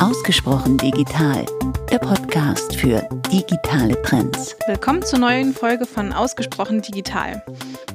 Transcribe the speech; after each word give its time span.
Ausgesprochen 0.00 0.78
digital, 0.78 1.44
der 1.90 1.98
Podcast 1.98 2.74
für 2.74 3.06
digitale 3.30 4.00
Trends. 4.00 4.56
Willkommen 4.66 5.02
zur 5.02 5.18
neuen 5.18 5.52
Folge 5.52 5.84
von 5.84 6.14
Ausgesprochen 6.14 6.80
digital. 6.80 7.44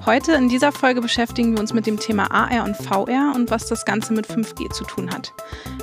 Heute 0.05 0.33
in 0.33 0.47
dieser 0.47 0.71
Folge 0.71 1.01
beschäftigen 1.01 1.53
wir 1.53 1.59
uns 1.59 1.73
mit 1.73 1.87
dem 1.87 1.99
Thema 1.99 2.29
AR 2.29 2.63
und 2.63 2.77
VR 2.77 3.33
und 3.35 3.49
was 3.49 3.65
das 3.65 3.85
Ganze 3.85 4.13
mit 4.13 4.27
5G 4.27 4.69
zu 4.71 4.83
tun 4.83 5.09
hat. 5.09 5.33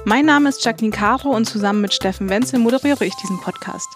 Mein 0.05 0.25
Name 0.25 0.49
ist 0.49 0.65
Jacqueline 0.65 0.95
Caro 0.95 1.31
und 1.31 1.47
zusammen 1.47 1.81
mit 1.81 1.93
Steffen 1.93 2.29
Wenzel 2.29 2.61
moderiere 2.61 3.05
ich 3.05 3.17
diesen 3.17 3.41
Podcast. 3.41 3.89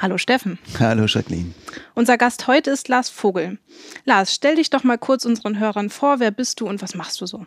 Hallo 0.00 0.16
Steffen. 0.16 0.58
Hallo 0.80 1.04
Jacqueline. 1.04 1.52
Unser 1.94 2.16
Gast 2.16 2.46
heute 2.46 2.70
ist 2.70 2.88
Lars 2.88 3.10
Vogel. 3.10 3.58
Lars, 4.06 4.32
stell 4.32 4.56
dich 4.56 4.70
doch 4.70 4.84
mal 4.84 4.96
kurz 4.96 5.26
unseren 5.26 5.58
Hörern 5.58 5.90
vor. 5.90 6.18
Wer 6.18 6.30
bist 6.30 6.60
du 6.60 6.66
und 6.66 6.80
was 6.80 6.94
machst 6.94 7.20
du 7.20 7.26
so? 7.26 7.44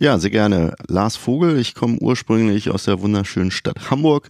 Ja, 0.00 0.18
sehr 0.18 0.30
gerne. 0.30 0.74
Lars 0.88 1.14
Vogel, 1.14 1.56
ich 1.56 1.76
komme 1.76 1.98
ursprünglich 2.00 2.68
aus 2.68 2.84
der 2.84 3.00
wunderschönen 3.00 3.52
Stadt 3.52 3.92
Hamburg, 3.92 4.28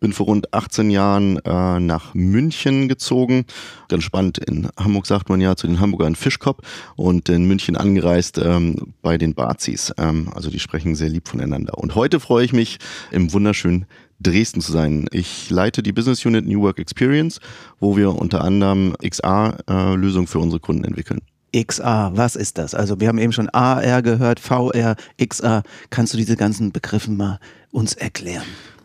bin 0.00 0.14
vor 0.14 0.24
rund 0.24 0.54
18 0.54 0.90
Jahren 0.90 1.36
äh, 1.44 1.80
nach 1.80 2.14
München 2.14 2.88
gezogen. 2.88 3.44
Ganz 3.88 4.04
spannend, 4.04 4.38
in 4.38 4.70
Hamburg 4.78 5.04
sagt 5.04 5.28
man 5.28 5.42
ja 5.42 5.54
zu 5.54 5.66
den 5.66 5.80
Hamburgern 5.80 6.14
Fischkopf 6.14 6.66
und 6.96 7.28
in 7.28 7.44
München 7.44 7.76
angereist 7.76 8.38
ähm, 8.38 8.94
bei 9.02 9.18
den 9.18 9.34
Bazis. 9.34 9.92
Ähm, 9.98 10.30
also 10.34 10.48
die 10.48 10.58
sprechen 10.58 10.94
sehr 10.94 11.10
lieb 11.10 11.28
voneinander. 11.28 11.76
Und 11.76 11.94
heute 11.94 12.18
freue 12.18 12.46
ich 12.46 12.54
mich, 12.54 12.78
im 13.10 13.34
wunderschönen 13.34 13.84
Dresden 14.18 14.62
zu 14.62 14.72
sein. 14.72 15.08
Ich 15.12 15.50
leite 15.50 15.82
die 15.82 15.92
Business 15.92 16.24
Unit 16.24 16.46
New 16.46 16.62
Work 16.62 16.78
Experience, 16.78 17.38
wo 17.80 17.98
wir 17.98 18.14
unter 18.14 18.42
anderem 18.42 18.94
XR-Lösungen 19.02 20.26
äh, 20.26 20.30
für 20.30 20.38
unsere 20.38 20.60
Kunden 20.60 20.84
entwickeln. 20.84 21.20
XR, 21.54 22.12
was 22.14 22.36
ist 22.36 22.58
das? 22.58 22.74
Also 22.74 23.00
wir 23.00 23.08
haben 23.08 23.18
eben 23.18 23.32
schon 23.32 23.48
AR 23.50 24.02
gehört, 24.02 24.40
VR, 24.40 24.96
XR. 25.22 25.62
Kannst 25.90 26.12
du 26.12 26.16
diese 26.16 26.36
ganzen 26.36 26.72
Begriffe 26.72 27.10
mal 27.10 27.38
uns 27.70 27.94
erklären? 27.94 28.44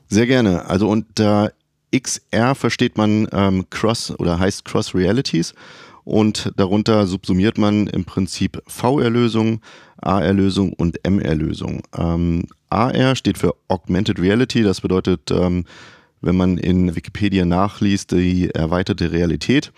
Sehr 0.10 0.28
gerne. 0.28 0.66
Also 0.66 0.90
unter 0.90 1.52
XR 1.96 2.56
versteht 2.56 2.98
man 2.98 3.28
ähm, 3.32 3.66
Cross 3.70 4.12
oder 4.20 4.40
heißt 4.40 4.66
Cross 4.66 4.94
Realities 4.94 5.54
und 6.04 6.54
darunter 6.56 7.06
subsumiert 7.06 7.58
man 7.58 7.88
im 7.88 8.06
Prinzip 8.06 8.62
VR-Lösungen, 8.68 9.62
AR-Lösungen 9.98 10.74
und 10.74 11.00
MR-Lösungen. 11.06 11.82
Ähm, 11.98 12.44
AR 12.70 13.16
steht 13.16 13.38
für 13.38 13.56
Augmented 13.68 14.20
Reality, 14.20 14.64
das 14.64 14.82
bedeutet, 14.82 15.32
ähm, 15.32 15.66
wenn 16.22 16.36
man 16.36 16.58
in 16.58 16.96
Wikipedia 16.96 17.46
nachliest, 17.46 18.12
die 18.12 18.50
erweiterte 18.50 19.12
Realität. 19.12 19.72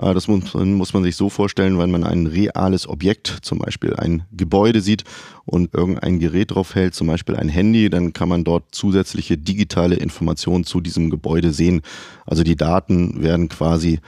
Äh, 0.00 0.14
das 0.14 0.28
muss, 0.28 0.54
muss 0.54 0.94
man 0.94 1.02
sich 1.02 1.16
so 1.16 1.28
vorstellen, 1.28 1.78
wenn 1.78 1.90
man 1.90 2.04
ein 2.04 2.26
reales 2.26 2.88
Objekt, 2.88 3.38
zum 3.42 3.58
Beispiel 3.58 3.94
ein 3.94 4.22
Gebäude 4.32 4.80
sieht 4.80 5.04
und 5.44 5.74
irgendein 5.74 6.18
Gerät 6.18 6.52
drauf 6.52 6.74
hält, 6.74 6.94
zum 6.94 7.06
Beispiel 7.06 7.36
ein 7.36 7.48
Handy, 7.48 7.90
dann 7.90 8.12
kann 8.12 8.28
man 8.28 8.44
dort 8.44 8.74
zusätzliche 8.74 9.36
digitale 9.36 9.96
Informationen 9.96 10.64
zu 10.64 10.80
diesem 10.80 11.10
Gebäude 11.10 11.52
sehen. 11.52 11.82
Also 12.26 12.42
die 12.42 12.56
Daten 12.56 13.22
werden 13.22 13.48
quasi 13.48 14.00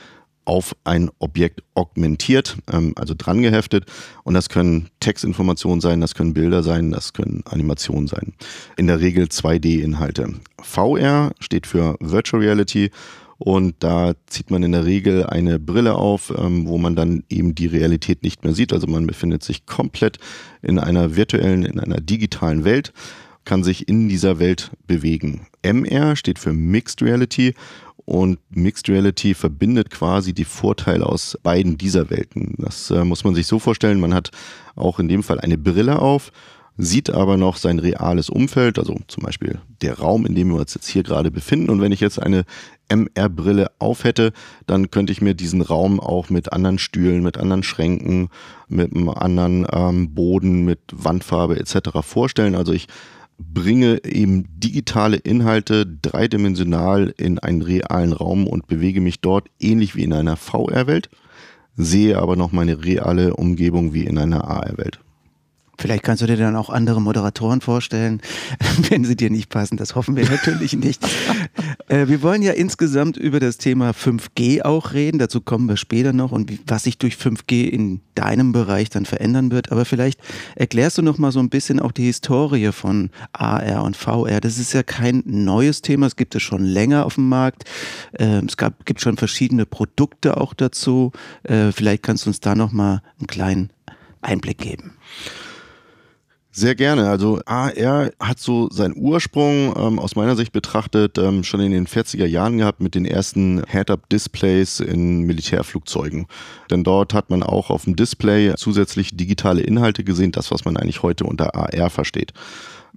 auf 0.44 0.74
ein 0.82 1.10
Objekt 1.20 1.62
augmentiert, 1.74 2.56
ähm, 2.72 2.92
also 2.96 3.14
dran 3.16 3.42
geheftet. 3.42 3.84
Und 4.24 4.34
das 4.34 4.48
können 4.48 4.88
Textinformationen 4.98 5.80
sein, 5.80 6.00
das 6.00 6.14
können 6.14 6.34
Bilder 6.34 6.62
sein, 6.62 6.90
das 6.90 7.12
können 7.12 7.42
Animationen 7.44 8.08
sein. 8.08 8.32
In 8.76 8.88
der 8.88 9.00
Regel 9.00 9.26
2D-Inhalte. 9.26 10.34
VR 10.60 11.30
steht 11.38 11.68
für 11.68 11.96
Virtual 12.00 12.42
Reality 12.42 12.90
und 13.42 13.76
da 13.78 14.12
zieht 14.26 14.50
man 14.50 14.62
in 14.62 14.72
der 14.72 14.84
Regel 14.84 15.24
eine 15.24 15.58
Brille 15.58 15.94
auf, 15.94 16.30
ähm, 16.36 16.68
wo 16.68 16.76
man 16.76 16.94
dann 16.94 17.24
eben 17.30 17.54
die 17.54 17.68
Realität 17.68 18.22
nicht 18.22 18.44
mehr 18.44 18.52
sieht. 18.52 18.70
Also 18.70 18.86
man 18.86 19.06
befindet 19.06 19.42
sich 19.42 19.64
komplett 19.64 20.18
in 20.60 20.78
einer 20.78 21.16
virtuellen, 21.16 21.64
in 21.64 21.80
einer 21.80 22.02
digitalen 22.02 22.64
Welt, 22.64 22.92
kann 23.46 23.64
sich 23.64 23.88
in 23.88 24.10
dieser 24.10 24.40
Welt 24.40 24.72
bewegen. 24.86 25.46
MR 25.62 26.16
steht 26.16 26.38
für 26.38 26.52
Mixed 26.52 27.00
Reality 27.00 27.54
und 28.04 28.38
Mixed 28.50 28.90
Reality 28.90 29.32
verbindet 29.32 29.88
quasi 29.88 30.34
die 30.34 30.44
Vorteile 30.44 31.06
aus 31.06 31.38
beiden 31.42 31.78
dieser 31.78 32.10
Welten. 32.10 32.56
Das 32.58 32.90
äh, 32.90 33.04
muss 33.04 33.24
man 33.24 33.34
sich 33.34 33.46
so 33.46 33.58
vorstellen. 33.58 34.00
Man 34.00 34.12
hat 34.12 34.32
auch 34.76 34.98
in 34.98 35.08
dem 35.08 35.22
Fall 35.22 35.40
eine 35.40 35.56
Brille 35.56 35.98
auf 35.98 36.30
sieht 36.80 37.10
aber 37.10 37.36
noch 37.36 37.56
sein 37.56 37.78
reales 37.78 38.30
Umfeld, 38.30 38.78
also 38.78 38.98
zum 39.06 39.22
Beispiel 39.22 39.60
der 39.82 39.98
Raum, 39.98 40.26
in 40.26 40.34
dem 40.34 40.48
wir 40.48 40.56
uns 40.56 40.74
jetzt 40.74 40.88
hier 40.88 41.02
gerade 41.02 41.30
befinden. 41.30 41.70
Und 41.70 41.80
wenn 41.80 41.92
ich 41.92 42.00
jetzt 42.00 42.20
eine 42.20 42.44
MR-Brille 42.90 43.70
auf 43.78 44.04
hätte, 44.04 44.32
dann 44.66 44.90
könnte 44.90 45.12
ich 45.12 45.22
mir 45.22 45.34
diesen 45.34 45.62
Raum 45.62 46.00
auch 46.00 46.28
mit 46.30 46.52
anderen 46.52 46.78
Stühlen, 46.78 47.22
mit 47.22 47.38
anderen 47.38 47.62
Schränken, 47.62 48.28
mit 48.68 48.94
einem 48.94 49.08
anderen 49.08 49.66
ähm, 49.72 50.14
Boden, 50.14 50.64
mit 50.64 50.80
Wandfarbe 50.92 51.58
etc. 51.58 51.90
vorstellen. 52.02 52.54
Also 52.54 52.72
ich 52.72 52.88
bringe 53.38 54.04
eben 54.04 54.46
digitale 54.60 55.16
Inhalte 55.16 55.86
dreidimensional 55.86 57.14
in 57.16 57.38
einen 57.38 57.62
realen 57.62 58.12
Raum 58.12 58.46
und 58.46 58.66
bewege 58.66 59.00
mich 59.00 59.20
dort 59.20 59.48
ähnlich 59.58 59.96
wie 59.96 60.04
in 60.04 60.12
einer 60.12 60.36
VR-Welt, 60.36 61.08
sehe 61.76 62.18
aber 62.18 62.36
noch 62.36 62.52
meine 62.52 62.84
reale 62.84 63.34
Umgebung 63.34 63.94
wie 63.94 64.04
in 64.04 64.18
einer 64.18 64.44
AR-Welt. 64.44 65.00
Vielleicht 65.80 66.02
kannst 66.02 66.22
du 66.22 66.26
dir 66.26 66.36
dann 66.36 66.56
auch 66.56 66.68
andere 66.68 67.00
Moderatoren 67.00 67.62
vorstellen, 67.62 68.20
wenn 68.90 69.04
sie 69.04 69.16
dir 69.16 69.30
nicht 69.30 69.48
passen. 69.48 69.78
Das 69.78 69.94
hoffen 69.94 70.14
wir 70.16 70.28
natürlich 70.28 70.74
nicht. 70.74 71.02
Äh, 71.88 72.06
wir 72.06 72.22
wollen 72.22 72.42
ja 72.42 72.52
insgesamt 72.52 73.16
über 73.16 73.40
das 73.40 73.58
Thema 73.58 73.90
5G 73.90 74.62
auch 74.62 74.92
reden. 74.92 75.18
Dazu 75.18 75.40
kommen 75.40 75.68
wir 75.68 75.76
später 75.76 76.12
noch 76.12 76.30
und 76.30 76.52
was 76.68 76.84
sich 76.84 76.98
durch 76.98 77.14
5G 77.14 77.68
in 77.68 78.00
deinem 78.14 78.52
Bereich 78.52 78.90
dann 78.90 79.06
verändern 79.06 79.50
wird. 79.50 79.72
Aber 79.72 79.84
vielleicht 79.84 80.20
erklärst 80.54 80.98
du 80.98 81.02
noch 81.02 81.18
mal 81.18 81.32
so 81.32 81.40
ein 81.40 81.48
bisschen 81.48 81.80
auch 81.80 81.90
die 81.90 82.04
Historie 82.04 82.70
von 82.70 83.10
AR 83.32 83.82
und 83.82 83.96
VR. 83.96 84.40
Das 84.40 84.58
ist 84.58 84.72
ja 84.72 84.84
kein 84.84 85.24
neues 85.26 85.82
Thema. 85.82 86.06
Es 86.06 86.14
gibt 86.14 86.36
es 86.36 86.42
schon 86.42 86.62
länger 86.64 87.06
auf 87.06 87.16
dem 87.16 87.28
Markt. 87.28 87.64
Ähm, 88.16 88.44
es 88.46 88.56
gab, 88.56 88.86
gibt 88.86 89.00
schon 89.00 89.16
verschiedene 89.16 89.66
Produkte 89.66 90.36
auch 90.36 90.54
dazu. 90.54 91.10
Äh, 91.42 91.72
vielleicht 91.72 92.04
kannst 92.04 92.26
du 92.26 92.30
uns 92.30 92.38
da 92.38 92.54
noch 92.54 92.70
mal 92.70 93.02
einen 93.18 93.26
kleinen 93.26 93.70
Einblick 94.22 94.58
geben. 94.58 94.92
Sehr 96.52 96.74
gerne. 96.74 97.08
Also 97.08 97.40
AR 97.46 98.10
hat 98.18 98.40
so 98.40 98.68
seinen 98.70 98.96
Ursprung 98.96 99.72
ähm, 99.76 100.00
aus 100.00 100.16
meiner 100.16 100.34
Sicht 100.34 100.52
betrachtet 100.52 101.16
ähm, 101.16 101.44
schon 101.44 101.60
in 101.60 101.70
den 101.70 101.86
40er 101.86 102.26
Jahren 102.26 102.58
gehabt 102.58 102.80
mit 102.80 102.96
den 102.96 103.04
ersten 103.04 103.62
Head-Up-Displays 103.68 104.80
in 104.80 105.22
Militärflugzeugen. 105.22 106.26
Denn 106.68 106.82
dort 106.82 107.14
hat 107.14 107.30
man 107.30 107.44
auch 107.44 107.70
auf 107.70 107.84
dem 107.84 107.94
Display 107.94 108.52
zusätzlich 108.56 109.16
digitale 109.16 109.60
Inhalte 109.60 110.02
gesehen, 110.02 110.32
das 110.32 110.50
was 110.50 110.64
man 110.64 110.76
eigentlich 110.76 111.04
heute 111.04 111.24
unter 111.24 111.54
AR 111.54 111.88
versteht. 111.88 112.32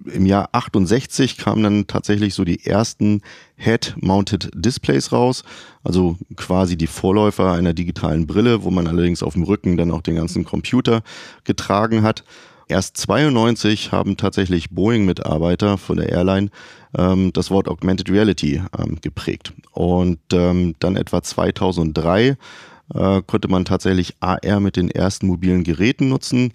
Im 0.04 0.26
Jahr 0.26 0.48
68 0.50 1.38
kamen 1.38 1.62
dann 1.62 1.86
tatsächlich 1.86 2.34
so 2.34 2.44
die 2.44 2.66
ersten 2.66 3.22
Head-Mounted 3.54 4.50
Displays 4.52 5.12
raus, 5.12 5.44
also 5.84 6.18
quasi 6.34 6.76
die 6.76 6.88
Vorläufer 6.88 7.52
einer 7.52 7.72
digitalen 7.72 8.26
Brille, 8.26 8.64
wo 8.64 8.72
man 8.72 8.88
allerdings 8.88 9.22
auf 9.22 9.34
dem 9.34 9.44
Rücken 9.44 9.76
dann 9.76 9.92
auch 9.92 10.02
den 10.02 10.16
ganzen 10.16 10.44
Computer 10.44 11.02
getragen 11.44 12.02
hat. 12.02 12.24
Erst 12.68 12.96
92 12.96 13.92
haben 13.92 14.16
tatsächlich 14.16 14.70
Boeing-Mitarbeiter 14.70 15.76
von 15.76 15.98
der 15.98 16.08
Airline 16.08 16.50
ähm, 16.96 17.32
das 17.32 17.50
Wort 17.50 17.68
Augmented 17.68 18.10
Reality 18.10 18.62
ähm, 18.78 18.98
geprägt. 19.00 19.52
Und 19.72 20.20
ähm, 20.32 20.74
dann 20.78 20.96
etwa 20.96 21.22
2003 21.22 22.36
äh, 22.94 23.22
konnte 23.26 23.48
man 23.48 23.64
tatsächlich 23.64 24.16
AR 24.20 24.60
mit 24.60 24.76
den 24.76 24.90
ersten 24.90 25.26
mobilen 25.26 25.64
Geräten 25.64 26.08
nutzen. 26.08 26.52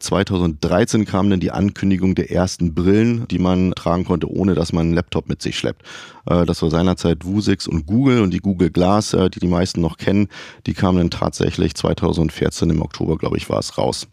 2013 0.00 1.06
kam 1.06 1.30
dann 1.30 1.40
die 1.40 1.50
Ankündigung 1.50 2.14
der 2.14 2.30
ersten 2.30 2.74
Brillen, 2.74 3.26
die 3.28 3.38
man 3.38 3.72
tragen 3.72 4.04
konnte, 4.04 4.30
ohne 4.30 4.54
dass 4.54 4.72
man 4.72 4.86
einen 4.86 4.94
Laptop 4.94 5.28
mit 5.28 5.40
sich 5.40 5.56
schleppt. 5.56 5.82
Äh, 6.26 6.44
das 6.46 6.62
war 6.62 6.70
seinerzeit 6.70 7.24
Vuzix 7.24 7.66
und 7.66 7.86
Google 7.86 8.22
und 8.22 8.32
die 8.32 8.40
Google 8.40 8.70
Glass, 8.70 9.14
äh, 9.14 9.30
die 9.30 9.40
die 9.40 9.46
meisten 9.46 9.80
noch 9.80 9.98
kennen, 9.98 10.28
die 10.66 10.74
kamen 10.74 10.98
dann 10.98 11.10
tatsächlich 11.10 11.74
2014 11.74 12.70
im 12.70 12.82
Oktober, 12.82 13.16
glaube 13.16 13.36
ich, 13.36 13.48
war 13.48 13.60
es 13.60 13.78
raus. 13.78 14.08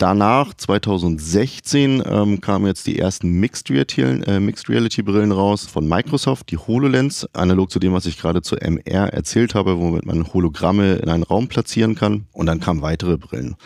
Danach, 0.00 0.54
2016, 0.54 2.02
ähm, 2.06 2.40
kamen 2.40 2.66
jetzt 2.66 2.86
die 2.86 2.98
ersten 2.98 3.38
Mixed 3.38 3.68
Reality, 3.68 4.00
äh, 4.00 4.40
Mixed 4.40 4.70
Reality 4.70 5.02
Brillen 5.02 5.30
raus 5.30 5.66
von 5.66 5.86
Microsoft, 5.86 6.50
die 6.50 6.56
HoloLens, 6.56 7.28
analog 7.34 7.70
zu 7.70 7.78
dem, 7.78 7.92
was 7.92 8.06
ich 8.06 8.18
gerade 8.18 8.40
zu 8.40 8.56
MR 8.56 9.12
erzählt 9.12 9.54
habe, 9.54 9.78
womit 9.78 10.06
man 10.06 10.32
Hologramme 10.32 10.94
in 10.94 11.10
einen 11.10 11.22
Raum 11.22 11.48
platzieren 11.48 11.96
kann. 11.96 12.24
Und 12.32 12.46
dann 12.46 12.60
kamen 12.60 12.80
weitere 12.80 13.18
Brillen. 13.18 13.56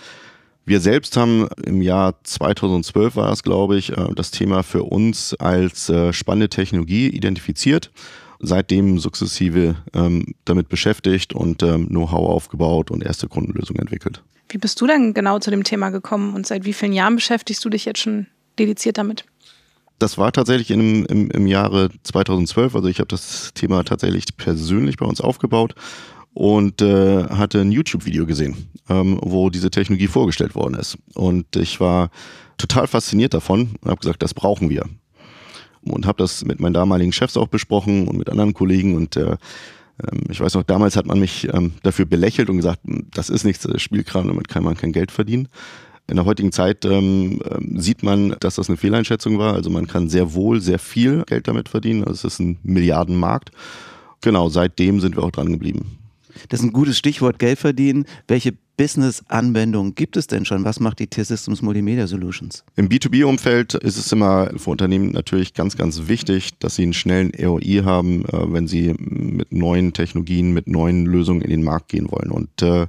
Wir 0.67 0.81
selbst 0.81 1.17
haben 1.17 1.47
im 1.65 1.81
Jahr 1.83 2.15
2012 2.25 3.15
war 3.15 3.31
es, 3.31 3.45
glaube 3.45 3.77
ich, 3.77 3.97
äh, 3.97 4.09
das 4.17 4.33
Thema 4.33 4.65
für 4.65 4.83
uns 4.83 5.35
als 5.35 5.89
äh, 5.89 6.13
spannende 6.13 6.49
Technologie 6.49 7.07
identifiziert 7.07 7.93
seitdem 8.41 8.99
sukzessive 8.99 9.77
ähm, 9.95 10.35
damit 10.45 10.69
beschäftigt 10.69 11.33
und 11.33 11.63
ähm, 11.63 11.87
Know-how 11.89 12.29
aufgebaut 12.29 12.91
und 12.91 13.05
erste 13.05 13.29
Kundenlösungen 13.29 13.81
entwickelt. 13.81 14.23
Wie 14.49 14.59
bist 14.59 14.81
du 14.81 14.87
denn 14.87 15.15
genau 15.15 15.39
zu 15.39 15.51
dem 15.51 15.65
Thema 15.65 15.91
gekommen 15.91 16.35
und 16.35 16.47
seit 16.47 16.65
wie 16.65 16.73
vielen 16.73 16.93
Jahren 16.93 17.17
beschäftigst 17.17 17.65
du 17.65 17.71
dich 17.71 17.85
jetzt 17.85 18.01
schon 18.01 18.27
dediziert 18.59 18.99
damit? 18.99 19.25
Das 19.99 20.19
war 20.19 20.33
tatsächlich 20.33 20.71
im, 20.71 21.07
im, 21.07 21.31
im 21.31 21.47
Jahre 21.47 21.89
2012. 22.03 22.75
Also 22.75 22.89
ich 22.89 22.99
habe 22.99 23.09
das 23.09 23.53
Thema 23.55 23.85
tatsächlich 23.85 24.25
persönlich 24.37 24.97
bei 24.97 25.07
uns 25.07 25.21
aufgebaut 25.21 25.75
und 26.35 26.83
äh, 26.83 27.25
hatte 27.25 27.61
ein 27.61 27.71
YouTube-Video 27.71 28.27
gesehen, 28.27 28.69
ähm, 28.89 29.19
wo 29.23 29.51
diese 29.51 29.71
Technologie 29.71 30.09
vorgestellt 30.09 30.55
worden 30.55 30.75
ist. 30.75 30.99
Und 31.15 31.57
ich 31.57 31.81
war 31.81 32.11
total 32.59 32.87
fasziniert 32.89 33.35
davon 33.35 33.77
und 33.81 33.91
habe 33.91 34.01
gesagt, 34.01 34.23
das 34.23 34.35
brauchen 34.35 34.69
wir. 34.69 34.85
und 35.83 36.07
habe 36.07 36.19
das 36.19 36.45
mit 36.45 36.61
meinen 36.61 36.75
damaligen 36.75 37.13
Chefs 37.13 37.37
auch 37.37 37.49
besprochen 37.49 38.09
und 38.09 38.17
mit 38.17 38.29
anderen 38.31 38.55
Kollegen 38.55 38.97
und 38.97 39.17
äh, 39.17 39.37
ich 40.29 40.41
weiß 40.41 40.55
noch, 40.55 40.65
damals 40.65 40.97
hat 40.97 41.07
man 41.07 41.21
mich 41.21 41.49
ähm, 41.53 41.73
dafür 41.83 42.05
belächelt 42.05 42.51
und 42.51 42.57
gesagt, 42.57 42.81
hm, 42.85 43.07
das 43.13 43.31
ist 43.31 43.45
nichts, 43.45 43.69
Spielkram, 43.81 44.27
damit 44.27 44.49
kann 44.49 44.65
man 44.65 44.77
kein 44.77 44.93
Geld 44.93 45.11
verdienen. 45.11 45.49
In 46.07 46.17
der 46.17 46.27
heutigen 46.27 46.53
Zeit 46.53 46.85
ähm, 46.85 47.41
ähm, 47.51 47.81
sieht 47.81 48.03
man, 48.03 48.37
dass 48.41 48.57
das 48.57 48.69
eine 48.69 48.77
Fehleinschätzung 48.77 49.39
war. 49.39 49.55
Also 49.55 49.71
man 49.71 49.87
kann 49.87 50.11
sehr 50.11 50.35
wohl 50.35 50.61
sehr 50.61 50.79
viel 50.79 51.25
Geld 51.25 51.49
damit 51.49 51.71
verdienen. 51.71 52.05
Also 52.05 52.27
es 52.27 52.35
ist 52.35 52.41
ein 52.41 52.59
Milliardenmarkt. 52.63 53.53
Genau, 54.21 54.51
seitdem 54.51 55.01
sind 55.01 55.17
wir 55.17 55.23
auch 55.23 55.31
dran 55.31 55.51
geblieben. 55.51 55.99
Das 56.49 56.61
ist 56.61 56.67
ein 56.67 56.73
gutes 56.73 56.99
Stichwort, 56.99 57.39
Geld 57.39 57.59
verdienen. 57.59 58.05
Welche 58.29 58.55
Business-Anwendungen 58.77 59.95
gibt 59.95 60.17
es 60.17 60.27
denn 60.27 60.45
schon? 60.45 60.65
Was 60.65 60.81
macht 60.81 60.99
die 60.99 61.07
T-Systems 61.07 61.63
Multimedia 61.63 62.07
Solutions? 62.07 62.65
Im 62.77 62.89
B2B-Umfeld 62.89 63.75
ist 63.75 63.97
es 63.97 64.11
immer 64.13 64.51
für 64.57 64.71
Unternehmen 64.71 65.13
natürlich 65.13 65.55
ganz, 65.55 65.77
ganz 65.77 66.09
wichtig, 66.09 66.59
dass 66.59 66.77
sie 66.77 66.83
einen 66.83 66.93
schnellen 66.93 67.33
ROI 67.41 67.83
haben, 67.85 68.25
äh, 68.27 68.53
wenn 68.53 68.67
sie 68.67 68.95
mit 68.99 69.53
neuen 69.53 69.93
Technologien, 69.93 70.53
mit 70.53 70.67
neuen 70.67 71.07
Lösungen 71.07 71.43
in 71.43 71.51
den 71.51 71.63
Markt 71.63 71.89
gehen 71.89 72.11
wollen. 72.11 72.31
Und 72.31 72.63
äh, 72.63 72.87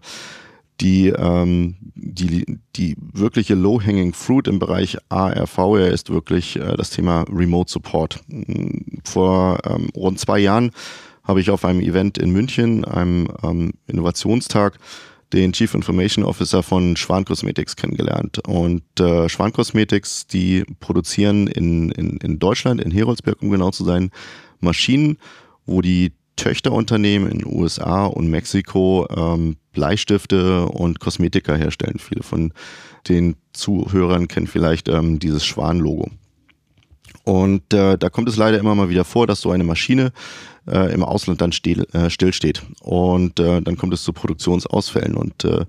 die, 0.82 1.08
ähm, 1.08 1.76
die, 1.96 2.60
die 2.76 2.98
wirkliche 3.14 3.56
Low-Hanging 3.56 4.14
Fruit 4.14 4.48
im 4.48 4.60
Bereich 4.60 4.98
ARVR 5.10 5.90
ist 5.90 6.10
wirklich 6.10 6.58
äh, 6.58 6.76
das 6.76 6.90
Thema 6.90 7.26
Remote 7.32 7.72
Support. 7.72 8.22
Vor 9.04 9.60
ähm, 9.66 9.90
rund 9.96 10.20
zwei 10.20 10.40
Jahren 10.40 10.72
habe 11.24 11.42
ich 11.42 11.50
auf 11.50 11.66
einem 11.66 11.80
Event 11.80 12.18
in 12.18 12.32
München, 12.32 12.86
einem 12.86 13.30
ähm, 13.44 13.74
Innovationstag, 13.88 14.78
den 15.33 15.54
Chief 15.54 15.74
Information 15.74 16.24
Officer 16.24 16.63
von 16.63 16.95
Schwan 16.95 17.25
Cosmetics 17.25 17.75
kennengelernt. 17.75 18.39
Und 18.48 18.83
äh, 19.00 19.27
Schwan 19.30 19.54
Cosmetics, 19.54 20.27
die 20.27 20.63
produzieren 20.80 21.48
in, 21.48 21.92
in, 21.92 22.18
in 22.18 22.39
Deutschland, 22.39 22.81
in 22.81 22.92
Heroldsberg, 22.92 23.42
um 23.42 23.50
genau 23.50 23.72
zu 23.72 23.83
sein, 23.83 24.12
Maschinen, 24.60 25.18
wo 25.66 25.81
die 25.81 26.13
Töchterunternehmen 26.36 27.31
in 27.31 27.39
den 27.39 27.48
USA 27.48 28.06
und 28.06 28.30
Mexiko 28.30 29.07
ähm, 29.16 29.57
Bleistifte 29.72 30.66
und 30.66 31.00
Kosmetika 31.00 31.56
herstellen. 31.56 32.00
Viele 32.00 32.24
von 32.24 32.54
den 33.07 33.36
Zuhörern 33.54 34.27
kennen 34.27 34.48
vielleicht 34.48 34.89
ähm, 34.89 35.19
dieses 35.19 35.45
Schwan-Logo. 35.45 36.10
Und 37.25 37.74
äh, 37.74 37.98
da 37.98 38.10
kommt 38.10 38.30
es 38.30 38.38
leider 38.38 38.60
immer 38.60 38.75
mal 38.75 38.89
wieder 38.89 39.04
vor, 39.04 39.25
dass 39.25 39.42
so 39.42 39.50
eine 39.50 39.63
Maschine 39.63 40.12
äh, 40.68 40.94
im 40.94 41.04
Ausland 41.04 41.42
dann 41.42 41.51
still, 41.51 41.86
äh, 41.92 42.10
stillsteht. 42.12 42.62
Und 42.81 43.39
äh, 43.39 43.62
dann 43.62 43.77
kommt 43.77 43.94
es 43.94 44.04
zu 44.04 44.13
Produktionsausfällen. 44.13 45.16
Und 45.16 45.44
äh, 45.44 45.66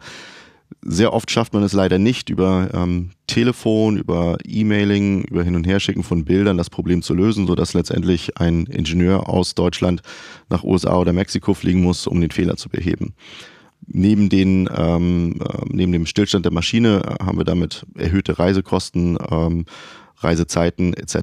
sehr 0.82 1.14
oft 1.14 1.31
schafft 1.31 1.55
man 1.55 1.62
es 1.62 1.73
leider 1.73 1.99
nicht, 1.99 2.29
über 2.29 2.69
ähm, 2.75 3.11
Telefon, 3.26 3.97
über 3.97 4.37
E-Mailing, 4.44 5.25
über 5.25 5.43
Hin- 5.43 5.56
und 5.56 5.67
Herschicken 5.67 6.03
von 6.03 6.26
Bildern 6.26 6.58
das 6.58 6.69
Problem 6.69 7.00
zu 7.00 7.14
lösen, 7.14 7.47
sodass 7.47 7.73
letztendlich 7.73 8.38
ein 8.38 8.67
Ingenieur 8.67 9.29
aus 9.31 9.55
Deutschland 9.55 10.03
nach 10.50 10.62
USA 10.62 10.99
oder 10.99 11.14
Mexiko 11.14 11.55
fliegen 11.55 11.82
muss, 11.82 12.06
um 12.06 12.20
den 12.20 12.32
Fehler 12.32 12.56
zu 12.56 12.69
beheben. 12.69 13.14
Neben, 13.87 14.29
den, 14.29 14.69
ähm, 14.76 15.41
äh, 15.41 15.64
neben 15.70 15.93
dem 15.93 16.05
Stillstand 16.05 16.44
der 16.44 16.53
Maschine 16.53 17.17
haben 17.20 17.38
wir 17.38 17.44
damit 17.44 17.87
erhöhte 17.97 18.38
Reisekosten, 18.38 19.17
ähm, 19.31 19.64
Reisezeiten 20.19 20.95
etc. 20.95 21.17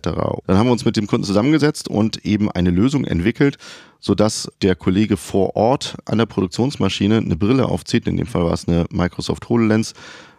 Dann 0.46 0.58
haben 0.58 0.68
wir 0.68 0.72
uns 0.72 0.86
mit 0.86 0.98
dem 0.98 1.08
Kunden 1.08 1.26
zusammengesetzt 1.26 1.88
und 1.88 2.26
eben 2.26 2.52
eine 2.52 2.70
Lösung 2.70 3.06
entwickelt, 3.06 3.58
sodass 4.00 4.52
der 4.62 4.76
Kollege 4.76 5.18
vor 5.18 5.56
Ort 5.56 5.96
an 6.06 6.18
der 6.18 6.26
Produktionsmaschine 6.26 7.18
eine 7.18 7.36
Brille 7.36 7.68
aufzieht, 7.68 8.08
in 8.08 8.18
dem 8.18 8.28
Fall 8.28 8.44
war 8.44 8.54
es 8.54 8.68
eine 8.68 8.86
Microsoft 8.92 9.50
HoloLens, 9.50 9.94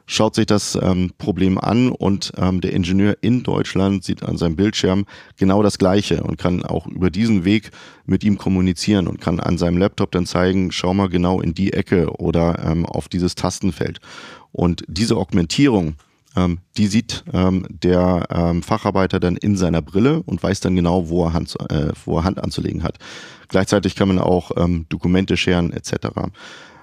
schaut 0.06 0.34
sich 0.34 0.46
das 0.46 0.78
ähm, 0.80 1.12
Problem 1.18 1.58
an 1.58 1.90
und 1.90 2.32
ähm, 2.36 2.60
der 2.60 2.72
Ingenieur 2.72 3.16
in 3.22 3.42
Deutschland 3.42 4.04
sieht 4.04 4.22
an 4.22 4.36
seinem 4.36 4.56
Bildschirm 4.56 5.06
genau 5.36 5.62
das 5.62 5.78
Gleiche 5.78 6.22
und 6.22 6.36
kann 6.36 6.62
auch 6.62 6.86
über 6.86 7.10
diesen 7.10 7.44
Weg 7.44 7.70
mit 8.04 8.22
ihm 8.22 8.36
kommunizieren 8.36 9.08
und 9.08 9.20
kann 9.20 9.40
an 9.40 9.56
seinem 9.56 9.78
Laptop 9.78 10.12
dann 10.12 10.26
zeigen, 10.26 10.72
schau 10.72 10.92
mal 10.92 11.08
genau 11.08 11.40
in 11.40 11.54
die 11.54 11.72
Ecke 11.72 12.10
oder 12.18 12.58
ähm, 12.64 12.84
auf 12.84 13.08
dieses 13.08 13.34
Tastenfeld. 13.34 14.00
Und 14.52 14.84
diese 14.86 15.16
Augmentierung, 15.16 15.94
ähm, 16.36 16.58
die 16.76 16.86
sieht 16.86 17.24
ähm, 17.32 17.66
der 17.68 18.26
ähm, 18.30 18.62
Facharbeiter 18.62 19.20
dann 19.20 19.36
in 19.36 19.56
seiner 19.56 19.82
Brille 19.82 20.22
und 20.24 20.42
weiß 20.42 20.60
dann 20.60 20.76
genau, 20.76 21.08
wo 21.08 21.26
er 21.26 21.32
Hand, 21.32 21.54
äh, 21.70 21.92
wo 22.04 22.18
er 22.18 22.24
Hand 22.24 22.42
anzulegen 22.42 22.82
hat. 22.82 22.98
Gleichzeitig 23.48 23.94
kann 23.94 24.08
man 24.08 24.18
auch 24.18 24.50
ähm, 24.56 24.86
Dokumente 24.88 25.36
scheren 25.36 25.72
etc. 25.72 26.08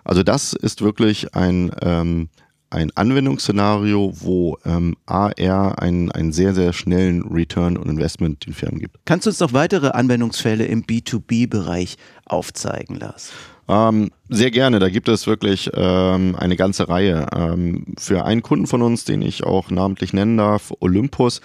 Also 0.03 0.23
das 0.23 0.53
ist 0.53 0.81
wirklich 0.81 1.35
ein, 1.35 1.71
ähm, 1.81 2.29
ein 2.69 2.91
Anwendungsszenario, 2.95 4.13
wo 4.15 4.57
ähm, 4.65 4.95
AR 5.05 5.81
einen, 5.81 6.11
einen 6.11 6.31
sehr, 6.31 6.55
sehr 6.55 6.71
schnellen 6.73 7.23
Return 7.23 7.77
und 7.77 7.89
Investment 7.89 8.45
den 8.45 8.53
Firmen 8.53 8.79
gibt. 8.79 8.97
Kannst 9.05 9.25
du 9.25 9.29
uns 9.29 9.39
noch 9.39 9.53
weitere 9.53 9.89
Anwendungsfälle 9.89 10.65
im 10.65 10.83
B2B-Bereich 10.83 11.97
aufzeigen, 12.25 12.95
Lars? 12.95 13.31
Ähm, 13.71 14.11
sehr 14.27 14.51
gerne, 14.51 14.79
da 14.79 14.89
gibt 14.89 15.07
es 15.07 15.27
wirklich 15.27 15.69
ähm, 15.73 16.35
eine 16.37 16.57
ganze 16.57 16.89
Reihe. 16.89 17.25
Ähm, 17.33 17.85
für 17.97 18.25
einen 18.25 18.41
Kunden 18.41 18.67
von 18.67 18.81
uns, 18.81 19.05
den 19.05 19.21
ich 19.21 19.45
auch 19.45 19.71
namentlich 19.71 20.11
nennen 20.11 20.35
darf, 20.35 20.73
Olympus, 20.81 21.39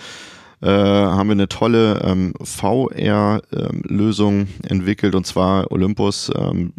äh, 0.61 0.67
haben 0.69 1.29
wir 1.29 1.35
eine 1.35 1.47
tolle 1.47 2.01
ähm, 2.03 2.35
VR-Lösung 2.43 4.41
ähm, 4.41 4.49
entwickelt 4.67 5.15
und 5.15 5.25
zwar 5.25 5.71
Olympus 5.71 6.33
ähm, 6.37 6.73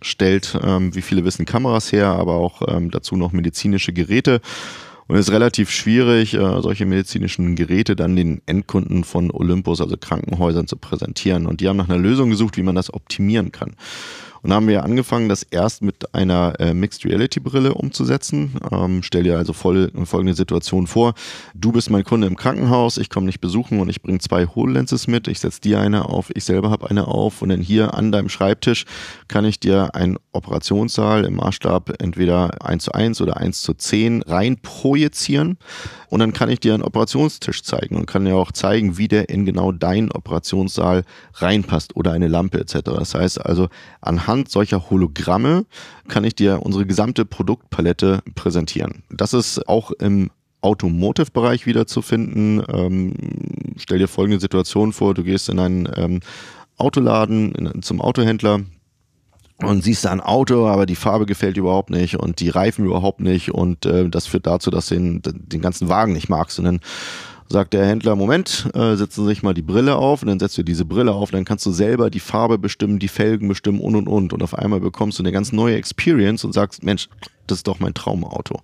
stellt, 0.00 0.58
ähm, 0.62 0.94
wie 0.94 1.02
viele 1.02 1.26
wissen, 1.26 1.44
Kameras 1.44 1.92
her, 1.92 2.06
aber 2.06 2.36
auch 2.36 2.62
ähm, 2.66 2.90
dazu 2.90 3.16
noch 3.16 3.32
medizinische 3.32 3.92
Geräte. 3.92 4.40
Und 5.08 5.16
es 5.16 5.26
ist 5.26 5.32
relativ 5.32 5.70
schwierig, 5.70 6.32
äh, 6.32 6.62
solche 6.62 6.86
medizinischen 6.86 7.54
Geräte 7.54 7.96
dann 7.96 8.16
den 8.16 8.40
Endkunden 8.46 9.04
von 9.04 9.30
Olympus, 9.30 9.82
also 9.82 9.96
Krankenhäusern, 9.98 10.68
zu 10.68 10.76
präsentieren. 10.76 11.46
Und 11.46 11.60
die 11.60 11.68
haben 11.68 11.76
nach 11.76 11.88
einer 11.88 11.98
Lösung 11.98 12.30
gesucht, 12.30 12.56
wie 12.56 12.62
man 12.62 12.76
das 12.76 12.94
optimieren 12.94 13.52
kann. 13.52 13.74
Und 14.42 14.52
haben 14.52 14.68
wir 14.68 14.84
angefangen, 14.84 15.28
das 15.28 15.42
erst 15.42 15.82
mit 15.82 16.14
einer 16.14 16.58
äh, 16.58 16.72
Mixed 16.72 17.04
Reality 17.04 17.40
Brille 17.40 17.74
umzusetzen. 17.74 18.56
Ähm, 18.72 19.02
stell 19.02 19.24
dir 19.24 19.36
also 19.36 19.52
voll, 19.52 19.90
folgende 20.04 20.34
Situation 20.34 20.86
vor. 20.86 21.14
Du 21.54 21.72
bist 21.72 21.90
mein 21.90 22.04
Kunde 22.04 22.26
im 22.26 22.36
Krankenhaus, 22.36 22.96
ich 22.96 23.10
komme 23.10 23.26
nicht 23.26 23.40
besuchen 23.40 23.80
und 23.80 23.88
ich 23.88 24.00
bringe 24.00 24.18
zwei 24.18 24.46
HoloLenses 24.46 25.06
mit. 25.06 25.28
Ich 25.28 25.40
setze 25.40 25.60
dir 25.60 25.80
eine 25.80 26.06
auf, 26.06 26.30
ich 26.34 26.44
selber 26.44 26.70
habe 26.70 26.88
eine 26.88 27.06
auf 27.06 27.42
und 27.42 27.50
dann 27.50 27.60
hier 27.60 27.94
an 27.94 28.12
deinem 28.12 28.28
Schreibtisch 28.28 28.86
kann 29.28 29.44
ich 29.44 29.60
dir 29.60 29.94
einen 29.94 30.16
Operationssaal 30.32 31.24
im 31.24 31.36
Maßstab 31.36 32.00
entweder 32.00 32.64
1 32.64 32.84
zu 32.84 32.92
1 32.92 33.20
oder 33.20 33.36
1 33.36 33.60
zu 33.60 33.74
10 33.74 34.22
rein 34.22 34.58
projizieren. 34.60 35.58
Und 36.08 36.20
dann 36.20 36.32
kann 36.32 36.48
ich 36.48 36.58
dir 36.58 36.74
einen 36.74 36.82
Operationstisch 36.82 37.62
zeigen 37.62 37.96
und 37.96 38.06
kann 38.06 38.24
dir 38.24 38.36
auch 38.36 38.50
zeigen, 38.50 38.98
wie 38.98 39.06
der 39.06 39.28
in 39.28 39.44
genau 39.44 39.70
deinen 39.70 40.10
Operationssaal 40.10 41.04
reinpasst 41.34 41.94
oder 41.94 42.12
eine 42.12 42.26
Lampe 42.26 42.58
etc. 42.58 42.78
Das 42.84 43.14
heißt 43.14 43.44
also, 43.44 43.68
anhand 44.00 44.29
solcher 44.46 44.90
Hologramme 44.90 45.66
kann 46.08 46.24
ich 46.24 46.34
dir 46.34 46.62
unsere 46.62 46.86
gesamte 46.86 47.24
Produktpalette 47.24 48.22
präsentieren. 48.34 49.02
Das 49.10 49.32
ist 49.32 49.68
auch 49.68 49.90
im 49.92 50.30
Automotive-Bereich 50.62 51.66
wiederzufinden. 51.66 52.62
Ähm, 52.72 53.14
stell 53.76 53.98
dir 53.98 54.08
folgende 54.08 54.40
Situation 54.40 54.92
vor, 54.92 55.14
du 55.14 55.24
gehst 55.24 55.48
in 55.48 55.58
einen 55.58 55.88
ähm, 55.96 56.20
Autoladen, 56.76 57.52
in, 57.52 57.82
zum 57.82 58.00
Autohändler, 58.00 58.60
und 59.62 59.82
siehst 59.84 60.06
da 60.06 60.10
ein 60.10 60.20
Auto, 60.20 60.66
aber 60.66 60.86
die 60.86 60.96
Farbe 60.96 61.26
gefällt 61.26 61.56
dir 61.56 61.60
überhaupt 61.60 61.90
nicht 61.90 62.16
und 62.16 62.40
die 62.40 62.48
Reifen 62.48 62.86
überhaupt 62.86 63.20
nicht 63.20 63.52
und 63.52 63.84
äh, 63.84 64.08
das 64.08 64.26
führt 64.26 64.46
dazu, 64.46 64.70
dass 64.70 64.88
du 64.88 64.94
den, 64.94 65.20
den 65.22 65.60
ganzen 65.60 65.88
Wagen 65.88 66.14
nicht 66.14 66.28
magst. 66.28 66.58
Und 66.58 66.64
dann 66.64 66.80
sagt 67.50 67.74
der 67.74 67.84
Händler, 67.84 68.14
Moment, 68.14 68.70
äh, 68.74 68.94
setzen 68.94 69.24
Sie 69.24 69.28
sich 69.28 69.42
mal 69.42 69.54
die 69.54 69.62
Brille 69.62 69.96
auf 69.96 70.22
und 70.22 70.28
dann 70.28 70.38
setzt 70.38 70.56
du 70.56 70.62
diese 70.62 70.84
Brille 70.84 71.12
auf, 71.12 71.32
dann 71.32 71.44
kannst 71.44 71.66
du 71.66 71.72
selber 71.72 72.08
die 72.08 72.20
Farbe 72.20 72.58
bestimmen, 72.58 73.00
die 73.00 73.08
Felgen 73.08 73.48
bestimmen 73.48 73.80
und 73.80 73.96
und 73.96 74.08
und 74.08 74.32
und 74.32 74.42
auf 74.42 74.54
einmal 74.54 74.80
bekommst 74.80 75.18
du 75.18 75.22
eine 75.24 75.32
ganz 75.32 75.52
neue 75.52 75.74
Experience 75.74 76.44
und 76.44 76.52
sagst, 76.52 76.84
Mensch, 76.84 77.08
das 77.48 77.58
ist 77.58 77.66
doch 77.66 77.80
mein 77.80 77.92
Traumauto. 77.92 78.60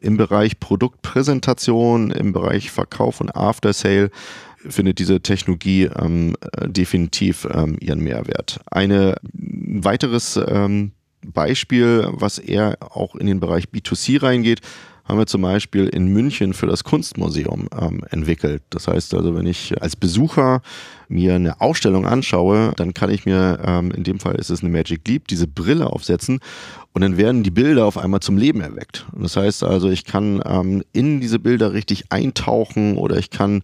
Im 0.00 0.16
Bereich 0.16 0.58
Produktpräsentation, 0.58 2.10
im 2.10 2.32
Bereich 2.32 2.70
Verkauf 2.70 3.20
und 3.20 3.36
After 3.36 3.74
Sale 3.74 4.10
findet 4.56 4.98
diese 4.98 5.20
Technologie 5.20 5.84
ähm, 5.84 6.34
äh, 6.52 6.68
definitiv 6.68 7.46
ähm, 7.52 7.76
ihren 7.80 8.00
Mehrwert. 8.00 8.60
Eine, 8.70 9.16
ein 9.34 9.84
weiteres 9.84 10.38
ähm, 10.48 10.92
Beispiel, 11.26 12.08
was 12.12 12.38
eher 12.38 12.78
auch 12.80 13.14
in 13.14 13.26
den 13.26 13.40
Bereich 13.40 13.64
B2C 13.66 14.22
reingeht, 14.22 14.60
haben 15.10 15.18
wir 15.18 15.26
zum 15.26 15.42
Beispiel 15.42 15.88
in 15.88 16.06
München 16.06 16.54
für 16.54 16.66
das 16.66 16.84
Kunstmuseum 16.84 17.66
ähm, 17.76 18.04
entwickelt. 18.10 18.62
Das 18.70 18.86
heißt 18.86 19.12
also, 19.14 19.34
wenn 19.34 19.44
ich 19.44 19.82
als 19.82 19.96
Besucher 19.96 20.62
mir 21.08 21.34
eine 21.34 21.60
Ausstellung 21.60 22.06
anschaue, 22.06 22.72
dann 22.76 22.94
kann 22.94 23.10
ich 23.10 23.26
mir, 23.26 23.58
ähm, 23.66 23.90
in 23.90 24.04
dem 24.04 24.20
Fall 24.20 24.36
ist 24.36 24.50
es 24.50 24.62
eine 24.62 24.70
Magic 24.70 25.06
Leap, 25.08 25.26
diese 25.26 25.48
Brille 25.48 25.88
aufsetzen 25.88 26.38
und 26.92 27.02
dann 27.02 27.16
werden 27.16 27.42
die 27.42 27.50
Bilder 27.50 27.86
auf 27.86 27.98
einmal 27.98 28.20
zum 28.20 28.38
Leben 28.38 28.60
erweckt. 28.60 29.04
Das 29.12 29.36
heißt 29.36 29.64
also, 29.64 29.90
ich 29.90 30.04
kann 30.04 30.40
ähm, 30.46 30.84
in 30.92 31.20
diese 31.20 31.40
Bilder 31.40 31.72
richtig 31.72 32.04
eintauchen 32.10 32.96
oder 32.96 33.16
ich 33.16 33.30
kann 33.30 33.62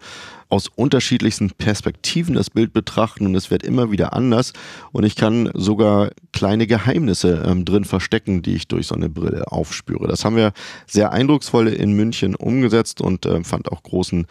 aus 0.48 0.68
unterschiedlichsten 0.68 1.50
Perspektiven 1.50 2.34
das 2.34 2.50
Bild 2.50 2.72
betrachten 2.72 3.26
und 3.26 3.34
es 3.34 3.50
wird 3.50 3.62
immer 3.62 3.90
wieder 3.90 4.12
anders 4.12 4.52
und 4.92 5.04
ich 5.04 5.16
kann 5.16 5.50
sogar 5.54 6.10
kleine 6.32 6.66
Geheimnisse 6.66 7.44
ähm, 7.46 7.64
drin 7.64 7.84
verstecken, 7.84 8.42
die 8.42 8.54
ich 8.54 8.68
durch 8.68 8.86
so 8.86 8.94
eine 8.94 9.08
Brille 9.08 9.50
aufspüre. 9.50 10.06
Das 10.06 10.24
haben 10.24 10.36
wir 10.36 10.52
sehr 10.86 11.12
eindrucksvoll 11.12 11.68
in 11.68 11.92
München 11.92 12.34
umgesetzt 12.34 13.00
und 13.00 13.26
äh, 13.26 13.42
fand 13.42 13.72
auch 13.72 13.82
großen 13.82 14.26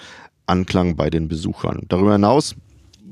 Anklang 0.45 0.95
bei 0.95 1.10
den 1.10 1.27
Besuchern. 1.27 1.81
Darüber 1.89 2.13
hinaus 2.13 2.55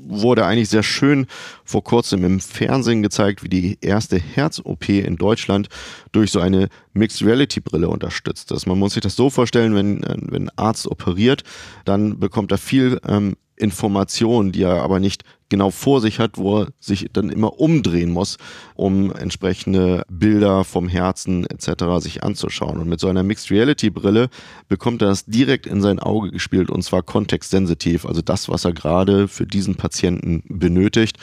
wurde 0.06 0.46
eigentlich 0.46 0.68
sehr 0.68 0.82
schön 0.82 1.26
vor 1.64 1.82
kurzem 1.84 2.24
im 2.24 2.40
Fernsehen 2.40 3.02
gezeigt, 3.02 3.42
wie 3.42 3.48
die 3.48 3.78
erste 3.80 4.18
Herz-OP 4.18 4.88
in 4.88 5.16
Deutschland 5.16 5.68
durch 6.12 6.30
so 6.30 6.40
eine 6.40 6.68
Mixed 6.92 7.22
Reality 7.22 7.60
Brille 7.60 7.88
unterstützt 7.88 8.52
ist. 8.52 8.66
Man 8.66 8.78
muss 8.78 8.94
sich 8.94 9.02
das 9.02 9.16
so 9.16 9.30
vorstellen, 9.30 9.74
wenn, 9.74 10.02
äh, 10.02 10.16
wenn 10.20 10.48
ein 10.48 10.58
Arzt 10.58 10.86
operiert, 10.86 11.42
dann 11.84 12.18
bekommt 12.18 12.52
er 12.52 12.58
viel 12.58 13.00
ähm, 13.06 13.36
Informationen, 13.56 14.52
die 14.52 14.62
er 14.62 14.82
aber 14.82 15.00
nicht 15.00 15.24
genau 15.48 15.70
vor 15.70 16.00
sich 16.00 16.18
hat, 16.18 16.36
wo 16.36 16.62
er 16.62 16.68
sich 16.80 17.10
dann 17.12 17.28
immer 17.28 17.60
umdrehen 17.60 18.10
muss, 18.10 18.38
um 18.74 19.12
entsprechende 19.12 20.02
Bilder 20.08 20.64
vom 20.64 20.88
Herzen 20.88 21.46
etc. 21.46 22.02
sich 22.02 22.24
anzuschauen. 22.24 22.78
Und 22.78 22.88
mit 22.88 22.98
so 22.98 23.08
einer 23.08 23.22
Mixed 23.22 23.50
Reality 23.50 23.90
Brille 23.90 24.30
bekommt 24.68 25.02
er 25.02 25.08
das 25.08 25.26
direkt 25.26 25.66
in 25.66 25.80
sein 25.80 26.00
Auge 26.00 26.32
gespielt 26.32 26.70
und 26.70 26.82
zwar 26.82 27.02
kontextsensitiv, 27.02 28.04
also 28.04 28.20
das, 28.20 28.48
was 28.48 28.64
er 28.64 28.72
gerade 28.72 29.28
für 29.28 29.46
diesen 29.46 29.76
Patienten 29.76 30.42
benötigt. 30.48 31.18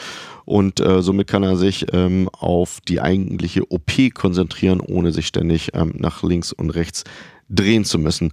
Und 0.46 0.80
äh, 0.80 1.02
somit 1.02 1.28
kann 1.28 1.44
er 1.44 1.58
sich 1.58 1.88
ähm, 1.92 2.30
auf 2.32 2.80
die 2.88 3.02
eigentliche 3.02 3.70
OP 3.70 3.92
konzentrieren, 4.14 4.80
ohne 4.80 5.12
sich 5.12 5.28
ständig 5.28 5.72
ähm, 5.74 5.94
nach 5.98 6.24
links 6.24 6.54
und 6.54 6.70
rechts 6.70 7.04
drehen 7.50 7.86
zu 7.86 8.00
müssen. 8.00 8.32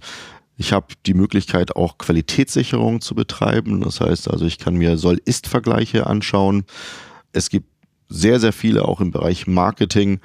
Ich 0.59 0.73
habe 0.73 0.87
die 1.05 1.13
Möglichkeit, 1.13 1.77
auch 1.77 1.97
Qualitätssicherung 1.97 2.99
zu 2.99 3.15
betreiben. 3.15 3.79
Das 3.79 4.01
heißt 4.01 4.29
also, 4.29 4.43
ich 4.45 4.57
kann 4.57 4.75
mir 4.75 4.97
Soll-Ist-Vergleiche 4.97 6.05
anschauen. 6.05 6.65
Es 7.31 7.49
gibt 7.49 7.69
sehr, 8.09 8.41
sehr 8.41 8.51
viele 8.51 8.83
auch 8.83 8.99
im 8.99 9.11
Bereich 9.11 9.47
Marketing, 9.47 10.19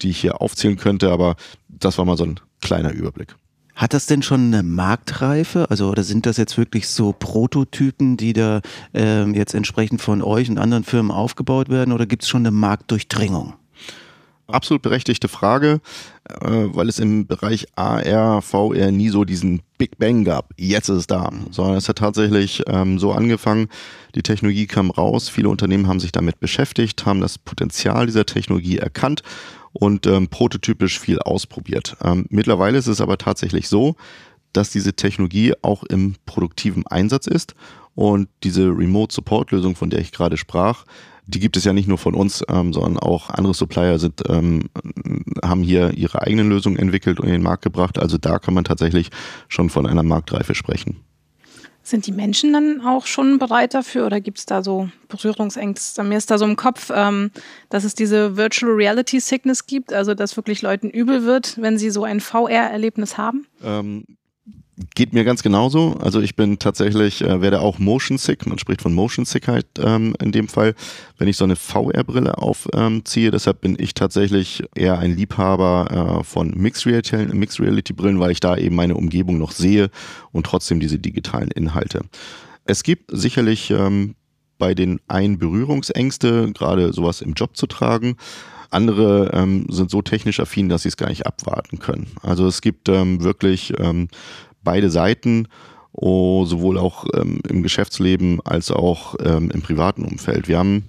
die 0.00 0.10
ich 0.10 0.20
hier 0.20 0.40
aufzählen 0.40 0.76
könnte, 0.76 1.10
aber 1.10 1.34
das 1.68 1.98
war 1.98 2.04
mal 2.04 2.16
so 2.16 2.22
ein 2.22 2.38
kleiner 2.60 2.92
Überblick. 2.92 3.34
Hat 3.74 3.94
das 3.94 4.06
denn 4.06 4.22
schon 4.22 4.54
eine 4.54 4.62
Marktreife? 4.62 5.68
Also, 5.68 5.90
oder 5.90 6.04
sind 6.04 6.26
das 6.26 6.36
jetzt 6.36 6.56
wirklich 6.56 6.86
so 6.86 7.12
Prototypen, 7.12 8.16
die 8.16 8.32
da 8.32 8.60
äh, 8.94 9.28
jetzt 9.32 9.54
entsprechend 9.54 10.00
von 10.00 10.22
euch 10.22 10.48
und 10.48 10.58
anderen 10.58 10.84
Firmen 10.84 11.10
aufgebaut 11.10 11.68
werden, 11.68 11.92
oder 11.92 12.06
gibt 12.06 12.22
es 12.22 12.28
schon 12.28 12.42
eine 12.42 12.52
Marktdurchdringung? 12.52 13.54
Absolut 14.46 14.82
berechtigte 14.82 15.26
Frage, 15.26 15.80
äh, 16.28 16.46
weil 16.46 16.88
es 16.88 16.98
im 16.98 17.26
Bereich 17.26 17.66
AR, 17.76 18.42
VR 18.42 18.92
nie 18.92 19.08
so 19.08 19.24
diesen 19.24 19.62
Big 19.78 19.98
Bang 19.98 20.24
gab. 20.24 20.50
Jetzt 20.56 20.88
ist 20.88 20.96
es 20.96 21.06
da. 21.06 21.30
Sondern 21.50 21.76
es 21.76 21.88
hat 21.88 21.98
tatsächlich 21.98 22.62
ähm, 22.66 22.98
so 22.98 23.12
angefangen, 23.12 23.68
die 24.14 24.22
Technologie 24.22 24.66
kam 24.66 24.90
raus, 24.90 25.28
viele 25.28 25.48
Unternehmen 25.48 25.88
haben 25.88 26.00
sich 26.00 26.12
damit 26.12 26.40
beschäftigt, 26.40 27.06
haben 27.06 27.20
das 27.20 27.38
Potenzial 27.38 28.06
dieser 28.06 28.26
Technologie 28.26 28.78
erkannt 28.78 29.22
und 29.72 30.06
ähm, 30.06 30.28
prototypisch 30.28 31.00
viel 31.00 31.18
ausprobiert. 31.18 31.96
Ähm, 32.02 32.26
mittlerweile 32.30 32.78
ist 32.78 32.86
es 32.86 33.00
aber 33.00 33.18
tatsächlich 33.18 33.68
so, 33.68 33.96
dass 34.52 34.70
diese 34.70 34.94
Technologie 34.94 35.52
auch 35.62 35.82
im 35.82 36.14
produktiven 36.26 36.86
Einsatz 36.86 37.26
ist 37.26 37.54
und 37.94 38.28
diese 38.42 38.66
Remote 38.68 39.12
Support 39.12 39.50
Lösung, 39.50 39.74
von 39.76 39.90
der 39.90 40.00
ich 40.00 40.12
gerade 40.12 40.36
sprach, 40.36 40.84
die 41.26 41.40
gibt 41.40 41.56
es 41.56 41.64
ja 41.64 41.72
nicht 41.72 41.88
nur 41.88 41.98
von 41.98 42.14
uns, 42.14 42.44
ähm, 42.48 42.72
sondern 42.72 42.98
auch 42.98 43.30
andere 43.30 43.54
Supplier 43.54 43.98
sind, 43.98 44.22
ähm, 44.28 44.68
haben 45.42 45.62
hier 45.62 45.92
ihre 45.92 46.22
eigenen 46.22 46.48
Lösungen 46.48 46.78
entwickelt 46.78 47.20
und 47.20 47.26
in 47.26 47.32
den 47.32 47.42
Markt 47.42 47.62
gebracht. 47.62 47.98
Also 47.98 48.18
da 48.18 48.38
kann 48.38 48.54
man 48.54 48.64
tatsächlich 48.64 49.10
schon 49.48 49.70
von 49.70 49.86
einer 49.86 50.02
Marktreife 50.02 50.54
sprechen. 50.54 51.00
Sind 51.82 52.06
die 52.06 52.12
Menschen 52.12 52.54
dann 52.54 52.80
auch 52.80 53.04
schon 53.04 53.38
bereit 53.38 53.74
dafür 53.74 54.06
oder 54.06 54.18
gibt 54.22 54.38
es 54.38 54.46
da 54.46 54.62
so 54.62 54.88
Berührungsängste? 55.08 56.02
Mir 56.02 56.16
ist 56.16 56.30
da 56.30 56.38
so 56.38 56.46
im 56.46 56.56
Kopf, 56.56 56.90
ähm, 56.94 57.30
dass 57.68 57.84
es 57.84 57.94
diese 57.94 58.38
Virtual 58.38 58.72
Reality 58.72 59.20
Sickness 59.20 59.66
gibt, 59.66 59.92
also 59.92 60.14
dass 60.14 60.36
wirklich 60.36 60.62
Leuten 60.62 60.88
übel 60.88 61.24
wird, 61.24 61.60
wenn 61.60 61.76
sie 61.76 61.90
so 61.90 62.04
ein 62.04 62.20
VR-Erlebnis 62.20 63.18
haben? 63.18 63.46
Ähm, 63.62 64.04
Geht 64.96 65.12
mir 65.12 65.22
ganz 65.22 65.44
genauso. 65.44 65.96
Also 66.00 66.20
ich 66.20 66.34
bin 66.34 66.58
tatsächlich, 66.58 67.22
äh, 67.22 67.40
werde 67.40 67.60
auch 67.60 67.78
Motion 67.78 68.18
Sick. 68.18 68.44
Man 68.46 68.58
spricht 68.58 68.82
von 68.82 68.92
Motion 68.92 69.24
Sickheit 69.24 69.66
ähm, 69.78 70.16
in 70.20 70.32
dem 70.32 70.48
Fall, 70.48 70.74
wenn 71.16 71.28
ich 71.28 71.36
so 71.36 71.44
eine 71.44 71.54
VR-Brille 71.54 72.38
aufziehe. 72.38 73.26
Ähm, 73.26 73.32
Deshalb 73.32 73.60
bin 73.60 73.76
ich 73.78 73.94
tatsächlich 73.94 74.64
eher 74.74 74.98
ein 74.98 75.14
Liebhaber 75.14 76.18
äh, 76.20 76.24
von 76.24 76.50
Mixed 76.56 76.86
Reality, 76.86 77.16
Mixed 77.34 77.60
Reality 77.60 77.92
Brillen, 77.92 78.18
weil 78.18 78.32
ich 78.32 78.40
da 78.40 78.56
eben 78.56 78.74
meine 78.74 78.96
Umgebung 78.96 79.38
noch 79.38 79.52
sehe 79.52 79.90
und 80.32 80.46
trotzdem 80.46 80.80
diese 80.80 80.98
digitalen 80.98 81.52
Inhalte. 81.52 82.00
Es 82.64 82.82
gibt 82.82 83.10
sicherlich 83.12 83.70
ähm, 83.70 84.16
bei 84.58 84.74
den 84.74 85.00
einen 85.06 85.38
Berührungsängste, 85.38 86.52
gerade 86.52 86.92
sowas 86.92 87.20
im 87.20 87.34
Job 87.34 87.56
zu 87.56 87.68
tragen. 87.68 88.16
Andere 88.70 89.30
ähm, 89.32 89.66
sind 89.70 89.90
so 89.90 90.02
technisch 90.02 90.40
affin, 90.40 90.68
dass 90.68 90.82
sie 90.82 90.88
es 90.88 90.96
gar 90.96 91.08
nicht 91.08 91.26
abwarten 91.26 91.78
können. 91.78 92.08
Also 92.22 92.48
es 92.48 92.60
gibt 92.60 92.88
ähm, 92.88 93.22
wirklich 93.22 93.72
ähm, 93.78 94.08
beide 94.64 94.90
Seiten, 94.90 95.48
oh, 95.92 96.44
sowohl 96.44 96.78
auch 96.78 97.06
ähm, 97.14 97.40
im 97.48 97.62
Geschäftsleben 97.62 98.40
als 98.44 98.70
auch 98.70 99.14
ähm, 99.24 99.50
im 99.50 99.62
privaten 99.62 100.04
Umfeld. 100.04 100.48
Wir 100.48 100.58
haben, 100.58 100.88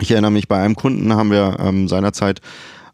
ich 0.00 0.10
erinnere 0.10 0.30
mich, 0.30 0.48
bei 0.48 0.62
einem 0.62 0.76
Kunden 0.76 1.12
haben 1.14 1.30
wir 1.30 1.56
ähm, 1.60 1.88
seinerzeit 1.88 2.40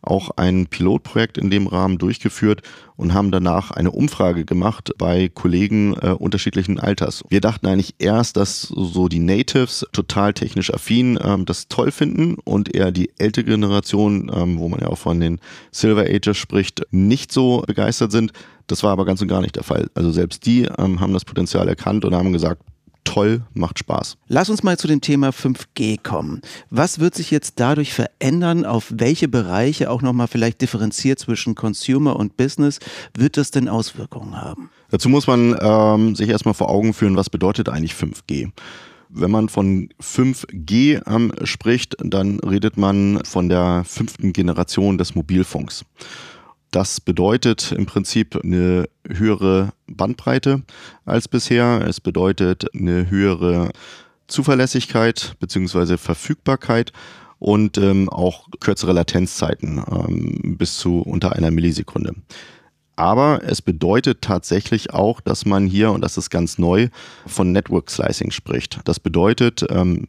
auch 0.03 0.31
ein 0.37 0.67
Pilotprojekt 0.67 1.37
in 1.39 1.51
dem 1.51 1.67
Rahmen 1.67 1.99
durchgeführt 1.99 2.63
und 2.97 3.15
haben 3.15 3.31
danach 3.31 3.71
eine 3.71 3.91
Umfrage 3.91 4.45
gemacht 4.45 4.93
bei 4.99 5.29
Kollegen 5.29 5.95
äh, 5.95 6.11
unterschiedlichen 6.11 6.79
Alters. 6.79 7.23
Wir 7.29 7.41
dachten 7.41 7.67
eigentlich 7.67 7.95
erst, 7.99 8.37
dass 8.37 8.63
so 8.63 9.09
die 9.09 9.19
Natives 9.19 9.87
total 9.93 10.33
technisch 10.33 10.73
affin 10.73 11.19
ähm, 11.23 11.45
das 11.45 11.69
toll 11.69 11.91
finden 11.93 12.37
und 12.45 12.75
eher 12.75 12.93
die 12.93 13.11
ältere 13.19 13.45
Generation, 13.45 14.31
ähm, 14.35 14.59
wo 14.59 14.69
man 14.69 14.81
ja 14.81 14.89
auch 14.89 14.99
von 14.99 15.21
den 15.21 15.41
Silver 15.71 16.03
Ages 16.03 16.37
spricht, 16.37 16.83
nicht 16.91 17.33
so 17.33 17.63
begeistert 17.67 18.13
sind. 18.13 18.33
Das 18.71 18.85
war 18.85 18.93
aber 18.93 19.05
ganz 19.05 19.21
und 19.21 19.29
gar 19.29 19.41
nicht 19.41 19.57
der 19.57 19.65
Fall. 19.65 19.91
Also 19.95 20.13
selbst 20.13 20.47
die 20.47 20.63
ähm, 20.79 21.01
haben 21.01 21.13
das 21.13 21.25
Potenzial 21.25 21.69
erkannt 21.69 22.05
und 22.05 22.15
haben 22.15 22.33
gesagt, 22.33 22.63
toll, 23.03 23.43
macht 23.53 23.81
Spaß. 23.81 24.17
Lass 24.29 24.49
uns 24.49 24.63
mal 24.63 24.79
zu 24.79 24.87
dem 24.87 25.01
Thema 25.01 25.31
5G 25.31 26.01
kommen. 26.01 26.41
Was 26.71 27.01
wird 27.01 27.17
sich 27.17 27.33
jetzt 27.33 27.55
dadurch 27.59 27.93
verändern? 27.93 28.65
Auf 28.65 28.93
welche 28.95 29.27
Bereiche 29.27 29.91
auch 29.91 30.03
nochmal 30.03 30.29
vielleicht 30.29 30.61
differenziert 30.61 31.19
zwischen 31.19 31.57
Consumer 31.57 32.15
und 32.15 32.37
Business 32.37 32.79
wird 33.17 33.37
das 33.37 33.51
denn 33.51 33.69
Auswirkungen 33.69 34.41
haben? 34.41 34.71
Dazu 34.91 35.09
muss 35.09 35.27
man 35.27 35.57
ähm, 35.61 36.15
sich 36.15 36.29
erstmal 36.29 36.55
vor 36.55 36.71
Augen 36.71 36.95
führen, 36.95 37.17
was 37.17 37.29
bedeutet 37.29 37.69
eigentlich 37.69 37.95
5G? 37.95 38.53
Wenn 39.09 39.31
man 39.33 39.49
von 39.49 39.89
5G 40.01 41.03
ähm, 41.13 41.33
spricht, 41.43 41.97
dann 41.99 42.39
redet 42.39 42.77
man 42.77 43.21
von 43.25 43.49
der 43.49 43.83
fünften 43.85 44.33
Generation 44.33 44.99
des 44.99 45.17
Mobilfunks. 45.17 45.85
Das 46.71 47.01
bedeutet 47.01 47.73
im 47.73 47.87
Prinzip 47.87 48.39
eine 48.43 48.89
höhere 49.09 49.73
Bandbreite 49.89 50.63
als 51.05 51.27
bisher. 51.27 51.85
Es 51.87 52.01
bedeutet 52.01 52.67
eine 52.75 53.11
höhere 53.11 53.71
Zuverlässigkeit 54.29 55.35
bzw. 55.41 55.97
Verfügbarkeit 55.97 56.93
und 57.41 57.79
ähm, 57.79 58.09
auch 58.09 58.47
kürzere 58.61 58.93
Latenzzeiten 58.93 59.83
ähm, 59.91 60.57
bis 60.57 60.77
zu 60.77 61.01
unter 61.01 61.33
einer 61.33 61.51
Millisekunde. 61.51 62.15
Aber 62.95 63.41
es 63.43 63.63
bedeutet 63.63 64.21
tatsächlich 64.21 64.93
auch, 64.93 65.21
dass 65.21 65.47
man 65.47 65.67
hier, 65.67 65.91
und 65.91 66.03
das 66.03 66.19
ist 66.19 66.29
ganz 66.29 66.59
neu, 66.59 66.89
von 67.27 67.51
Network 67.51 67.91
Slicing 67.91 68.31
spricht. 68.31 68.81
Das 68.85 69.01
bedeutet, 69.01 69.65
ähm, 69.71 70.07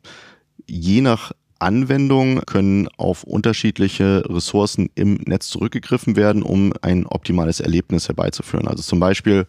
je 0.67 1.01
nach 1.01 1.31
Anwendungen 1.61 2.41
können 2.45 2.87
auf 2.97 3.23
unterschiedliche 3.23 4.23
Ressourcen 4.27 4.89
im 4.95 5.15
Netz 5.25 5.49
zurückgegriffen 5.49 6.15
werden, 6.15 6.43
um 6.43 6.73
ein 6.81 7.05
optimales 7.05 7.59
Erlebnis 7.59 8.07
herbeizuführen. 8.07 8.67
Also 8.67 8.83
zum 8.83 8.99
Beispiel, 8.99 9.45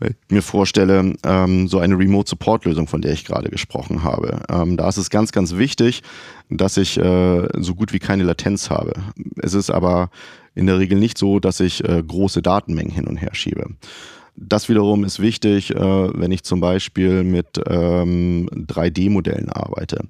wenn 0.00 0.10
ich 0.10 0.34
mir 0.34 0.42
vorstelle, 0.42 1.14
ähm, 1.24 1.68
so 1.68 1.78
eine 1.78 1.98
Remote-Support-Lösung, 1.98 2.86
von 2.86 3.02
der 3.02 3.12
ich 3.12 3.24
gerade 3.24 3.50
gesprochen 3.50 4.02
habe. 4.02 4.42
Ähm, 4.48 4.76
da 4.76 4.88
ist 4.88 4.96
es 4.96 5.10
ganz, 5.10 5.32
ganz 5.32 5.56
wichtig, 5.56 6.02
dass 6.50 6.76
ich 6.76 6.98
äh, 6.98 7.48
so 7.58 7.74
gut 7.74 7.92
wie 7.92 7.98
keine 7.98 8.24
Latenz 8.24 8.70
habe. 8.70 8.94
Es 9.40 9.54
ist 9.54 9.70
aber 9.70 10.10
in 10.54 10.66
der 10.66 10.78
Regel 10.78 10.98
nicht 10.98 11.18
so, 11.18 11.40
dass 11.40 11.60
ich 11.60 11.84
äh, 11.84 12.02
große 12.02 12.42
Datenmengen 12.42 12.92
hin 12.92 13.06
und 13.06 13.16
her 13.16 13.34
schiebe. 13.34 13.66
Das 14.40 14.68
wiederum 14.68 15.04
ist 15.04 15.20
wichtig, 15.20 15.74
äh, 15.74 15.78
wenn 15.78 16.30
ich 16.30 16.44
zum 16.44 16.60
Beispiel 16.60 17.24
mit 17.24 17.60
ähm, 17.66 18.48
3D-Modellen 18.52 19.50
arbeite. 19.50 20.04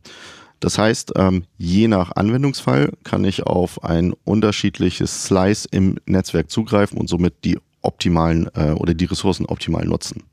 Das 0.61 0.79
heißt, 0.79 1.13
ähm, 1.17 1.45
je 1.57 1.89
nach 1.89 2.13
Anwendungsfall 2.17 2.93
kann 3.05 3.25
ich 3.25 3.45
auf 3.45 3.85
ein 3.85 4.13
unterschiedliches 4.25 5.25
Slice 5.25 5.69
im 5.71 5.99
Netzwerk 6.07 6.51
zugreifen 6.51 6.99
und 6.99 7.09
somit 7.09 7.45
die 7.45 7.59
optimalen 7.83 8.49
äh, 8.55 8.73
oder 8.73 8.95
die 8.95 9.05
Ressourcen 9.05 9.47
optimal 9.47 9.85
nutzen. 9.85 10.25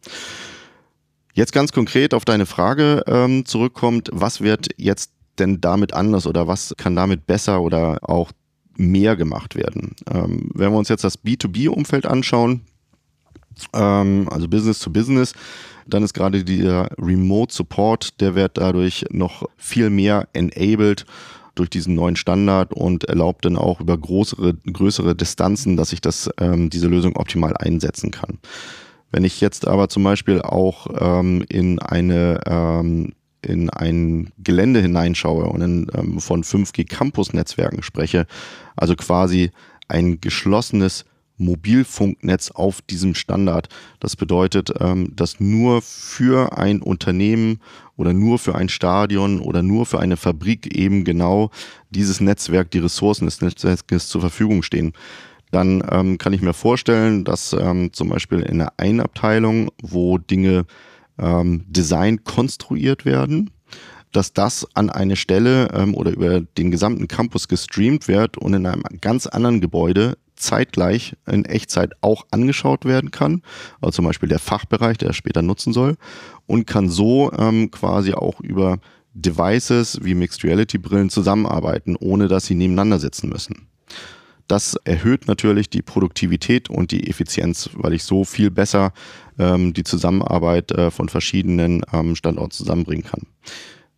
Jetzt 1.33 1.51
ganz 1.51 1.71
konkret 1.71 2.13
auf 2.13 2.25
deine 2.25 2.45
Frage 2.45 3.03
ähm, 3.07 3.45
zurückkommt, 3.45 4.09
was 4.11 4.41
wird 4.41 4.69
jetzt 4.77 5.11
denn 5.37 5.61
damit 5.61 5.93
anders 5.93 6.27
oder 6.27 6.47
was 6.47 6.73
kann 6.77 6.95
damit 6.95 7.27
besser 7.27 7.61
oder 7.61 7.99
auch 8.01 8.31
mehr 8.77 9.15
gemacht 9.15 9.55
werden? 9.55 9.95
Ähm, 10.09 10.49
wenn 10.53 10.71
wir 10.71 10.77
uns 10.77 10.89
jetzt 10.89 11.03
das 11.03 11.23
B2B-Umfeld 11.23 12.05
anschauen, 12.05 12.61
ähm, 13.73 14.27
also 14.31 14.47
Business 14.47 14.79
to 14.79 14.89
Business, 14.89 15.33
dann 15.87 16.03
ist 16.03 16.13
gerade 16.13 16.43
der 16.43 16.89
Remote 16.97 17.53
Support, 17.53 18.19
der 18.21 18.35
wird 18.35 18.57
dadurch 18.57 19.05
noch 19.11 19.47
viel 19.57 19.89
mehr 19.89 20.27
enabled 20.33 21.05
durch 21.55 21.69
diesen 21.69 21.95
neuen 21.95 22.15
Standard 22.15 22.73
und 22.73 23.05
erlaubt 23.05 23.45
dann 23.45 23.57
auch 23.57 23.79
über 23.79 23.97
größere, 23.97 24.55
größere 24.71 25.15
Distanzen, 25.15 25.77
dass 25.77 25.93
ich 25.93 26.01
das, 26.01 26.29
ähm, 26.39 26.69
diese 26.69 26.87
Lösung 26.87 27.15
optimal 27.15 27.55
einsetzen 27.57 28.11
kann. 28.11 28.39
Wenn 29.11 29.23
ich 29.23 29.39
jetzt 29.39 29.67
aber 29.67 29.87
zum 29.87 30.03
Beispiel 30.03 30.41
auch 30.41 30.87
ähm, 30.99 31.45
in 31.47 31.79
eine 31.79 32.41
ähm, 32.45 33.13
in 33.41 33.69
ein 33.69 34.31
Gelände 34.39 34.81
hineinschaue 34.81 35.45
und 35.45 35.61
in, 35.61 35.87
ähm, 35.95 36.19
von 36.19 36.43
5G 36.43 36.87
Campus 36.87 37.31
Netzwerken 37.31 37.83
spreche, 37.83 38.25
also 38.75 38.95
quasi 38.95 39.51
ein 39.87 40.19
geschlossenes 40.19 41.05
Mobilfunknetz 41.37 42.51
auf 42.51 42.81
diesem 42.81 43.15
Standard. 43.15 43.69
Das 43.99 44.15
bedeutet, 44.15 44.71
ähm, 44.79 45.11
dass 45.15 45.39
nur 45.39 45.81
für 45.81 46.57
ein 46.57 46.81
Unternehmen 46.81 47.59
oder 47.97 48.13
nur 48.13 48.39
für 48.39 48.55
ein 48.55 48.69
Stadion 48.69 49.39
oder 49.39 49.61
nur 49.61 49.85
für 49.85 49.99
eine 49.99 50.17
Fabrik 50.17 50.75
eben 50.75 51.03
genau 51.03 51.51
dieses 51.89 52.21
Netzwerk, 52.21 52.71
die 52.71 52.79
Ressourcen 52.79 53.25
des 53.25 53.41
Netzwerkes 53.41 54.07
zur 54.07 54.21
Verfügung 54.21 54.63
stehen. 54.63 54.93
Dann 55.51 55.83
ähm, 55.89 56.17
kann 56.17 56.33
ich 56.33 56.41
mir 56.41 56.53
vorstellen, 56.53 57.23
dass 57.23 57.53
ähm, 57.53 57.93
zum 57.93 58.09
Beispiel 58.09 58.39
in 58.39 58.61
einer 58.61 58.73
Einabteilung, 58.77 59.69
wo 59.81 60.17
Dinge 60.17 60.65
Design 61.17 62.25
konstruiert 62.25 63.05
werden, 63.05 63.49
dass 64.15 64.33
das 64.33 64.65
an 64.73 64.89
eine 64.89 65.15
Stelle 65.15 65.69
ähm, 65.73 65.93
oder 65.93 66.11
über 66.11 66.41
den 66.41 66.71
gesamten 66.71 67.07
Campus 67.07 67.47
gestreamt 67.47 68.07
wird 68.07 68.37
und 68.37 68.53
in 68.53 68.65
einem 68.65 68.83
ganz 69.01 69.27
anderen 69.27 69.61
Gebäude 69.61 70.17
zeitgleich 70.35 71.15
in 71.25 71.45
Echtzeit 71.45 71.93
auch 72.01 72.25
angeschaut 72.31 72.85
werden 72.85 73.11
kann, 73.11 73.41
also 73.81 73.97
zum 73.97 74.05
Beispiel 74.05 74.29
der 74.29 74.39
Fachbereich, 74.39 74.97
der 74.97 75.13
später 75.13 75.41
nutzen 75.41 75.73
soll, 75.73 75.95
und 76.45 76.67
kann 76.67 76.89
so 76.89 77.31
ähm, 77.33 77.71
quasi 77.71 78.13
auch 78.13 78.39
über 78.41 78.79
Devices 79.13 79.99
wie 80.03 80.13
Mixed 80.13 80.43
Reality 80.43 80.77
Brillen 80.77 81.09
zusammenarbeiten, 81.09 81.95
ohne 81.95 82.27
dass 82.27 82.45
sie 82.45 82.55
nebeneinander 82.55 82.99
sitzen 82.99 83.29
müssen. 83.29 83.67
Das 84.47 84.75
erhöht 84.83 85.27
natürlich 85.27 85.69
die 85.69 85.81
Produktivität 85.81 86.69
und 86.69 86.91
die 86.91 87.09
Effizienz, 87.09 87.69
weil 87.73 87.93
ich 87.93 88.03
so 88.03 88.23
viel 88.25 88.51
besser 88.51 88.93
ähm, 89.39 89.73
die 89.73 89.83
Zusammenarbeit 89.83 90.71
äh, 90.71 90.91
von 90.91 91.09
verschiedenen 91.09 91.81
ähm, 91.91 92.15
Standorten 92.15 92.51
zusammenbringen 92.51 93.05
kann. 93.05 93.23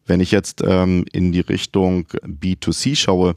Wenn 0.06 0.22
ich 0.22 0.32
jetzt 0.32 0.64
ähm, 0.66 1.04
in 1.12 1.34
die 1.34 1.42
Richtung 1.42 2.08
B2C 2.24 2.96
schaue, 2.96 3.36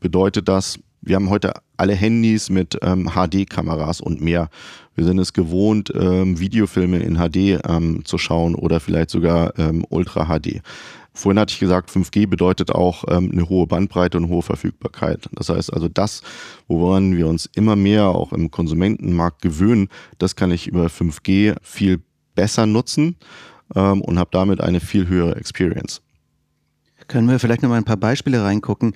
bedeutet 0.00 0.48
das, 0.48 0.78
wir 1.06 1.14
haben 1.14 1.30
heute 1.30 1.54
alle 1.76 1.94
Handys 1.94 2.50
mit 2.50 2.76
ähm, 2.82 3.10
HD-Kameras 3.14 4.00
und 4.00 4.20
mehr. 4.20 4.50
Wir 4.96 5.04
sind 5.04 5.18
es 5.18 5.32
gewohnt, 5.32 5.92
ähm, 5.94 6.40
Videofilme 6.40 6.98
in 6.98 7.16
HD 7.16 7.60
ähm, 7.68 8.04
zu 8.04 8.18
schauen 8.18 8.56
oder 8.56 8.80
vielleicht 8.80 9.10
sogar 9.10 9.56
ähm, 9.56 9.86
Ultra 9.88 10.26
HD. 10.26 10.62
Vorhin 11.14 11.38
hatte 11.38 11.52
ich 11.52 11.60
gesagt, 11.60 11.90
5G 11.90 12.26
bedeutet 12.26 12.72
auch 12.72 13.04
ähm, 13.08 13.30
eine 13.32 13.48
hohe 13.48 13.68
Bandbreite 13.68 14.18
und 14.18 14.28
hohe 14.28 14.42
Verfügbarkeit. 14.42 15.28
Das 15.32 15.48
heißt 15.48 15.72
also, 15.72 15.88
das, 15.88 16.22
woran 16.66 17.16
wir 17.16 17.28
uns 17.28 17.48
immer 17.54 17.76
mehr 17.76 18.08
auch 18.08 18.32
im 18.32 18.50
Konsumentenmarkt 18.50 19.42
gewöhnen, 19.42 19.88
das 20.18 20.34
kann 20.34 20.50
ich 20.50 20.66
über 20.66 20.86
5G 20.86 21.54
viel 21.62 22.00
besser 22.34 22.66
nutzen 22.66 23.16
ähm, 23.76 24.02
und 24.02 24.18
habe 24.18 24.30
damit 24.32 24.60
eine 24.60 24.80
viel 24.80 25.06
höhere 25.06 25.36
Experience. 25.36 26.02
Können 27.06 27.28
wir 27.28 27.38
vielleicht 27.38 27.62
noch 27.62 27.70
mal 27.70 27.76
ein 27.76 27.84
paar 27.84 27.96
Beispiele 27.96 28.42
reingucken? 28.42 28.92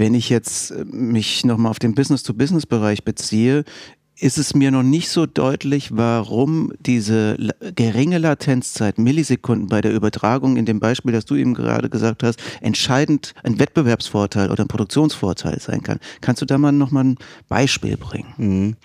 Wenn 0.00 0.14
ich 0.14 0.30
jetzt 0.30 0.70
äh, 0.70 0.86
mich 0.86 1.44
nochmal 1.44 1.68
auf 1.68 1.78
den 1.78 1.94
Business-to-Business-Bereich 1.94 3.04
beziehe, 3.04 3.64
ist 4.18 4.38
es 4.38 4.54
mir 4.54 4.70
noch 4.70 4.82
nicht 4.82 5.10
so 5.10 5.26
deutlich, 5.26 5.94
warum 5.94 6.72
diese 6.80 7.36
geringe 7.74 8.16
Latenzzeit, 8.16 8.98
Millisekunden 8.98 9.68
bei 9.68 9.82
der 9.82 9.92
Übertragung 9.92 10.56
in 10.56 10.64
dem 10.64 10.80
Beispiel, 10.80 11.12
das 11.12 11.26
du 11.26 11.36
eben 11.36 11.52
gerade 11.52 11.90
gesagt 11.90 12.22
hast, 12.22 12.40
entscheidend 12.62 13.34
ein 13.42 13.58
Wettbewerbsvorteil 13.58 14.50
oder 14.50 14.64
ein 14.64 14.68
Produktionsvorteil 14.68 15.60
sein 15.60 15.82
kann. 15.82 15.98
Kannst 16.22 16.40
du 16.40 16.46
da 16.46 16.56
mal 16.56 16.72
nochmal 16.72 17.04
ein 17.04 17.18
Beispiel 17.48 17.98
bringen? 17.98 18.34
Mhm. 18.38 18.76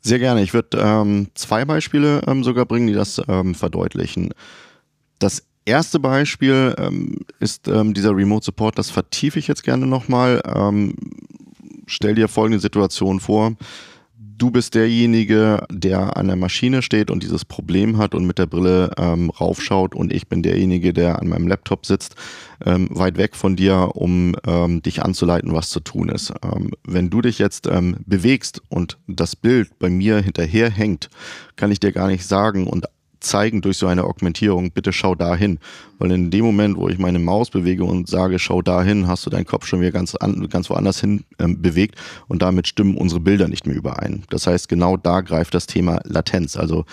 Sehr 0.00 0.18
gerne. 0.18 0.42
Ich 0.42 0.54
würde 0.54 0.78
ähm, 0.78 1.28
zwei 1.34 1.64
Beispiele 1.64 2.22
ähm, 2.26 2.42
sogar 2.42 2.66
bringen, 2.66 2.88
die 2.88 2.94
das 2.94 3.22
ähm, 3.28 3.54
verdeutlichen. 3.54 4.34
Das 5.20 5.47
erste 5.68 6.00
Beispiel 6.00 6.74
ähm, 6.78 7.18
ist 7.38 7.68
ähm, 7.68 7.94
dieser 7.94 8.16
Remote 8.16 8.44
Support, 8.44 8.78
das 8.78 8.90
vertiefe 8.90 9.38
ich 9.38 9.46
jetzt 9.46 9.62
gerne 9.62 9.86
nochmal. 9.86 10.42
Ähm, 10.44 10.94
stell 11.86 12.14
dir 12.14 12.28
folgende 12.28 12.58
Situation 12.58 13.20
vor. 13.20 13.52
Du 14.16 14.52
bist 14.52 14.76
derjenige, 14.76 15.66
der 15.68 16.16
an 16.16 16.28
der 16.28 16.36
Maschine 16.36 16.80
steht 16.80 17.10
und 17.10 17.24
dieses 17.24 17.44
Problem 17.44 17.98
hat 17.98 18.14
und 18.14 18.24
mit 18.24 18.38
der 18.38 18.46
Brille 18.46 18.92
ähm, 18.96 19.30
raufschaut 19.30 19.96
und 19.96 20.12
ich 20.12 20.28
bin 20.28 20.44
derjenige, 20.44 20.92
der 20.92 21.18
an 21.20 21.28
meinem 21.28 21.48
Laptop 21.48 21.84
sitzt, 21.84 22.14
ähm, 22.64 22.88
weit 22.92 23.16
weg 23.16 23.34
von 23.34 23.56
dir, 23.56 23.96
um 23.96 24.36
ähm, 24.46 24.80
dich 24.80 25.02
anzuleiten, 25.02 25.54
was 25.54 25.70
zu 25.70 25.80
tun 25.80 26.08
ist. 26.08 26.32
Ähm, 26.44 26.70
wenn 26.84 27.10
du 27.10 27.20
dich 27.20 27.40
jetzt 27.40 27.68
bewegst 28.06 28.62
und 28.68 28.98
das 29.08 29.34
Bild 29.34 29.76
bei 29.80 29.90
mir 29.90 30.18
hinterher 30.18 30.70
hängt, 30.70 31.10
kann 31.56 31.72
ich 31.72 31.80
dir 31.80 31.90
gar 31.90 32.06
nicht 32.06 32.24
sagen 32.24 32.68
und 32.68 32.86
zeigen 33.20 33.60
durch 33.60 33.78
so 33.78 33.86
eine 33.86 34.04
Augmentierung, 34.04 34.70
bitte 34.70 34.92
schau 34.92 35.14
dahin. 35.14 35.58
Weil 35.98 36.12
in 36.12 36.30
dem 36.30 36.44
Moment, 36.44 36.76
wo 36.76 36.88
ich 36.88 36.98
meine 36.98 37.18
Maus 37.18 37.50
bewege 37.50 37.84
und 37.84 38.08
sage, 38.08 38.38
schau 38.38 38.62
dahin, 38.62 39.06
hast 39.06 39.26
du 39.26 39.30
deinen 39.30 39.46
Kopf 39.46 39.66
schon 39.66 39.80
wieder 39.80 39.92
ganz, 39.92 40.14
an, 40.14 40.48
ganz 40.48 40.70
woanders 40.70 41.00
hin 41.00 41.24
ähm, 41.38 41.60
bewegt 41.60 41.96
und 42.28 42.42
damit 42.42 42.68
stimmen 42.68 42.96
unsere 42.96 43.20
Bilder 43.20 43.48
nicht 43.48 43.66
mehr 43.66 43.76
überein. 43.76 44.24
Das 44.30 44.46
heißt, 44.46 44.68
genau 44.68 44.96
da 44.96 45.20
greift 45.20 45.54
das 45.54 45.66
Thema 45.66 46.00
Latenz. 46.04 46.56
Also 46.56 46.84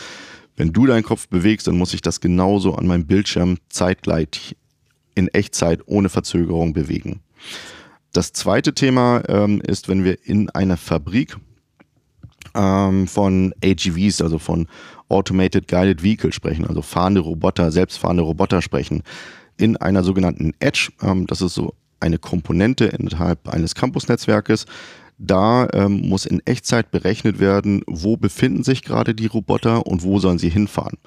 wenn 0.56 0.74
du 0.74 0.86
deinen 0.86 1.04
Kopf 1.04 1.28
bewegst, 1.28 1.68
dann 1.68 1.78
muss 1.78 1.94
ich 1.94 2.02
das 2.02 2.22
genauso 2.22 2.76
an 2.76 2.88
meinem 2.88 3.06
Bildschirm 3.06 3.58
zeitgleich 3.70 4.56
in 5.14 5.28
Echtzeit 5.30 5.82
ohne 5.86 6.10
Verzögerung 6.10 6.74
bewegen. 6.74 7.22
Das 8.14 8.32
zweite 8.32 8.74
Thema 8.74 9.24
ähm, 9.28 9.62
ist, 9.62 9.90
wenn 9.90 10.04
wir 10.06 10.26
in 10.26 10.50
einer 10.50 10.78
Fabrik 10.78 11.36
ähm, 12.56 13.08
von 13.08 13.54
AGVs, 13.64 14.22
also 14.22 14.40
von 14.40 14.68
Automated 15.10 15.68
Guided 15.68 16.02
Vehicle 16.04 16.34
sprechen, 16.34 16.66
also 16.66 16.82
fahrende 16.82 17.22
Roboter, 17.22 17.72
selbstfahrende 17.72 18.24
Roboter 18.24 18.62
sprechen, 18.62 19.04
in 19.58 19.78
einer 19.78 20.04
sogenannten 20.04 20.54
Edge. 20.60 20.90
Ähm, 21.02 21.28
das 21.28 21.42
ist 21.42 21.54
so 21.54 21.74
eine 22.00 22.18
Komponente 22.18 22.86
innerhalb 22.86 23.48
eines 23.48 23.76
Campus-Netzwerkes. 23.76 24.66
Da 25.18 25.68
ähm, 25.74 26.10
muss 26.10 26.26
in 26.26 26.42
Echtzeit 26.46 26.92
berechnet 26.92 27.40
werden, 27.40 27.84
wo 27.88 28.18
befinden 28.18 28.64
sich 28.64 28.84
gerade 28.84 29.16
die 29.16 29.28
Roboter 29.28 29.86
und 29.86 30.04
wo 30.04 30.20
sollen 30.20 30.40
sie 30.40 30.50
hinfahren. 30.50 30.98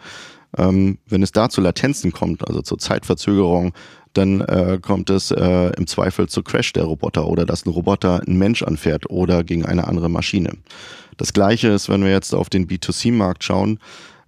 Ähm, 0.56 0.98
wenn 1.06 1.22
es 1.22 1.32
da 1.32 1.50
zu 1.50 1.60
Latenzen 1.60 2.12
kommt, 2.12 2.46
also 2.48 2.62
zur 2.62 2.78
Zeitverzögerung, 2.78 3.74
dann 4.14 4.40
äh, 4.40 4.78
kommt 4.80 5.10
es 5.10 5.30
äh, 5.30 5.72
im 5.76 5.86
Zweifel 5.86 6.28
zu 6.28 6.42
Crash 6.42 6.72
der 6.72 6.84
Roboter 6.84 7.28
oder 7.28 7.44
dass 7.44 7.66
ein 7.66 7.70
Roboter 7.70 8.22
einen 8.26 8.38
Mensch 8.38 8.62
anfährt 8.62 9.10
oder 9.10 9.44
gegen 9.44 9.66
eine 9.66 9.86
andere 9.86 10.08
Maschine. 10.08 10.54
Das 11.18 11.34
gleiche 11.34 11.68
ist, 11.68 11.90
wenn 11.90 12.02
wir 12.02 12.10
jetzt 12.10 12.34
auf 12.34 12.48
den 12.48 12.66
B2C-Markt 12.66 13.44
schauen, 13.44 13.78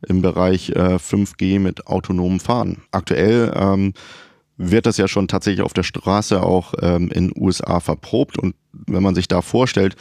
im 0.06 0.20
Bereich 0.20 0.70
äh, 0.70 0.96
5G 0.96 1.58
mit 1.58 1.86
autonomem 1.86 2.40
Fahren. 2.40 2.82
Aktuell 2.90 3.52
ähm, 3.54 3.94
wird 4.56 4.86
das 4.86 4.98
ja 4.98 5.08
schon 5.08 5.28
tatsächlich 5.28 5.62
auf 5.62 5.72
der 5.72 5.82
Straße 5.82 6.42
auch 6.42 6.74
ähm, 6.82 7.10
in 7.10 7.32
USA 7.36 7.80
verprobt. 7.80 8.38
Und 8.38 8.54
wenn 8.72 9.02
man 9.02 9.14
sich 9.14 9.28
da 9.28 9.40
vorstellt, 9.40 9.96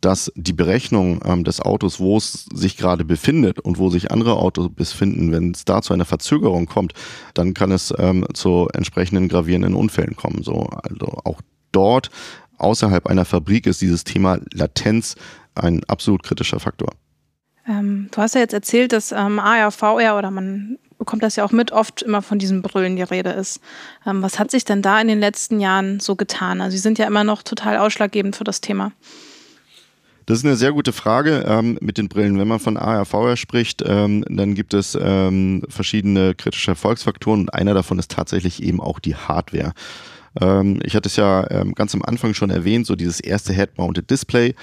dass 0.00 0.30
die 0.36 0.52
Berechnung 0.52 1.20
ähm, 1.24 1.42
des 1.42 1.60
Autos, 1.60 1.98
wo 1.98 2.16
es 2.16 2.46
sich 2.52 2.76
gerade 2.76 3.04
befindet 3.04 3.58
und 3.58 3.78
wo 3.78 3.88
sich 3.88 4.10
andere 4.10 4.36
Autos 4.36 4.68
befinden, 4.72 5.32
wenn 5.32 5.52
es 5.52 5.64
da 5.64 5.82
zu 5.82 5.94
einer 5.94 6.04
Verzögerung 6.04 6.66
kommt, 6.66 6.92
dann 7.34 7.54
kann 7.54 7.72
es 7.72 7.92
ähm, 7.98 8.26
zu 8.34 8.68
entsprechenden 8.72 9.28
gravierenden 9.28 9.74
Unfällen 9.74 10.14
kommen. 10.14 10.42
So, 10.42 10.68
also 10.82 11.06
auch 11.24 11.40
dort 11.72 12.10
außerhalb 12.58 13.06
einer 13.06 13.24
Fabrik 13.24 13.66
ist 13.66 13.80
dieses 13.80 14.04
Thema 14.04 14.38
Latenz 14.52 15.14
ein 15.54 15.82
absolut 15.84 16.22
kritischer 16.22 16.60
Faktor. 16.60 16.90
Ähm, 17.68 18.08
du 18.12 18.18
hast 18.18 18.34
ja 18.34 18.40
jetzt 18.40 18.54
erzählt, 18.54 18.92
dass 18.92 19.12
ähm, 19.12 19.38
AR, 19.38 19.72
VR 19.72 20.16
oder 20.18 20.30
man 20.30 20.78
bekommt 20.98 21.22
das 21.22 21.36
ja 21.36 21.44
auch 21.44 21.52
mit, 21.52 21.72
oft 21.72 22.02
immer 22.02 22.22
von 22.22 22.38
diesen 22.38 22.62
Brüllen 22.62 22.96
die 22.96 23.02
Rede 23.02 23.30
ist. 23.30 23.60
Ähm, 24.06 24.22
was 24.22 24.38
hat 24.38 24.50
sich 24.50 24.64
denn 24.64 24.82
da 24.82 25.00
in 25.00 25.08
den 25.08 25.20
letzten 25.20 25.60
Jahren 25.60 26.00
so 26.00 26.16
getan? 26.16 26.60
Also 26.60 26.76
sie 26.76 26.82
sind 26.82 26.98
ja 26.98 27.06
immer 27.06 27.24
noch 27.24 27.42
total 27.42 27.78
ausschlaggebend 27.78 28.36
für 28.36 28.44
das 28.44 28.60
Thema. 28.60 28.92
Das 30.26 30.38
ist 30.38 30.44
eine 30.44 30.56
sehr 30.56 30.72
gute 30.72 30.92
Frage 30.92 31.44
ähm, 31.46 31.78
mit 31.80 31.98
den 31.98 32.08
Brillen. 32.08 32.38
Wenn 32.38 32.48
man 32.48 32.58
von 32.58 32.76
AR, 32.76 33.04
VR 33.04 33.36
spricht, 33.36 33.82
ähm, 33.86 34.24
dann 34.28 34.54
gibt 34.54 34.74
es 34.74 34.98
ähm, 35.00 35.62
verschiedene 35.68 36.34
kritische 36.34 36.72
Erfolgsfaktoren 36.72 37.42
und 37.42 37.54
einer 37.54 37.74
davon 37.74 38.00
ist 38.00 38.10
tatsächlich 38.10 38.60
eben 38.60 38.80
auch 38.80 38.98
die 38.98 39.14
Hardware. 39.14 39.72
Ähm, 40.40 40.80
ich 40.84 40.94
hatte 40.94 41.08
es 41.08 41.16
ja 41.16 41.48
ähm, 41.50 41.74
ganz 41.74 41.94
am 41.94 42.02
Anfang 42.02 42.34
schon 42.34 42.50
erwähnt, 42.50 42.86
so 42.86 42.96
dieses 42.96 43.20
erste 43.20 43.52
Head-Mounted 43.52 44.10
Display 44.10 44.54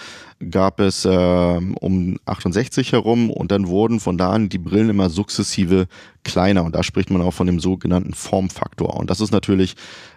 gab 0.49 0.79
es 0.79 1.07
ähm, 1.09 1.75
um 1.77 2.17
68 2.25 2.91
herum 2.91 3.29
und 3.29 3.51
dann 3.51 3.67
wurden 3.67 3.99
von 3.99 4.17
da 4.17 4.31
an 4.31 4.49
die 4.49 4.57
Brillen 4.57 4.89
immer 4.89 5.09
sukzessive 5.09 5.87
kleiner 6.23 6.63
und 6.63 6.75
da 6.75 6.83
spricht 6.83 7.09
man 7.09 7.21
auch 7.21 7.33
von 7.33 7.47
dem 7.47 7.59
sogenannten 7.59 8.13
Formfaktor 8.13 8.95
und 8.97 9.09
das 9.09 9.21
ist 9.21 9.31
natürlich 9.31 9.75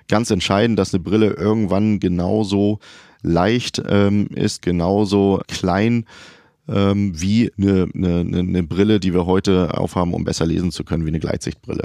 ganz 0.09 0.31
entscheidend, 0.31 0.79
dass 0.79 0.92
eine 0.92 1.03
Brille 1.03 1.31
irgendwann 1.31 2.01
genauso 2.01 2.81
leicht 3.23 3.83
ähm, 3.88 4.29
ist, 4.29 4.62
genauso 4.62 5.42
klein 5.49 6.07
ähm, 6.69 7.12
wie 7.21 7.53
eine, 7.59 7.88
eine, 7.95 8.38
eine 8.38 8.62
Brille, 8.62 9.01
die 9.01 9.14
wir 9.14 9.27
heute 9.27 9.79
aufhaben, 9.79 10.14
um 10.14 10.25
besser 10.25 10.47
lesen 10.47 10.73
zu 10.73 10.85
können, 10.85 11.05
wie 11.05 11.11
eine 11.11 11.21
Gleitsichtbrille. 11.21 11.85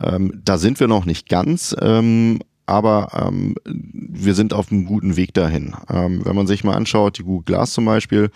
Ähm, 0.00 0.40
da 0.44 0.58
sind 0.58 0.80
wir 0.80 0.88
noch 0.88 1.04
nicht 1.04 1.28
ganz, 1.28 1.74
ähm, 1.80 2.40
aber 2.66 3.08
ähm, 3.14 3.54
wir 3.64 4.34
sind 4.34 4.52
auf 4.52 4.70
einem 4.70 4.84
guten 4.84 5.16
Weg 5.16 5.34
dahin. 5.34 5.74
Ähm, 5.88 6.24
wenn 6.24 6.36
man 6.36 6.46
sich 6.46 6.64
mal 6.64 6.74
anschaut, 6.74 7.18
die 7.18 7.22
Google 7.22 7.44
Glass 7.44 7.72
zum 7.72 7.84
Beispiel, 7.84 8.30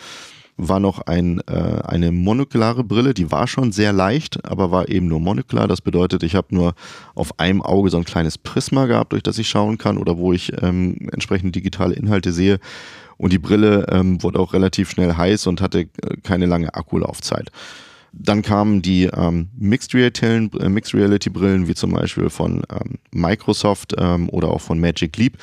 war 0.69 0.81
noch 0.81 1.01
ein, 1.03 1.41
äh, 1.47 1.81
eine 1.85 2.13
monokulare 2.13 2.85
Brille, 2.85 3.15
die 3.15 3.33
war 3.33 3.47
schon 3.47 3.73
sehr 3.73 3.93
leicht, 3.93 4.45
aber 4.45 4.71
war 4.71 4.89
eben 4.89 5.07
nur 5.09 5.21
monokular. 5.21 5.69
Das 5.69 5.81
bedeutet, 5.81 6.23
ich 6.23 6.35
habe 6.35 6.55
nur 6.55 6.75
auf 7.15 7.39
einem 7.39 7.63
Auge 7.63 7.91
so 7.91 7.97
ein 7.97 8.05
kleines 8.05 8.37
Prisma 8.37 8.87
gehabt, 8.87 9.13
durch 9.13 9.23
das 9.23 9.39
ich 9.39 9.49
schauen 9.49 9.79
kann 9.79 9.97
oder 9.97 10.19
wo 10.19 10.33
ich 10.33 10.53
ähm, 10.63 11.09
entsprechend 11.13 11.57
digitale 11.57 11.95
Inhalte 11.95 12.33
sehe. 12.33 12.59
Und 13.17 13.33
die 13.33 13.39
Brille 13.39 13.87
ähm, 13.91 14.23
wurde 14.23 14.39
auch 14.39 14.53
relativ 14.53 14.91
schnell 14.91 15.15
heiß 15.15 15.47
und 15.47 15.61
hatte 15.61 15.81
äh, 15.81 15.89
keine 16.23 16.47
lange 16.47 16.75
Akkulaufzeit. 16.75 17.51
Dann 18.13 18.43
kamen 18.43 18.83
die 18.83 19.05
ähm, 19.05 19.51
Mixed, 19.57 19.95
Reality, 19.95 20.51
äh, 20.59 20.69
Mixed 20.69 20.95
Reality 20.95 21.31
Brillen, 21.31 21.69
wie 21.69 21.75
zum 21.75 21.93
Beispiel 21.93 22.31
von 22.31 22.63
ähm, 22.71 22.99
Microsoft 23.13 23.95
ähm, 23.99 24.29
oder 24.31 24.49
auch 24.49 24.61
von 24.61 24.81
Magic 24.81 25.17
Leap, 25.17 25.39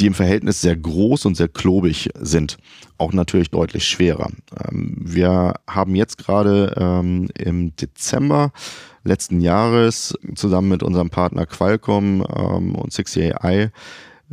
die 0.00 0.06
im 0.06 0.14
Verhältnis 0.14 0.60
sehr 0.60 0.76
groß 0.76 1.26
und 1.26 1.36
sehr 1.36 1.48
klobig 1.48 2.10
sind. 2.18 2.58
Auch 2.98 3.12
natürlich 3.12 3.50
deutlich 3.50 3.84
schwerer. 3.84 4.30
Ähm, 4.68 4.96
wir 4.98 5.54
haben 5.68 5.94
jetzt 5.94 6.18
gerade 6.18 6.74
ähm, 6.76 7.28
im 7.38 7.76
Dezember 7.76 8.52
letzten 9.04 9.40
Jahres 9.40 10.14
zusammen 10.34 10.68
mit 10.68 10.82
unserem 10.82 11.10
Partner 11.10 11.46
Qualcomm 11.46 12.24
ähm, 12.36 12.74
und 12.74 12.92
60AI 12.92 13.70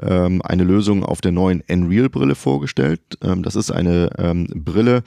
ähm, 0.01 0.41
eine 0.43 0.63
Lösung 0.63 1.03
auf 1.03 1.21
der 1.21 1.31
neuen 1.31 1.63
Nreal-Brille 1.67 2.35
vorgestellt. 2.35 3.01
Ähm, 3.21 3.43
das 3.43 3.55
ist 3.55 3.71
eine 3.71 4.09
Brille, 4.55 5.03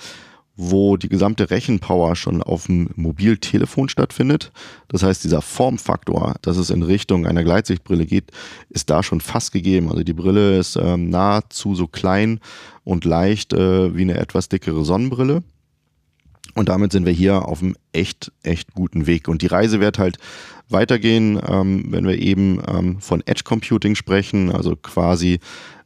wo 0.56 0.96
die 0.96 1.08
gesamte 1.08 1.50
Rechenpower 1.50 2.14
schon 2.14 2.42
auf 2.42 2.66
dem 2.66 2.90
Mobiltelefon 2.94 3.88
stattfindet. 3.88 4.52
Das 4.88 5.02
heißt, 5.02 5.24
dieser 5.24 5.40
Formfaktor, 5.40 6.34
dass 6.42 6.58
es 6.58 6.70
in 6.70 6.82
Richtung 6.82 7.26
einer 7.26 7.42
Gleitsichtbrille 7.42 8.04
geht, 8.04 8.30
ist 8.68 8.90
da 8.90 9.02
schon 9.02 9.20
fast 9.20 9.52
gegeben. 9.52 9.88
Also 9.88 10.02
die 10.04 10.12
Brille 10.12 10.58
ist 10.58 10.76
ähm, 10.76 11.08
nahezu 11.08 11.74
so 11.74 11.86
klein 11.86 12.40
und 12.84 13.04
leicht 13.04 13.52
äh, 13.52 13.96
wie 13.96 14.02
eine 14.02 14.18
etwas 14.18 14.48
dickere 14.48 14.84
Sonnenbrille. 14.84 15.42
Und 16.54 16.68
damit 16.68 16.92
sind 16.92 17.06
wir 17.06 17.12
hier 17.12 17.48
auf 17.48 17.62
einem 17.62 17.76
echt, 17.92 18.30
echt 18.42 18.74
guten 18.74 19.06
Weg. 19.06 19.28
Und 19.28 19.40
die 19.40 19.46
Reise 19.46 19.80
wird 19.80 19.98
halt 19.98 20.18
weitergehen, 20.68 21.40
ähm, 21.46 21.86
wenn 21.88 22.06
wir 22.06 22.18
eben 22.18 22.60
ähm, 22.68 23.00
von 23.00 23.22
Edge 23.26 23.42
Computing 23.44 23.94
sprechen, 23.94 24.52
also 24.52 24.76
quasi 24.76 25.40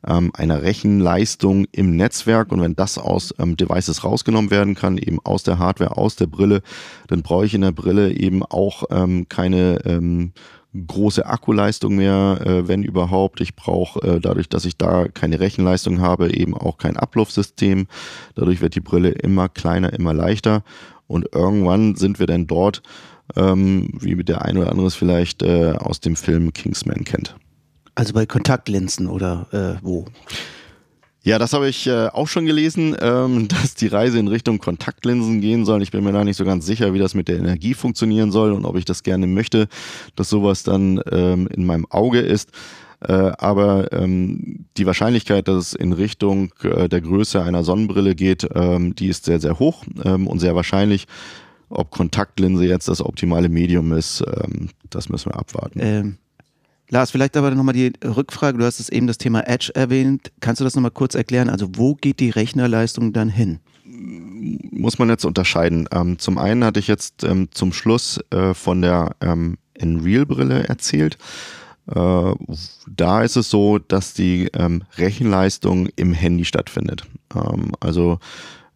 ähm, 0.06 0.30
einer 0.34 0.62
Rechenleistung 0.62 1.66
im 1.72 1.96
Netzwerk. 1.96 2.52
Und 2.52 2.60
wenn 2.60 2.76
das 2.76 2.98
aus 2.98 3.34
ähm, 3.38 3.56
Devices 3.56 4.04
rausgenommen 4.04 4.50
werden 4.50 4.74
kann, 4.74 4.98
eben 4.98 5.18
aus 5.24 5.42
der 5.42 5.58
Hardware, 5.58 5.96
aus 5.96 6.16
der 6.16 6.26
Brille, 6.26 6.62
dann 7.08 7.22
brauche 7.22 7.46
ich 7.46 7.54
in 7.54 7.62
der 7.62 7.72
Brille 7.72 8.12
eben 8.12 8.42
auch 8.42 8.84
ähm, 8.90 9.28
keine 9.28 9.84
ähm, 9.84 10.32
große 10.86 11.24
Akkuleistung 11.24 11.96
mehr, 11.96 12.40
äh, 12.44 12.68
wenn 12.68 12.82
überhaupt. 12.82 13.40
Ich 13.40 13.56
brauche 13.56 14.00
äh, 14.06 14.20
dadurch, 14.20 14.48
dass 14.48 14.64
ich 14.64 14.76
da 14.76 15.08
keine 15.08 15.40
Rechenleistung 15.40 16.00
habe, 16.00 16.34
eben 16.34 16.54
auch 16.54 16.78
kein 16.78 16.96
Abluftsystem. 16.96 17.86
Dadurch 18.34 18.60
wird 18.60 18.74
die 18.74 18.80
Brille 18.80 19.10
immer 19.10 19.48
kleiner, 19.48 19.92
immer 19.92 20.12
leichter. 20.12 20.62
Und 21.06 21.28
irgendwann 21.32 21.94
sind 21.94 22.18
wir 22.18 22.26
dann 22.26 22.46
dort, 22.46 22.82
ähm, 23.36 23.90
wie 24.00 24.22
der 24.22 24.44
ein 24.44 24.58
oder 24.58 24.70
andere 24.70 24.86
es 24.86 24.94
vielleicht 24.94 25.42
äh, 25.42 25.72
aus 25.78 26.00
dem 26.00 26.16
Film 26.16 26.52
Kingsman 26.52 27.04
kennt. 27.04 27.36
Also 27.96 28.12
bei 28.12 28.26
Kontaktlinsen 28.26 29.09
oder 29.09 29.46
äh, 29.52 29.85
wo? 29.85 30.04
Ja, 31.22 31.40
das 31.40 31.54
habe 31.54 31.68
ich 31.68 31.88
äh, 31.88 32.06
auch 32.09 32.28
schon 32.28 32.44
gelesen, 32.44 32.94
ähm, 33.00 33.48
dass 33.48 33.74
die 33.74 33.88
Reise 33.88 34.18
in 34.18 34.28
Richtung 34.28 34.59
Kontaktlinsen 34.59 35.40
gehen 35.40 35.64
soll. 35.64 35.82
Ich 35.82 35.90
bin 35.90 36.04
mir 36.04 36.12
da 36.12 36.22
nicht 36.22 36.37
so 36.37 36.44
ganz 36.44 36.66
sicher, 36.66 36.92
wie 36.94 36.98
das 36.98 37.14
mit 37.14 37.26
der 37.26 37.38
Energie 37.38 37.74
funktionieren 37.74 38.30
soll 38.30 38.52
und 38.52 38.66
ob 38.66 38.76
ich 38.76 38.85
das 38.85 39.02
gerne 39.02 39.26
möchte, 39.26 39.66
dass 40.14 40.28
sowas 40.28 40.62
dann 40.62 41.00
ähm, 41.11 41.48
in 41.48 41.64
meinem 41.64 41.87
Auge 41.90 42.20
ist. 42.20 42.50
Äh, 43.00 43.12
aber 43.12 43.92
ähm, 43.92 44.66
die 44.76 44.87
Wahrscheinlichkeit, 44.87 45.48
dass 45.48 45.68
es 45.68 45.72
in 45.72 45.94
Richtung 45.94 46.52
äh, 46.62 46.90
der 46.90 47.00
Größe 47.00 47.42
einer 47.42 47.64
Sonnenbrille 47.64 48.14
geht, 48.14 48.46
ähm, 48.54 48.94
die 48.94 49.09
ist 49.09 49.24
sehr, 49.24 49.40
sehr 49.40 49.59
hoch 49.59 49.85
ähm, 50.04 50.26
und 50.26 50.38
sehr 50.38 50.54
wahrscheinlich. 50.54 51.06
Ob 51.70 51.90
Kontaktlinse 51.90 52.66
jetzt 52.66 52.88
das 52.88 53.00
optimale 53.00 53.48
Medium 53.48 53.92
ist, 53.92 54.20
ähm, 54.20 54.68
das 54.90 55.09
müssen 55.09 55.32
wir 55.32 55.38
abwarten. 55.38 56.18
Ähm, 56.88 56.94
Lars, 56.94 57.11
vielleicht 57.11 57.37
aber 57.37 57.51
nochmal 57.51 57.75
die 57.75 57.92
Rückfrage. 58.05 58.59
Du 58.59 58.64
hast 58.64 58.81
es 58.81 58.88
eben 58.88 59.07
das 59.07 59.18
Thema 59.18 59.46
Edge 59.46 59.72
erwähnt. 59.75 60.33
Kannst 60.40 60.61
du 60.61 60.64
das 60.64 60.75
nochmal 60.75 60.90
kurz 60.90 61.14
erklären? 61.14 61.49
Also, 61.49 61.68
wo 61.75 61.94
geht 61.94 62.20
die 62.20 62.31
Rechnerleistung 62.31 63.12
dann 63.12 63.29
hin? 63.29 63.61
Muss 63.85 64.99
man 64.99 65.09
jetzt 65.09 65.25
unterscheiden. 65.25 65.88
Ähm, 65.90 66.18
zum 66.18 66.38
einen 66.38 66.64
hatte 66.64 66.81
ich 66.81 66.87
jetzt 66.87 67.25
ähm, 67.25 67.49
zum 67.53 67.72
Schluss 67.72 68.20
äh, 68.31 68.55
von 68.55 68.83
der 68.83 69.16
ähm, 69.20 69.59
Nreal-Brille 69.81 70.68
erzählt. 70.68 71.18
Äh, 71.88 72.33
da 72.88 73.22
ist 73.22 73.37
es 73.37 73.51
so, 73.51 73.79
dass 73.79 74.14
die 74.14 74.49
ähm, 74.55 74.83
Rechenleistung 74.96 75.88
im 75.96 76.12
Handy 76.12 76.44
stattfindet. 76.44 77.07
Ähm, 77.35 77.72
also, 77.81 78.18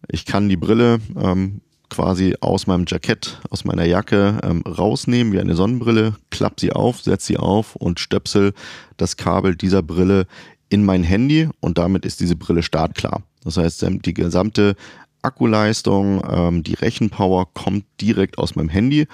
ich 0.07 0.25
kann 0.25 0.49
die 0.49 0.57
Brille 0.57 0.99
ähm, 1.17 1.61
quasi 1.91 2.35
aus 2.39 2.67
meinem 2.67 2.85
Jackett, 2.87 3.39
aus 3.49 3.65
meiner 3.65 3.85
Jacke 3.85 4.39
ähm, 4.43 4.61
rausnehmen, 4.61 5.33
wie 5.33 5.39
eine 5.39 5.55
Sonnenbrille, 5.55 6.15
klapp 6.31 6.59
sie 6.59 6.71
auf, 6.71 7.01
setze 7.01 7.27
sie 7.27 7.37
auf 7.37 7.75
und 7.75 7.99
stöpsel 7.99 8.53
das 8.97 9.17
Kabel 9.17 9.55
dieser 9.55 9.83
Brille 9.83 10.25
in 10.69 10.85
mein 10.85 11.03
Handy 11.03 11.49
und 11.59 11.77
damit 11.77 12.05
ist 12.05 12.21
diese 12.21 12.37
Brille 12.37 12.63
startklar. 12.63 13.23
Das 13.43 13.57
heißt, 13.57 13.83
ähm, 13.83 14.01
die 14.01 14.13
gesamte 14.13 14.75
Akkuleistung, 15.21 16.23
ähm, 16.27 16.63
die 16.63 16.75
Rechenpower 16.75 17.53
kommt 17.53 17.83
direkt 17.99 18.37
aus 18.37 18.55
meinem 18.55 18.69
Handy 18.69 19.05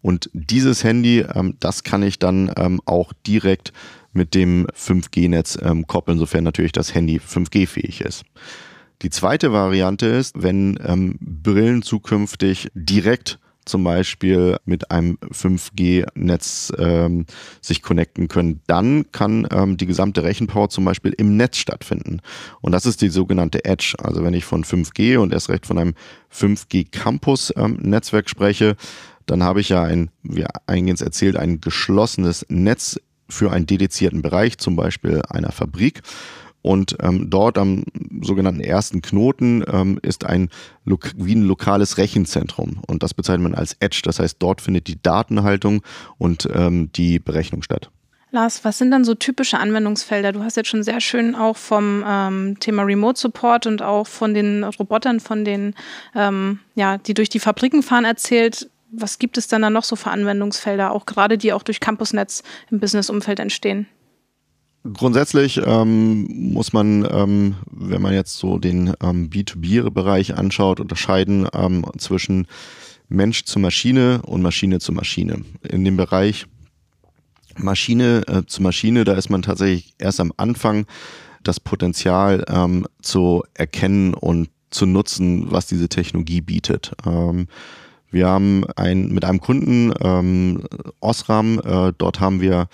und 0.00 0.30
dieses 0.32 0.84
Handy, 0.84 1.24
ähm, 1.34 1.56
das 1.58 1.82
kann 1.82 2.04
ich 2.04 2.20
dann 2.20 2.52
ähm, 2.56 2.80
auch 2.86 3.12
direkt 3.26 3.72
mit 4.12 4.34
dem 4.36 4.66
5G-Netz 4.68 5.58
ähm, 5.62 5.86
koppeln, 5.88 6.18
sofern 6.18 6.44
natürlich 6.44 6.72
das 6.72 6.94
Handy 6.94 7.18
5G-fähig 7.18 8.02
ist. 8.02 8.24
Die 9.02 9.10
zweite 9.10 9.52
Variante 9.52 10.06
ist, 10.06 10.42
wenn 10.42 10.78
ähm, 10.84 11.16
Brillen 11.20 11.82
zukünftig 11.82 12.70
direkt 12.74 13.38
zum 13.64 13.84
Beispiel 13.84 14.56
mit 14.64 14.90
einem 14.90 15.16
5G-Netz 15.32 16.72
ähm, 16.78 17.26
sich 17.60 17.82
connecten 17.82 18.28
können, 18.28 18.60
dann 18.66 19.10
kann 19.12 19.46
ähm, 19.50 19.76
die 19.76 19.86
gesamte 19.86 20.22
Rechenpower 20.22 20.68
zum 20.68 20.84
Beispiel 20.84 21.14
im 21.16 21.36
Netz 21.36 21.58
stattfinden. 21.58 22.20
Und 22.60 22.72
das 22.72 22.84
ist 22.84 23.00
die 23.00 23.08
sogenannte 23.08 23.64
Edge. 23.64 23.94
Also 24.02 24.22
wenn 24.24 24.34
ich 24.34 24.44
von 24.44 24.64
5G 24.64 25.18
und 25.18 25.32
erst 25.32 25.48
recht 25.48 25.66
von 25.66 25.78
einem 25.78 25.94
5G-Campus-Netzwerk 26.34 28.24
ähm, 28.24 28.28
spreche, 28.28 28.76
dann 29.26 29.42
habe 29.42 29.60
ich 29.60 29.68
ja 29.68 29.82
ein, 29.82 30.10
wie 30.22 30.44
eingehend 30.66 31.00
erzählt, 31.00 31.36
ein 31.36 31.60
geschlossenes 31.60 32.44
Netz 32.48 32.98
für 33.28 33.52
einen 33.52 33.66
dedizierten 33.66 34.22
Bereich, 34.22 34.58
zum 34.58 34.74
Beispiel 34.74 35.22
einer 35.28 35.52
Fabrik. 35.52 36.02
Und 36.62 36.96
ähm, 37.00 37.30
dort 37.30 37.56
am 37.58 37.84
sogenannten 38.20 38.60
ersten 38.60 39.02
Knoten 39.02 39.64
ähm, 39.72 39.98
ist 40.02 40.24
ein 40.24 40.50
wie 40.84 41.34
ein 41.34 41.42
lokales 41.42 41.98
Rechenzentrum. 41.98 42.82
Und 42.86 43.02
das 43.02 43.14
bezeichnet 43.14 43.42
man 43.42 43.54
als 43.54 43.76
Edge. 43.80 44.02
Das 44.04 44.18
heißt, 44.18 44.36
dort 44.40 44.60
findet 44.60 44.86
die 44.86 45.00
Datenhaltung 45.00 45.82
und 46.18 46.48
ähm, 46.52 46.90
die 46.92 47.18
Berechnung 47.18 47.62
statt. 47.62 47.90
Lars, 48.32 48.64
was 48.64 48.78
sind 48.78 48.92
dann 48.92 49.04
so 49.04 49.14
typische 49.14 49.58
Anwendungsfelder? 49.58 50.32
Du 50.32 50.44
hast 50.44 50.56
jetzt 50.56 50.68
schon 50.68 50.84
sehr 50.84 51.00
schön 51.00 51.34
auch 51.34 51.56
vom 51.56 52.04
ähm, 52.06 52.56
Thema 52.60 52.82
Remote 52.84 53.18
Support 53.18 53.66
und 53.66 53.82
auch 53.82 54.06
von 54.06 54.34
den 54.34 54.62
Robotern, 54.62 55.18
von 55.18 55.44
den, 55.44 55.74
ähm, 56.14 56.60
ja, 56.76 56.98
die 56.98 57.14
durch 57.14 57.28
die 57.28 57.40
Fabriken 57.40 57.82
fahren, 57.82 58.04
erzählt. 58.04 58.70
Was 58.92 59.18
gibt 59.18 59.36
es 59.36 59.48
dann 59.48 59.62
da 59.62 59.70
noch 59.70 59.84
so 59.84 59.96
für 59.96 60.10
Anwendungsfelder, 60.10 60.92
auch 60.92 61.06
gerade 61.06 61.38
die 61.38 61.52
auch 61.52 61.62
durch 61.64 61.80
Campusnetz 61.80 62.44
im 62.70 62.78
Businessumfeld 62.78 63.40
entstehen? 63.40 63.88
Grundsätzlich 64.82 65.60
ähm, 65.62 66.26
muss 66.52 66.72
man, 66.72 67.06
ähm, 67.10 67.56
wenn 67.70 68.00
man 68.00 68.14
jetzt 68.14 68.38
so 68.38 68.58
den 68.58 68.94
ähm, 69.02 69.28
B2B-Bereich 69.28 70.36
anschaut, 70.38 70.80
unterscheiden 70.80 71.46
ähm, 71.52 71.84
zwischen 71.98 72.46
Mensch 73.10 73.44
zu 73.44 73.58
Maschine 73.58 74.22
und 74.22 74.40
Maschine 74.40 74.78
zu 74.78 74.92
Maschine. 74.92 75.42
In 75.68 75.84
dem 75.84 75.98
Bereich 75.98 76.46
Maschine 77.58 78.22
äh, 78.26 78.46
zu 78.46 78.62
Maschine, 78.62 79.04
da 79.04 79.12
ist 79.12 79.28
man 79.28 79.42
tatsächlich 79.42 79.92
erst 79.98 80.18
am 80.18 80.32
Anfang 80.38 80.86
das 81.42 81.60
Potenzial 81.60 82.44
ähm, 82.48 82.86
zu 83.02 83.44
erkennen 83.52 84.14
und 84.14 84.48
zu 84.70 84.86
nutzen, 84.86 85.50
was 85.50 85.66
diese 85.66 85.90
Technologie 85.90 86.40
bietet. 86.40 86.92
Ähm, 87.04 87.48
wir 88.10 88.28
haben 88.28 88.64
ein, 88.76 89.08
mit 89.08 89.24
einem 89.24 89.40
Kunden, 89.40 89.92
Osram, 91.00 91.60
äh, 91.60 91.92
dort 91.96 92.18
haben 92.18 92.40
wir 92.40 92.66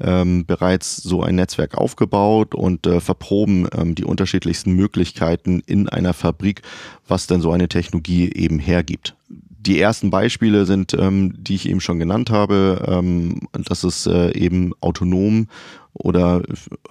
ähm, 0.00 0.44
bereits 0.46 0.96
so 0.96 1.22
ein 1.22 1.36
Netzwerk 1.36 1.76
aufgebaut 1.76 2.54
und 2.54 2.86
äh, 2.86 3.00
verproben 3.00 3.68
ähm, 3.76 3.94
die 3.94 4.04
unterschiedlichsten 4.04 4.72
Möglichkeiten 4.72 5.62
in 5.66 5.88
einer 5.88 6.12
Fabrik, 6.12 6.62
was 7.08 7.26
denn 7.26 7.40
so 7.40 7.52
eine 7.52 7.68
Technologie 7.68 8.30
eben 8.32 8.58
hergibt. 8.58 9.14
Die 9.28 9.80
ersten 9.80 10.10
Beispiele 10.10 10.64
sind, 10.64 10.94
ähm, 10.94 11.34
die 11.38 11.56
ich 11.56 11.68
eben 11.68 11.80
schon 11.80 11.98
genannt 11.98 12.30
habe, 12.30 12.84
ähm, 12.86 13.48
dass 13.52 13.84
es 13.84 14.06
äh, 14.06 14.30
eben 14.38 14.72
autonom 14.80 15.48
oder 15.92 16.42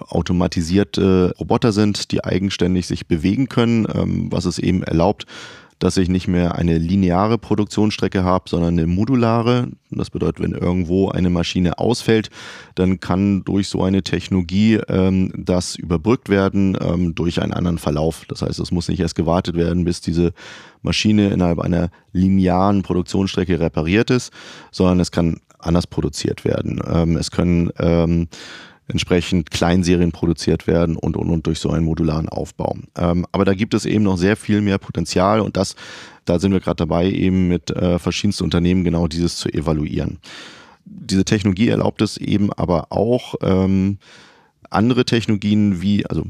automatisierte 0.08 1.34
Roboter 1.38 1.72
sind, 1.72 2.10
die 2.10 2.24
eigenständig 2.24 2.86
sich 2.86 3.06
bewegen 3.06 3.48
können, 3.48 3.86
ähm, 3.94 4.30
was 4.30 4.44
es 4.44 4.58
eben 4.58 4.82
erlaubt, 4.82 5.26
dass 5.78 5.96
ich 5.96 6.08
nicht 6.08 6.28
mehr 6.28 6.54
eine 6.54 6.78
lineare 6.78 7.38
Produktionsstrecke 7.38 8.24
habe, 8.24 8.48
sondern 8.48 8.78
eine 8.78 8.86
modulare. 8.86 9.68
Das 9.90 10.10
bedeutet, 10.10 10.42
wenn 10.42 10.52
irgendwo 10.52 11.10
eine 11.10 11.30
Maschine 11.30 11.78
ausfällt, 11.78 12.30
dann 12.74 13.00
kann 13.00 13.44
durch 13.44 13.68
so 13.68 13.82
eine 13.82 14.02
Technologie 14.02 14.80
ähm, 14.88 15.32
das 15.36 15.76
überbrückt 15.76 16.28
werden 16.28 16.76
ähm, 16.80 17.14
durch 17.14 17.42
einen 17.42 17.52
anderen 17.52 17.78
Verlauf. 17.78 18.24
Das 18.28 18.42
heißt, 18.42 18.58
es 18.58 18.70
muss 18.70 18.88
nicht 18.88 19.00
erst 19.00 19.14
gewartet 19.14 19.56
werden, 19.56 19.84
bis 19.84 20.00
diese 20.00 20.32
Maschine 20.82 21.28
innerhalb 21.28 21.60
einer 21.60 21.90
linearen 22.12 22.82
Produktionsstrecke 22.82 23.60
repariert 23.60 24.10
ist, 24.10 24.32
sondern 24.70 25.00
es 25.00 25.10
kann 25.10 25.40
anders 25.58 25.86
produziert 25.86 26.44
werden. 26.44 26.80
Ähm, 26.88 27.16
es 27.16 27.30
können 27.30 27.70
ähm, 27.78 28.28
entsprechend 28.88 29.50
Kleinserien 29.50 30.12
produziert 30.12 30.66
werden 30.66 30.96
und, 30.96 31.16
und, 31.16 31.28
und 31.28 31.46
durch 31.46 31.58
so 31.58 31.70
einen 31.70 31.84
modularen 31.84 32.28
Aufbau. 32.28 32.76
Ähm, 32.96 33.26
aber 33.32 33.44
da 33.44 33.54
gibt 33.54 33.74
es 33.74 33.84
eben 33.84 34.04
noch 34.04 34.16
sehr 34.16 34.36
viel 34.36 34.60
mehr 34.60 34.78
Potenzial 34.78 35.40
und 35.40 35.56
das, 35.56 35.74
da 36.24 36.38
sind 36.38 36.52
wir 36.52 36.60
gerade 36.60 36.76
dabei, 36.76 37.10
eben 37.10 37.48
mit 37.48 37.70
äh, 37.70 37.98
verschiedensten 37.98 38.44
Unternehmen 38.44 38.84
genau 38.84 39.08
dieses 39.08 39.36
zu 39.36 39.48
evaluieren. 39.48 40.18
Diese 40.84 41.24
Technologie 41.24 41.68
erlaubt 41.68 42.00
es 42.00 42.16
eben 42.16 42.52
aber 42.52 42.92
auch, 42.92 43.34
ähm, 43.42 43.98
andere 44.70 45.04
Technologien 45.04 45.80
wie, 45.80 46.06
also 46.06 46.24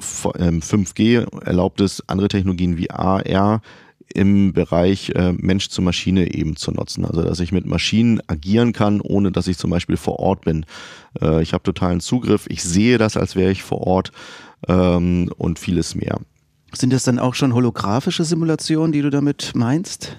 5G 0.00 1.20
ähm, 1.20 1.26
erlaubt 1.44 1.80
es, 1.80 2.08
andere 2.08 2.28
Technologien 2.28 2.76
wie 2.76 2.90
AR 2.90 3.62
im 4.14 4.52
Bereich 4.52 5.10
äh, 5.10 5.32
Mensch 5.32 5.68
zu 5.68 5.82
Maschine 5.82 6.34
eben 6.34 6.56
zu 6.56 6.72
nutzen. 6.72 7.04
Also 7.04 7.22
dass 7.22 7.40
ich 7.40 7.52
mit 7.52 7.66
Maschinen 7.66 8.20
agieren 8.26 8.72
kann, 8.72 9.00
ohne 9.00 9.32
dass 9.32 9.46
ich 9.46 9.58
zum 9.58 9.70
Beispiel 9.70 9.96
vor 9.96 10.18
Ort 10.18 10.42
bin. 10.42 10.66
Äh, 11.20 11.42
ich 11.42 11.52
habe 11.52 11.62
totalen 11.62 12.00
Zugriff, 12.00 12.46
ich 12.48 12.62
sehe 12.62 12.98
das, 12.98 13.16
als 13.16 13.36
wäre 13.36 13.52
ich 13.52 13.62
vor 13.62 13.86
Ort 13.86 14.12
ähm, 14.68 15.30
und 15.36 15.58
vieles 15.58 15.94
mehr. 15.94 16.18
Sind 16.72 16.92
das 16.92 17.04
dann 17.04 17.18
auch 17.18 17.34
schon 17.34 17.54
holographische 17.54 18.24
Simulationen, 18.24 18.92
die 18.92 19.02
du 19.02 19.10
damit 19.10 19.52
meinst? 19.54 20.16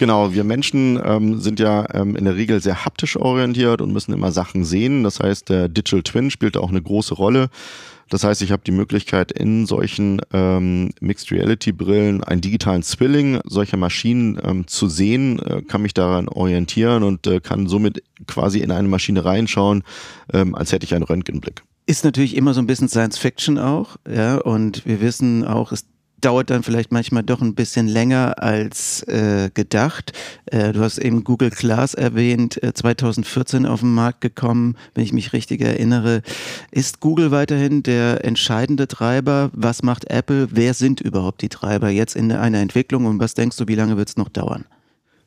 Genau, 0.00 0.32
wir 0.32 0.44
Menschen 0.44 0.98
ähm, 1.04 1.40
sind 1.40 1.60
ja 1.60 1.86
ähm, 1.92 2.16
in 2.16 2.24
der 2.24 2.34
Regel 2.34 2.62
sehr 2.62 2.86
haptisch 2.86 3.18
orientiert 3.18 3.82
und 3.82 3.92
müssen 3.92 4.14
immer 4.14 4.32
Sachen 4.32 4.64
sehen. 4.64 5.02
Das 5.02 5.20
heißt, 5.20 5.50
der 5.50 5.68
Digital 5.68 6.02
Twin 6.02 6.30
spielt 6.30 6.56
auch 6.56 6.70
eine 6.70 6.80
große 6.80 7.12
Rolle. 7.12 7.50
Das 8.08 8.24
heißt, 8.24 8.40
ich 8.40 8.50
habe 8.50 8.62
die 8.64 8.72
Möglichkeit, 8.72 9.30
in 9.30 9.66
solchen 9.66 10.22
ähm, 10.32 10.92
Mixed 11.02 11.30
Reality 11.30 11.72
Brillen 11.72 12.24
einen 12.24 12.40
digitalen 12.40 12.82
Zwilling 12.82 13.40
solcher 13.44 13.76
Maschinen 13.76 14.40
ähm, 14.42 14.66
zu 14.66 14.88
sehen, 14.88 15.38
äh, 15.40 15.60
kann 15.60 15.82
mich 15.82 15.92
daran 15.92 16.30
orientieren 16.30 17.02
und 17.02 17.26
äh, 17.26 17.40
kann 17.40 17.66
somit 17.66 18.02
quasi 18.26 18.60
in 18.60 18.70
eine 18.70 18.88
Maschine 18.88 19.26
reinschauen, 19.26 19.82
ähm, 20.32 20.54
als 20.54 20.72
hätte 20.72 20.86
ich 20.86 20.94
einen 20.94 21.04
Röntgenblick. 21.04 21.62
Ist 21.84 22.06
natürlich 22.06 22.36
immer 22.36 22.54
so 22.54 22.62
ein 22.62 22.66
bisschen 22.66 22.88
Science 22.88 23.18
Fiction 23.18 23.58
auch, 23.58 23.98
ja, 24.10 24.38
und 24.38 24.86
wir 24.86 25.02
wissen 25.02 25.44
auch, 25.44 25.72
es 25.72 25.84
dauert 26.20 26.50
dann 26.50 26.62
vielleicht 26.62 26.92
manchmal 26.92 27.22
doch 27.22 27.40
ein 27.40 27.54
bisschen 27.54 27.88
länger 27.88 28.42
als 28.42 29.02
äh, 29.04 29.50
gedacht. 29.52 30.12
Äh, 30.46 30.72
du 30.72 30.80
hast 30.80 30.98
eben 30.98 31.24
Google 31.24 31.50
Glass 31.50 31.94
erwähnt, 31.94 32.62
äh, 32.62 32.72
2014 32.72 33.66
auf 33.66 33.80
den 33.80 33.94
Markt 33.94 34.20
gekommen, 34.20 34.76
wenn 34.94 35.04
ich 35.04 35.12
mich 35.12 35.32
richtig 35.32 35.60
erinnere. 35.60 36.22
Ist 36.70 37.00
Google 37.00 37.30
weiterhin 37.30 37.82
der 37.82 38.24
entscheidende 38.24 38.88
Treiber? 38.88 39.50
Was 39.52 39.82
macht 39.82 40.10
Apple? 40.10 40.48
Wer 40.50 40.74
sind 40.74 41.00
überhaupt 41.00 41.42
die 41.42 41.48
Treiber 41.48 41.88
jetzt 41.88 42.16
in 42.16 42.32
einer 42.32 42.58
Entwicklung 42.58 43.06
und 43.06 43.20
was 43.20 43.34
denkst 43.34 43.56
du, 43.56 43.68
wie 43.68 43.74
lange 43.74 43.96
wird 43.96 44.08
es 44.08 44.16
noch 44.16 44.28
dauern? 44.28 44.64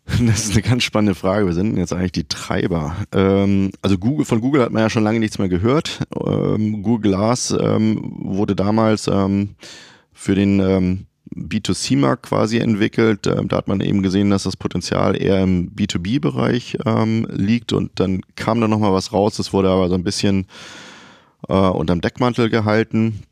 Das 0.25 0.45
ist 0.45 0.51
eine 0.51 0.61
ganz 0.61 0.83
spannende 0.83 1.15
Frage. 1.15 1.45
Wir 1.45 1.53
sind 1.53 1.77
jetzt 1.77 1.93
eigentlich 1.93 2.11
die 2.11 2.27
Treiber. 2.27 2.95
Ähm, 3.11 3.71
also 3.81 3.97
Google, 3.97 4.25
von 4.25 4.41
Google 4.41 4.61
hat 4.61 4.71
man 4.71 4.81
ja 4.81 4.89
schon 4.89 5.03
lange 5.03 5.19
nichts 5.19 5.39
mehr 5.39 5.49
gehört. 5.49 5.99
Ähm, 6.25 6.83
Google 6.83 7.11
Glass 7.11 7.55
ähm, 7.57 8.01
wurde 8.19 8.55
damals 8.55 9.07
ähm, 9.07 9.55
für 10.13 10.35
den 10.35 10.59
ähm, 10.59 11.05
B2C-Markt 11.35 12.23
quasi 12.23 12.57
entwickelt. 12.57 13.27
Ähm, 13.27 13.47
da 13.47 13.57
hat 13.57 13.67
man 13.67 13.81
eben 13.81 14.03
gesehen, 14.03 14.29
dass 14.29 14.43
das 14.43 14.57
Potenzial 14.57 15.19
eher 15.19 15.41
im 15.41 15.71
B2B-Bereich 15.73 16.77
ähm, 16.85 17.27
liegt 17.31 17.73
und 17.73 17.99
dann 17.99 18.21
kam 18.35 18.61
da 18.61 18.67
nochmal 18.67 18.93
was 18.93 19.13
raus. 19.13 19.37
Das 19.37 19.53
wurde 19.53 19.69
aber 19.69 19.89
so 19.89 19.95
ein 19.95 20.03
bisschen 20.03 20.47
äh, 21.47 21.53
unterm 21.53 22.01
Deckmantel 22.01 22.49
gehalten. 22.49 23.23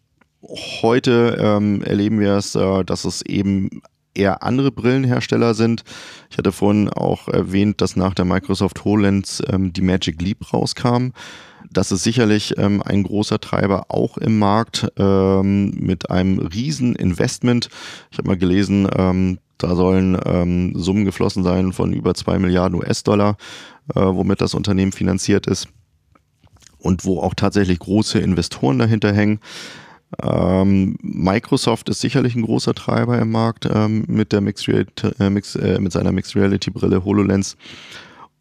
Heute 0.81 1.37
ähm, 1.39 1.83
erleben 1.83 2.19
wir 2.19 2.35
es, 2.35 2.55
äh, 2.55 2.83
dass 2.83 3.05
es 3.05 3.21
eben 3.21 3.81
eher 4.13 4.43
andere 4.43 4.71
Brillenhersteller 4.71 5.53
sind. 5.53 5.83
Ich 6.29 6.37
hatte 6.37 6.51
vorhin 6.51 6.89
auch 6.89 7.27
erwähnt, 7.27 7.81
dass 7.81 7.95
nach 7.95 8.13
der 8.13 8.25
Microsoft 8.25 8.83
HoloLens 8.83 9.41
ähm, 9.49 9.71
die 9.71 9.81
Magic 9.81 10.21
Leap 10.21 10.53
rauskam. 10.53 11.11
Das 11.71 11.91
ist 11.91 12.03
sicherlich 12.03 12.57
ähm, 12.57 12.81
ein 12.83 13.03
großer 13.03 13.39
Treiber 13.39 13.85
auch 13.87 14.17
im 14.17 14.37
Markt 14.39 14.91
ähm, 14.97 15.71
mit 15.71 16.11
einem 16.11 16.39
riesen 16.39 16.95
Investment. 16.95 17.69
Ich 18.11 18.17
habe 18.17 18.27
mal 18.27 18.37
gelesen, 18.37 18.89
ähm, 18.95 19.39
da 19.57 19.75
sollen 19.75 20.17
ähm, 20.25 20.73
Summen 20.75 21.05
geflossen 21.05 21.43
sein 21.43 21.71
von 21.71 21.93
über 21.93 22.13
zwei 22.13 22.39
Milliarden 22.39 22.77
US-Dollar, 22.77 23.37
äh, 23.95 24.01
womit 24.01 24.41
das 24.41 24.53
Unternehmen 24.53 24.91
finanziert 24.91 25.47
ist 25.47 25.69
und 26.77 27.05
wo 27.05 27.21
auch 27.21 27.35
tatsächlich 27.35 27.79
große 27.79 28.19
Investoren 28.19 28.79
dahinter 28.79 29.13
hängen. 29.13 29.39
Ähm, 30.21 30.97
Microsoft 31.01 31.87
ist 31.87 32.01
sicherlich 32.01 32.35
ein 32.35 32.41
großer 32.41 32.73
Treiber 32.73 33.17
im 33.19 33.31
Markt 33.31 33.69
ähm, 33.71 34.03
mit 34.07 34.33
der 34.33 34.41
Mixed 34.41 34.67
Reality, 34.67 35.07
äh, 35.19 35.29
Mix, 35.29 35.55
äh, 35.55 35.79
mit 35.79 35.93
seiner 35.93 36.11
Mixed 36.11 36.35
Reality 36.35 36.69
Brille 36.69 37.05
HoloLens. 37.05 37.55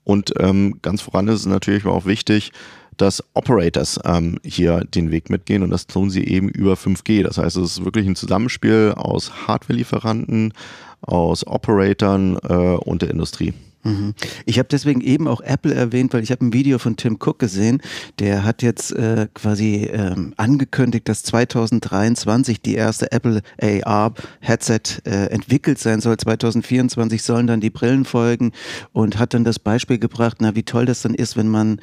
Und 0.02 0.32
ähm, 0.40 0.80
ganz 0.82 1.02
voran 1.02 1.28
ist 1.28 1.40
es 1.40 1.46
natürlich 1.46 1.86
auch 1.86 2.06
wichtig, 2.06 2.50
dass 3.00 3.24
Operators 3.34 3.98
ähm, 4.04 4.38
hier 4.44 4.84
den 4.84 5.10
Weg 5.10 5.30
mitgehen 5.30 5.62
und 5.62 5.70
das 5.70 5.86
tun 5.86 6.10
sie 6.10 6.24
eben 6.24 6.48
über 6.48 6.74
5G. 6.74 7.22
Das 7.22 7.38
heißt, 7.38 7.56
es 7.56 7.78
ist 7.78 7.84
wirklich 7.84 8.06
ein 8.06 8.16
Zusammenspiel 8.16 8.92
aus 8.96 9.46
Hardware-Lieferanten, 9.46 10.52
aus 11.00 11.46
Operatoren 11.46 12.36
äh, 12.42 12.76
und 12.76 13.02
der 13.02 13.10
Industrie. 13.10 13.54
Mhm. 13.82 14.14
Ich 14.44 14.58
habe 14.58 14.68
deswegen 14.70 15.00
eben 15.00 15.26
auch 15.26 15.40
Apple 15.40 15.74
erwähnt, 15.74 16.12
weil 16.12 16.22
ich 16.22 16.30
habe 16.30 16.44
ein 16.44 16.52
Video 16.52 16.78
von 16.78 16.96
Tim 16.96 17.18
Cook 17.20 17.38
gesehen, 17.38 17.80
der 18.18 18.44
hat 18.44 18.62
jetzt 18.62 18.92
äh, 18.92 19.28
quasi 19.32 19.88
ähm, 19.92 20.34
angekündigt, 20.36 21.08
dass 21.08 21.22
2023 21.22 22.60
die 22.60 22.74
erste 22.74 23.10
Apple 23.12 23.40
AR 23.60 24.12
Headset 24.40 24.80
äh, 25.04 25.26
entwickelt 25.26 25.78
sein 25.78 26.00
soll. 26.00 26.16
2024 26.16 27.22
sollen 27.22 27.46
dann 27.46 27.60
die 27.60 27.70
Brillen 27.70 28.04
folgen 28.04 28.52
und 28.92 29.18
hat 29.18 29.32
dann 29.32 29.44
das 29.44 29.58
Beispiel 29.58 29.98
gebracht, 29.98 30.38
na 30.40 30.54
wie 30.54 30.62
toll 30.62 30.84
das 30.84 31.02
dann 31.02 31.14
ist, 31.14 31.36
wenn 31.36 31.48
man 31.48 31.80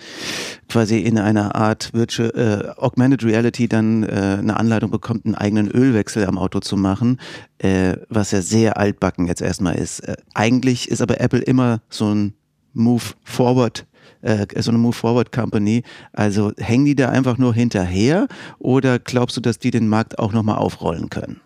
quasi 0.70 1.00
in 1.00 1.18
einer 1.18 1.56
Art 1.56 1.94
Virtual, 1.94 2.30
äh, 2.36 2.80
Augmented 2.80 3.24
Reality 3.24 3.68
dann 3.68 4.04
äh, 4.04 4.38
eine 4.40 4.58
Anleitung 4.58 4.92
bekommt, 4.92 5.26
einen 5.26 5.36
eigenen 5.36 5.70
Ölwechsel 5.72 6.26
am 6.26 6.38
Auto 6.38 6.60
zu 6.60 6.78
machen 6.78 7.18
äh, 7.60 7.98
was 8.10 8.32
ja 8.32 8.42
sehr 8.42 8.78
altbacken 8.78 9.28
jetzt 9.28 9.42
erstmal 9.42 9.76
ist. 9.76 10.02
Äh, 10.02 10.18
eigentlich 10.34 10.90
ist 10.90 11.02
aber 11.02 11.20
Apple 11.20 11.40
immer 11.40 11.82
so 11.90 12.14
ein 12.14 12.34
Move 12.74 13.04
Forward 13.24 13.86
äh, 14.22 14.46
so 14.62 14.72
eine 14.72 14.78
Move 14.78 14.94
Forward 14.94 15.32
Company. 15.32 15.84
Also 16.14 16.52
hängen 16.58 16.86
die 16.86 16.96
da 16.96 17.10
einfach 17.10 17.38
nur 17.38 17.54
hinterher 17.54 18.28
oder 18.60 19.00
glaubst 19.00 19.38
du, 19.38 19.42
dass 19.42 19.60
die 19.60 19.72
den 19.72 19.88
Markt 19.88 20.20
auch 20.20 20.34
nochmal 20.34 20.58
aufrollen 20.58 21.10
können? 21.10 21.42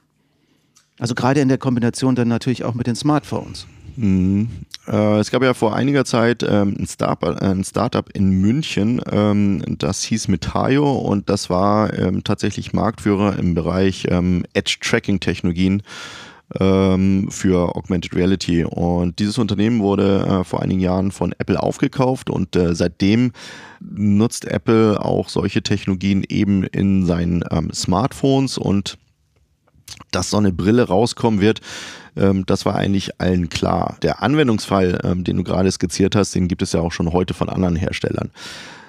Also 0.99 1.15
gerade 1.15 1.41
in 1.41 1.47
der 1.47 1.57
Kombination 1.57 2.15
dann 2.15 2.27
natürlich 2.27 2.63
auch 2.63 2.75
mit 2.75 2.87
den 2.87 2.95
Smartphones. 2.95 3.65
Mhm. 3.95 4.49
Äh, 4.87 5.19
es 5.19 5.31
gab 5.31 5.43
ja 5.43 5.53
vor 5.53 5.75
einiger 5.75 6.05
Zeit 6.05 6.43
ähm, 6.43 6.75
ein, 6.79 6.87
Startup, 6.87 7.41
äh, 7.41 7.45
ein, 7.45 7.63
Startup, 7.63 8.09
in 8.13 8.41
München, 8.41 9.01
ähm, 9.11 9.63
das 9.77 10.03
hieß 10.03 10.27
Metaio 10.27 10.91
und 10.91 11.29
das 11.29 11.49
war 11.49 11.93
ähm, 11.93 12.23
tatsächlich 12.23 12.73
Marktführer 12.73 13.37
im 13.37 13.53
Bereich 13.53 14.07
ähm, 14.09 14.43
Edge-Tracking-Technologien 14.53 15.83
ähm, 16.59 17.27
für 17.29 17.75
Augmented 17.75 18.15
Reality. 18.15 18.65
Und 18.65 19.19
dieses 19.19 19.37
Unternehmen 19.37 19.81
wurde 19.81 20.25
äh, 20.25 20.43
vor 20.43 20.61
einigen 20.61 20.81
Jahren 20.81 21.11
von 21.11 21.33
Apple 21.37 21.61
aufgekauft 21.61 22.29
und 22.29 22.55
äh, 22.55 22.75
seitdem 22.75 23.31
nutzt 23.79 24.45
Apple 24.45 25.03
auch 25.03 25.29
solche 25.29 25.61
Technologien 25.61 26.23
eben 26.27 26.63
in 26.63 27.05
seinen 27.05 27.43
ähm, 27.51 27.71
Smartphones 27.71 28.57
und 28.57 28.97
dass 30.11 30.29
so 30.29 30.37
eine 30.37 30.51
Brille 30.51 30.87
rauskommen 30.87 31.41
wird, 31.41 31.61
ähm, 32.15 32.45
das 32.45 32.65
war 32.65 32.75
eigentlich 32.75 33.19
allen 33.19 33.49
klar. 33.49 33.97
Der 34.01 34.21
Anwendungsfall, 34.23 34.99
ähm, 35.03 35.23
den 35.23 35.37
du 35.37 35.43
gerade 35.43 35.71
skizziert 35.71 36.15
hast, 36.15 36.35
den 36.35 36.47
gibt 36.47 36.61
es 36.61 36.73
ja 36.73 36.81
auch 36.81 36.91
schon 36.91 37.11
heute 37.11 37.33
von 37.33 37.49
anderen 37.49 37.75
Herstellern. 37.75 38.31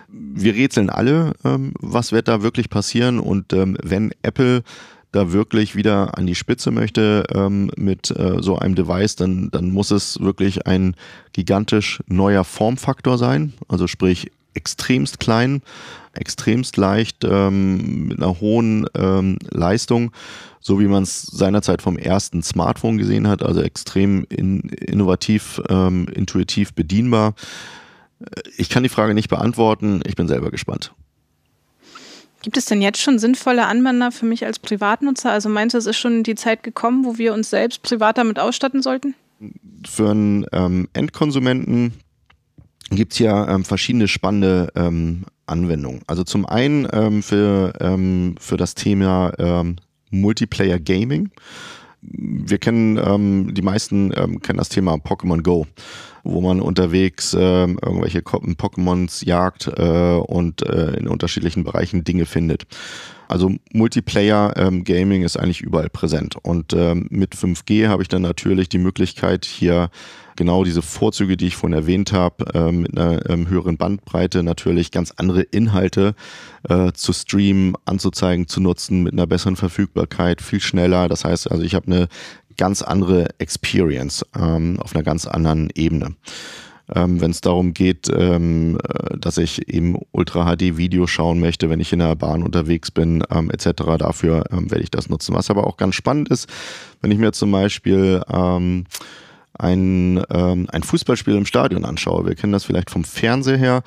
Wir 0.08 0.54
rätseln 0.54 0.90
alle, 0.90 1.32
ähm, 1.44 1.72
was 1.80 2.12
wird 2.12 2.28
da 2.28 2.42
wirklich 2.42 2.68
passieren 2.68 3.18
und 3.18 3.52
wenn 3.52 4.12
Apple 4.22 4.62
da 5.12 5.30
wirklich 5.30 5.76
wieder 5.76 6.16
an 6.18 6.26
die 6.26 6.34
Spitze 6.34 6.70
möchte 6.70 7.24
ähm, 7.34 7.70
mit 7.76 8.10
äh, 8.10 8.36
so 8.40 8.58
einem 8.58 8.74
Device, 8.74 9.14
dann, 9.16 9.50
dann 9.50 9.70
muss 9.70 9.90
es 9.90 10.18
wirklich 10.20 10.66
ein 10.66 10.96
gigantisch 11.34 12.02
neuer 12.06 12.44
Formfaktor 12.44 13.18
sein, 13.18 13.52
also 13.68 13.86
sprich 13.86 14.32
extremst 14.54 15.20
klein, 15.20 15.62
extremst 16.14 16.76
leicht, 16.76 17.24
ähm, 17.24 18.08
mit 18.08 18.18
einer 18.18 18.40
hohen 18.40 18.86
ähm, 18.94 19.38
Leistung 19.50 20.12
so 20.62 20.78
wie 20.78 20.86
man 20.86 21.02
es 21.02 21.22
seinerzeit 21.22 21.82
vom 21.82 21.98
ersten 21.98 22.42
Smartphone 22.42 22.96
gesehen 22.96 23.26
hat, 23.26 23.42
also 23.42 23.60
extrem 23.60 24.24
in, 24.30 24.60
innovativ, 24.60 25.60
ähm, 25.68 26.06
intuitiv 26.14 26.72
bedienbar. 26.72 27.34
Ich 28.56 28.68
kann 28.68 28.84
die 28.84 28.88
Frage 28.88 29.12
nicht 29.12 29.28
beantworten, 29.28 30.00
ich 30.06 30.14
bin 30.14 30.28
selber 30.28 30.52
gespannt. 30.52 30.94
Gibt 32.42 32.56
es 32.56 32.66
denn 32.66 32.80
jetzt 32.80 33.00
schon 33.00 33.18
sinnvolle 33.18 33.66
Anwender 33.66 34.12
für 34.12 34.26
mich 34.26 34.46
als 34.46 34.58
Privatnutzer? 34.58 35.30
Also 35.30 35.48
meinst 35.48 35.74
du, 35.74 35.78
es 35.78 35.86
ist 35.86 35.98
schon 35.98 36.22
die 36.22 36.36
Zeit 36.36 36.62
gekommen, 36.62 37.04
wo 37.04 37.18
wir 37.18 37.34
uns 37.34 37.50
selbst 37.50 37.82
privat 37.82 38.18
damit 38.18 38.38
ausstatten 38.38 38.82
sollten? 38.82 39.14
Für 39.84 40.10
einen 40.10 40.46
ähm, 40.52 40.88
Endkonsumenten 40.92 41.92
gibt 42.96 43.12
es 43.12 43.18
ja 43.18 43.48
ähm, 43.48 43.64
verschiedene 43.64 44.08
spannende 44.08 44.68
ähm, 44.74 45.24
Anwendungen. 45.46 46.02
Also 46.06 46.24
zum 46.24 46.46
einen 46.46 46.86
ähm, 46.92 47.22
für, 47.22 47.72
ähm, 47.80 48.36
für 48.38 48.56
das 48.56 48.74
Thema 48.74 49.32
ähm, 49.38 49.76
Multiplayer 50.10 50.78
Gaming. 50.78 51.30
Wir 52.00 52.58
kennen, 52.58 52.98
ähm, 52.98 53.54
die 53.54 53.62
meisten 53.62 54.10
kennen 54.40 54.58
das 54.58 54.68
Thema 54.68 54.94
Pokémon 54.94 55.42
Go, 55.42 55.66
wo 56.24 56.40
man 56.40 56.60
unterwegs 56.60 57.32
irgendwelche 57.32 58.20
Pokémons 58.20 59.24
jagt 59.24 59.68
äh, 59.68 60.16
und 60.16 60.62
äh, 60.62 60.96
in 60.96 61.06
unterschiedlichen 61.06 61.62
Bereichen 61.62 62.02
Dinge 62.02 62.26
findet. 62.26 62.66
Also 63.32 63.50
Multiplayer 63.72 64.52
ähm, 64.56 64.84
ist 64.84 65.38
eigentlich 65.38 65.62
überall 65.62 65.88
präsent. 65.88 66.36
Und 66.42 66.74
ähm, 66.74 67.06
mit 67.10 67.34
5G 67.34 67.88
habe 67.88 68.02
ich 68.02 68.08
dann 68.08 68.20
natürlich 68.20 68.68
die 68.68 68.78
Möglichkeit, 68.78 69.46
hier 69.46 69.88
genau 70.36 70.64
diese 70.64 70.82
Vorzüge, 70.82 71.38
die 71.38 71.46
ich 71.46 71.56
vorhin 71.56 71.78
erwähnt 71.78 72.12
habe, 72.12 72.44
äh, 72.54 72.70
mit 72.70 72.96
einer 72.96 73.28
ähm, 73.30 73.48
höheren 73.48 73.78
Bandbreite 73.78 74.42
natürlich 74.42 74.90
ganz 74.90 75.12
andere 75.16 75.42
Inhalte 75.42 76.14
äh, 76.68 76.92
zu 76.92 77.14
streamen, 77.14 77.74
anzuzeigen, 77.86 78.48
zu 78.48 78.60
nutzen, 78.60 79.02
mit 79.02 79.14
einer 79.14 79.26
besseren 79.26 79.56
Verfügbarkeit, 79.56 80.42
viel 80.42 80.60
schneller. 80.60 81.08
Das 81.08 81.24
heißt, 81.24 81.50
also 81.50 81.62
ich 81.62 81.74
habe 81.74 81.86
eine 81.86 82.08
ganz 82.58 82.82
andere 82.82 83.28
Experience 83.38 84.26
ähm, 84.38 84.78
auf 84.78 84.94
einer 84.94 85.04
ganz 85.04 85.26
anderen 85.26 85.70
Ebene. 85.74 86.16
Ähm, 86.94 87.20
wenn 87.20 87.30
es 87.30 87.40
darum 87.40 87.74
geht, 87.74 88.10
ähm, 88.14 88.78
äh, 88.82 89.16
dass 89.18 89.38
ich 89.38 89.68
eben 89.68 89.96
Ultra-HD-Video 90.12 91.06
schauen 91.06 91.40
möchte, 91.40 91.70
wenn 91.70 91.80
ich 91.80 91.92
in 91.92 92.00
der 92.00 92.14
Bahn 92.16 92.42
unterwegs 92.42 92.90
bin, 92.90 93.24
ähm, 93.30 93.50
etc. 93.50 93.82
Dafür 93.98 94.44
ähm, 94.50 94.70
werde 94.70 94.84
ich 94.84 94.90
das 94.90 95.08
nutzen. 95.08 95.34
Was 95.34 95.50
aber 95.50 95.66
auch 95.66 95.76
ganz 95.76 95.94
spannend 95.94 96.28
ist, 96.28 96.48
wenn 97.00 97.10
ich 97.10 97.18
mir 97.18 97.32
zum 97.32 97.50
Beispiel 97.52 98.22
ähm, 98.28 98.84
ein, 99.58 100.22
ähm, 100.30 100.68
ein 100.70 100.82
Fußballspiel 100.82 101.36
im 101.36 101.46
Stadion 101.46 101.84
anschaue. 101.84 102.26
Wir 102.26 102.34
kennen 102.34 102.52
das 102.52 102.64
vielleicht 102.64 102.90
vom 102.90 103.04
Fernseher 103.04 103.56
her. 103.56 103.82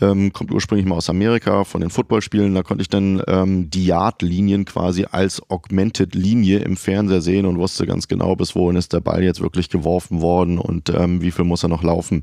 Ähm, 0.00 0.32
kommt 0.32 0.52
ursprünglich 0.52 0.86
mal 0.86 0.94
aus 0.94 1.10
Amerika 1.10 1.64
von 1.64 1.80
den 1.80 1.90
Footballspielen. 1.90 2.54
Da 2.54 2.62
konnte 2.62 2.82
ich 2.82 2.88
dann 2.88 3.22
ähm, 3.26 3.70
die 3.70 3.86
Yard-Linien 3.86 4.64
quasi 4.64 5.06
als 5.10 5.42
Augmented 5.50 6.14
Linie 6.14 6.60
im 6.60 6.76
Fernseher 6.76 7.20
sehen 7.20 7.44
und 7.44 7.58
wusste 7.58 7.86
ganz 7.86 8.06
genau, 8.06 8.36
bis 8.36 8.54
wohin 8.54 8.76
ist 8.76 8.92
der 8.92 9.00
Ball 9.00 9.24
jetzt 9.24 9.40
wirklich 9.40 9.68
geworfen 9.68 10.20
worden 10.20 10.58
und 10.58 10.90
ähm, 10.90 11.22
wie 11.22 11.32
viel 11.32 11.44
muss 11.44 11.64
er 11.64 11.68
noch 11.68 11.82
laufen. 11.82 12.22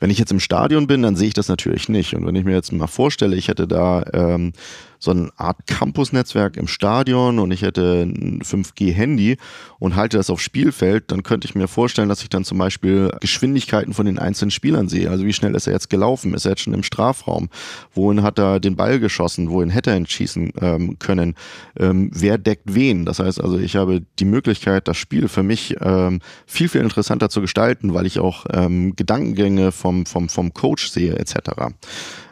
Wenn 0.00 0.10
ich 0.10 0.18
jetzt 0.18 0.32
im 0.32 0.40
Stadion 0.40 0.86
bin, 0.86 1.02
dann 1.02 1.16
sehe 1.16 1.28
ich 1.28 1.34
das 1.34 1.48
natürlich 1.48 1.88
nicht. 1.88 2.14
Und 2.14 2.24
wenn 2.24 2.36
ich 2.36 2.44
mir 2.44 2.54
jetzt 2.54 2.72
mal 2.72 2.86
vorstelle, 2.86 3.36
ich 3.36 3.48
hätte 3.48 3.66
da 3.66 4.04
ähm, 4.14 4.52
so 4.98 5.10
eine 5.10 5.30
Art 5.36 5.66
Campus-Netzwerk 5.66 6.56
im 6.56 6.68
Stadion 6.68 7.38
und 7.38 7.50
ich 7.50 7.62
hätte 7.62 8.02
ein 8.02 8.42
5G-Handy 8.42 9.36
und 9.78 9.96
halte 9.96 10.16
das 10.16 10.30
aufs 10.30 10.42
Spielfeld, 10.42 11.10
dann 11.12 11.22
könnte 11.22 11.46
ich 11.46 11.54
mir 11.54 11.68
vorstellen, 11.68 12.08
dass 12.08 12.22
ich 12.22 12.28
dann 12.28 12.44
zum 12.44 12.58
Beispiel 12.58 13.12
Geschwindigkeiten 13.20 13.94
von 13.94 14.06
den 14.06 14.18
einzelnen 14.18 14.50
Spielern 14.50 14.88
sehe. 14.88 15.10
Also 15.10 15.24
wie 15.24 15.32
schnell 15.32 15.54
ist 15.54 15.66
er 15.66 15.72
jetzt 15.72 15.90
gelaufen? 15.90 16.34
Ist 16.34 16.44
er 16.44 16.52
jetzt 16.52 16.62
schon 16.62 16.74
im 16.74 16.82
Strafraum? 16.82 17.48
Wohin 17.94 18.22
hat 18.22 18.38
er 18.38 18.60
den 18.60 18.76
Ball 18.76 18.98
geschossen? 18.98 19.50
Wohin 19.50 19.70
hätte 19.70 19.90
er 19.90 19.96
ihn 19.96 20.06
schießen 20.06 20.52
ähm, 20.60 20.98
können? 20.98 21.34
Ähm, 21.78 22.10
wer 22.12 22.38
deckt 22.38 22.74
wen? 22.74 23.04
Das 23.04 23.20
heißt 23.20 23.40
also, 23.40 23.58
ich 23.58 23.76
habe 23.76 24.02
die 24.18 24.24
Möglichkeit, 24.24 24.88
das 24.88 24.96
Spiel 24.96 25.28
für 25.28 25.42
mich 25.42 25.76
ähm, 25.80 26.20
viel, 26.46 26.68
viel 26.68 26.80
interessanter 26.80 27.28
zu 27.28 27.40
gestalten, 27.40 27.94
weil 27.94 28.06
ich 28.06 28.18
auch 28.18 28.46
ähm, 28.52 28.96
Gedankengänge 28.96 29.72
vom, 29.72 30.06
vom, 30.06 30.28
vom 30.28 30.52
Coach 30.54 30.88
sehe 30.88 31.16
etc. 31.16 31.50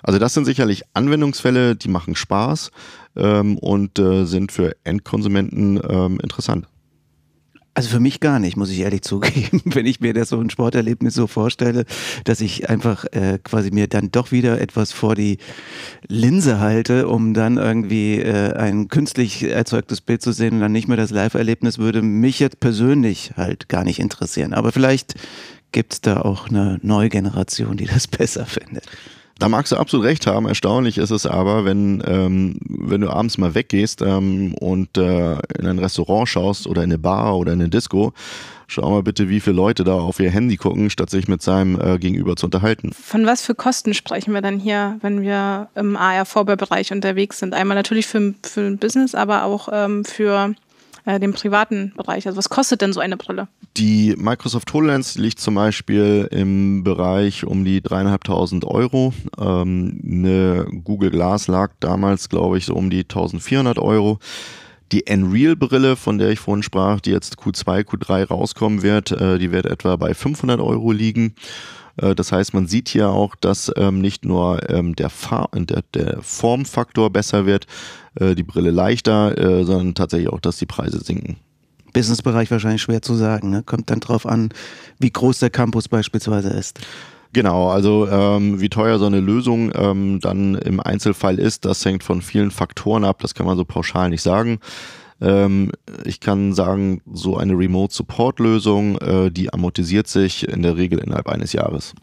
Also 0.06 0.20
das 0.20 0.34
sind 0.34 0.44
sicherlich 0.44 0.84
Anwendungsfälle, 0.94 1.74
die 1.74 1.88
machen 1.88 2.14
Spaß 2.14 2.70
ähm, 3.16 3.58
und 3.58 3.98
äh, 3.98 4.24
sind 4.24 4.52
für 4.52 4.76
Endkonsumenten 4.84 5.80
ähm, 5.86 6.20
interessant. 6.22 6.68
Also 7.74 7.88
für 7.88 7.98
mich 7.98 8.20
gar 8.20 8.38
nicht, 8.38 8.56
muss 8.56 8.70
ich 8.70 8.78
ehrlich 8.78 9.02
zugeben, 9.02 9.62
wenn 9.64 9.84
ich 9.84 9.98
mir 9.98 10.14
das 10.14 10.28
so 10.28 10.38
ein 10.38 10.48
Sporterlebnis 10.48 11.14
so 11.14 11.26
vorstelle, 11.26 11.86
dass 12.22 12.40
ich 12.40 12.70
einfach 12.70 13.04
äh, 13.06 13.40
quasi 13.42 13.72
mir 13.72 13.88
dann 13.88 14.12
doch 14.12 14.30
wieder 14.30 14.60
etwas 14.60 14.92
vor 14.92 15.16
die 15.16 15.38
Linse 16.06 16.60
halte, 16.60 17.08
um 17.08 17.34
dann 17.34 17.56
irgendwie 17.56 18.20
äh, 18.20 18.52
ein 18.52 18.86
künstlich 18.86 19.42
erzeugtes 19.42 20.00
Bild 20.00 20.22
zu 20.22 20.30
sehen 20.30 20.54
und 20.54 20.60
dann 20.60 20.72
nicht 20.72 20.86
mehr 20.86 20.96
das 20.96 21.10
Live-Erlebnis, 21.10 21.78
würde 21.78 22.00
mich 22.00 22.38
jetzt 22.38 22.60
persönlich 22.60 23.32
halt 23.36 23.68
gar 23.68 23.82
nicht 23.82 23.98
interessieren. 23.98 24.54
Aber 24.54 24.70
vielleicht 24.70 25.14
gibt 25.72 25.94
es 25.94 26.00
da 26.00 26.20
auch 26.20 26.48
eine 26.48 26.78
neue 26.82 27.08
Generation, 27.08 27.76
die 27.76 27.86
das 27.86 28.06
besser 28.06 28.46
findet. 28.46 28.84
Da 29.38 29.50
magst 29.50 29.72
du 29.72 29.76
absolut 29.76 30.06
recht 30.06 30.26
haben. 30.26 30.46
Erstaunlich 30.46 30.96
ist 30.96 31.10
es 31.10 31.26
aber, 31.26 31.66
wenn, 31.66 32.02
ähm, 32.06 32.56
wenn 32.68 33.02
du 33.02 33.10
abends 33.10 33.36
mal 33.36 33.54
weggehst 33.54 34.00
ähm, 34.00 34.54
und 34.54 34.96
äh, 34.96 35.32
in 35.58 35.66
ein 35.66 35.78
Restaurant 35.78 36.26
schaust 36.26 36.66
oder 36.66 36.82
in 36.82 36.90
eine 36.90 36.98
Bar 36.98 37.36
oder 37.36 37.52
in 37.52 37.60
eine 37.60 37.68
Disco, 37.68 38.14
schau 38.66 38.90
mal 38.90 39.02
bitte, 39.02 39.28
wie 39.28 39.40
viele 39.40 39.56
Leute 39.56 39.84
da 39.84 39.92
auf 39.92 40.20
ihr 40.20 40.30
Handy 40.30 40.56
gucken, 40.56 40.88
statt 40.88 41.10
sich 41.10 41.28
mit 41.28 41.42
seinem 41.42 41.78
äh, 41.78 41.98
Gegenüber 41.98 42.36
zu 42.36 42.46
unterhalten. 42.46 42.92
Von 42.92 43.26
was 43.26 43.42
für 43.42 43.54
Kosten 43.54 43.92
sprechen 43.92 44.32
wir 44.32 44.40
dann 44.40 44.58
hier, 44.58 44.96
wenn 45.02 45.20
wir 45.20 45.68
im 45.74 45.96
AR-Vorbereich 45.96 46.92
unterwegs 46.92 47.38
sind? 47.38 47.52
Einmal 47.52 47.76
natürlich 47.76 48.06
für, 48.06 48.34
für 48.42 48.62
ein 48.62 48.78
Business, 48.78 49.14
aber 49.14 49.44
auch 49.44 49.68
ähm, 49.70 50.06
für 50.06 50.54
äh, 51.06 51.18
dem 51.18 51.32
privaten 51.32 51.92
Bereich? 51.96 52.26
Also 52.26 52.36
was 52.36 52.50
kostet 52.50 52.82
denn 52.82 52.92
so 52.92 53.00
eine 53.00 53.16
Brille? 53.16 53.48
Die 53.76 54.14
Microsoft 54.18 54.72
HoloLens 54.72 55.16
liegt 55.16 55.40
zum 55.40 55.54
Beispiel 55.54 56.28
im 56.30 56.84
Bereich 56.84 57.44
um 57.44 57.64
die 57.64 57.80
dreieinhalbtausend 57.80 58.64
Euro. 58.64 59.14
Ähm, 59.38 60.00
eine 60.04 60.66
Google 60.84 61.10
Glass 61.10 61.48
lag 61.48 61.70
damals, 61.80 62.28
glaube 62.28 62.58
ich, 62.58 62.66
so 62.66 62.74
um 62.74 62.90
die 62.90 63.00
1400 63.00 63.78
Euro. 63.78 64.18
Die 64.92 65.04
Unreal-Brille, 65.08 65.96
von 65.96 66.18
der 66.18 66.30
ich 66.30 66.38
vorhin 66.38 66.62
sprach, 66.62 67.00
die 67.00 67.10
jetzt 67.10 67.38
Q2, 67.38 67.84
Q3 67.84 68.28
rauskommen 68.28 68.82
wird, 68.82 69.10
äh, 69.12 69.38
die 69.38 69.50
wird 69.50 69.66
etwa 69.66 69.96
bei 69.96 70.14
500 70.14 70.60
Euro 70.60 70.92
liegen. 70.92 71.34
Äh, 71.96 72.14
das 72.14 72.32
heißt, 72.32 72.54
man 72.54 72.66
sieht 72.66 72.88
hier 72.88 73.08
auch, 73.10 73.34
dass 73.34 73.72
ähm, 73.76 74.00
nicht 74.00 74.24
nur 74.24 74.68
ähm, 74.70 74.94
der, 74.96 75.10
der, 75.54 75.82
der, 75.94 76.22
Formfaktor 76.22 77.10
besser 77.10 77.46
wird, 77.46 77.66
äh, 78.20 78.34
die 78.34 78.42
Brille 78.42 78.70
leichter, 78.70 79.36
äh, 79.38 79.64
sondern 79.64 79.94
tatsächlich 79.94 80.28
auch, 80.28 80.40
dass 80.40 80.58
die 80.58 80.66
Preise 80.66 81.00
sinken. 81.00 81.36
Businessbereich 81.92 82.50
wahrscheinlich 82.50 82.82
schwer 82.82 83.00
zu 83.00 83.14
sagen. 83.14 83.50
Ne? 83.50 83.62
Kommt 83.62 83.90
dann 83.90 84.00
drauf 84.00 84.26
an, 84.26 84.50
wie 84.98 85.10
groß 85.10 85.38
der 85.38 85.50
Campus 85.50 85.88
beispielsweise 85.88 86.50
ist. 86.50 86.80
Genau, 87.32 87.68
also 87.68 88.08
ähm, 88.08 88.60
wie 88.60 88.68
teuer 88.68 88.98
so 88.98 89.06
eine 89.06 89.20
Lösung 89.20 89.70
ähm, 89.74 90.20
dann 90.20 90.54
im 90.54 90.80
Einzelfall 90.80 91.38
ist, 91.38 91.64
das 91.64 91.84
hängt 91.84 92.02
von 92.02 92.22
vielen 92.22 92.50
Faktoren 92.50 93.04
ab, 93.04 93.18
das 93.20 93.34
kann 93.34 93.46
man 93.46 93.56
so 93.56 93.64
pauschal 93.64 94.08
nicht 94.08 94.22
sagen. 94.22 94.58
Ähm, 95.20 95.72
ich 96.04 96.20
kann 96.20 96.52
sagen, 96.52 97.02
so 97.12 97.36
eine 97.36 97.52
Remote-Support-Lösung, 97.52 98.98
äh, 98.98 99.30
die 99.30 99.52
amortisiert 99.52 100.08
sich 100.08 100.48
in 100.48 100.62
der 100.62 100.76
Regel 100.76 100.98
innerhalb 100.98 101.28
eines 101.28 101.52
Jahres. 101.52 101.94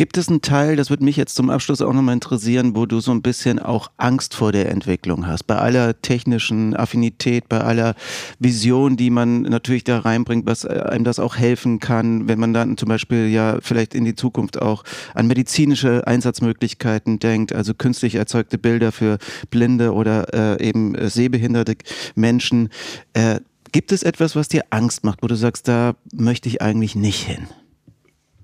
Gibt 0.00 0.16
es 0.16 0.30
einen 0.30 0.40
Teil, 0.40 0.76
das 0.76 0.88
würde 0.88 1.04
mich 1.04 1.18
jetzt 1.18 1.34
zum 1.34 1.50
Abschluss 1.50 1.82
auch 1.82 1.92
nochmal 1.92 2.14
interessieren, 2.14 2.74
wo 2.74 2.86
du 2.86 3.00
so 3.00 3.10
ein 3.10 3.20
bisschen 3.20 3.58
auch 3.58 3.90
Angst 3.98 4.34
vor 4.34 4.50
der 4.50 4.70
Entwicklung 4.70 5.26
hast? 5.26 5.46
Bei 5.46 5.56
aller 5.56 6.00
technischen 6.00 6.74
Affinität, 6.74 7.50
bei 7.50 7.60
aller 7.60 7.94
Vision, 8.38 8.96
die 8.96 9.10
man 9.10 9.42
natürlich 9.42 9.84
da 9.84 9.98
reinbringt, 9.98 10.46
was 10.46 10.64
einem 10.64 11.04
das 11.04 11.18
auch 11.18 11.36
helfen 11.36 11.80
kann, 11.80 12.28
wenn 12.28 12.40
man 12.40 12.54
dann 12.54 12.78
zum 12.78 12.88
Beispiel 12.88 13.28
ja 13.28 13.58
vielleicht 13.60 13.94
in 13.94 14.06
die 14.06 14.14
Zukunft 14.14 14.62
auch 14.62 14.84
an 15.12 15.26
medizinische 15.26 16.06
Einsatzmöglichkeiten 16.06 17.18
denkt, 17.18 17.52
also 17.52 17.74
künstlich 17.74 18.14
erzeugte 18.14 18.56
Bilder 18.56 18.92
für 18.92 19.18
blinde 19.50 19.92
oder 19.92 20.32
äh, 20.32 20.66
eben 20.66 20.96
sehbehinderte 21.10 21.76
Menschen. 22.14 22.70
Äh, 23.12 23.40
gibt 23.72 23.92
es 23.92 24.02
etwas, 24.02 24.34
was 24.34 24.48
dir 24.48 24.62
Angst 24.70 25.04
macht, 25.04 25.22
wo 25.22 25.26
du 25.26 25.34
sagst, 25.34 25.68
da 25.68 25.94
möchte 26.10 26.48
ich 26.48 26.62
eigentlich 26.62 26.96
nicht 26.96 27.20
hin? 27.20 27.48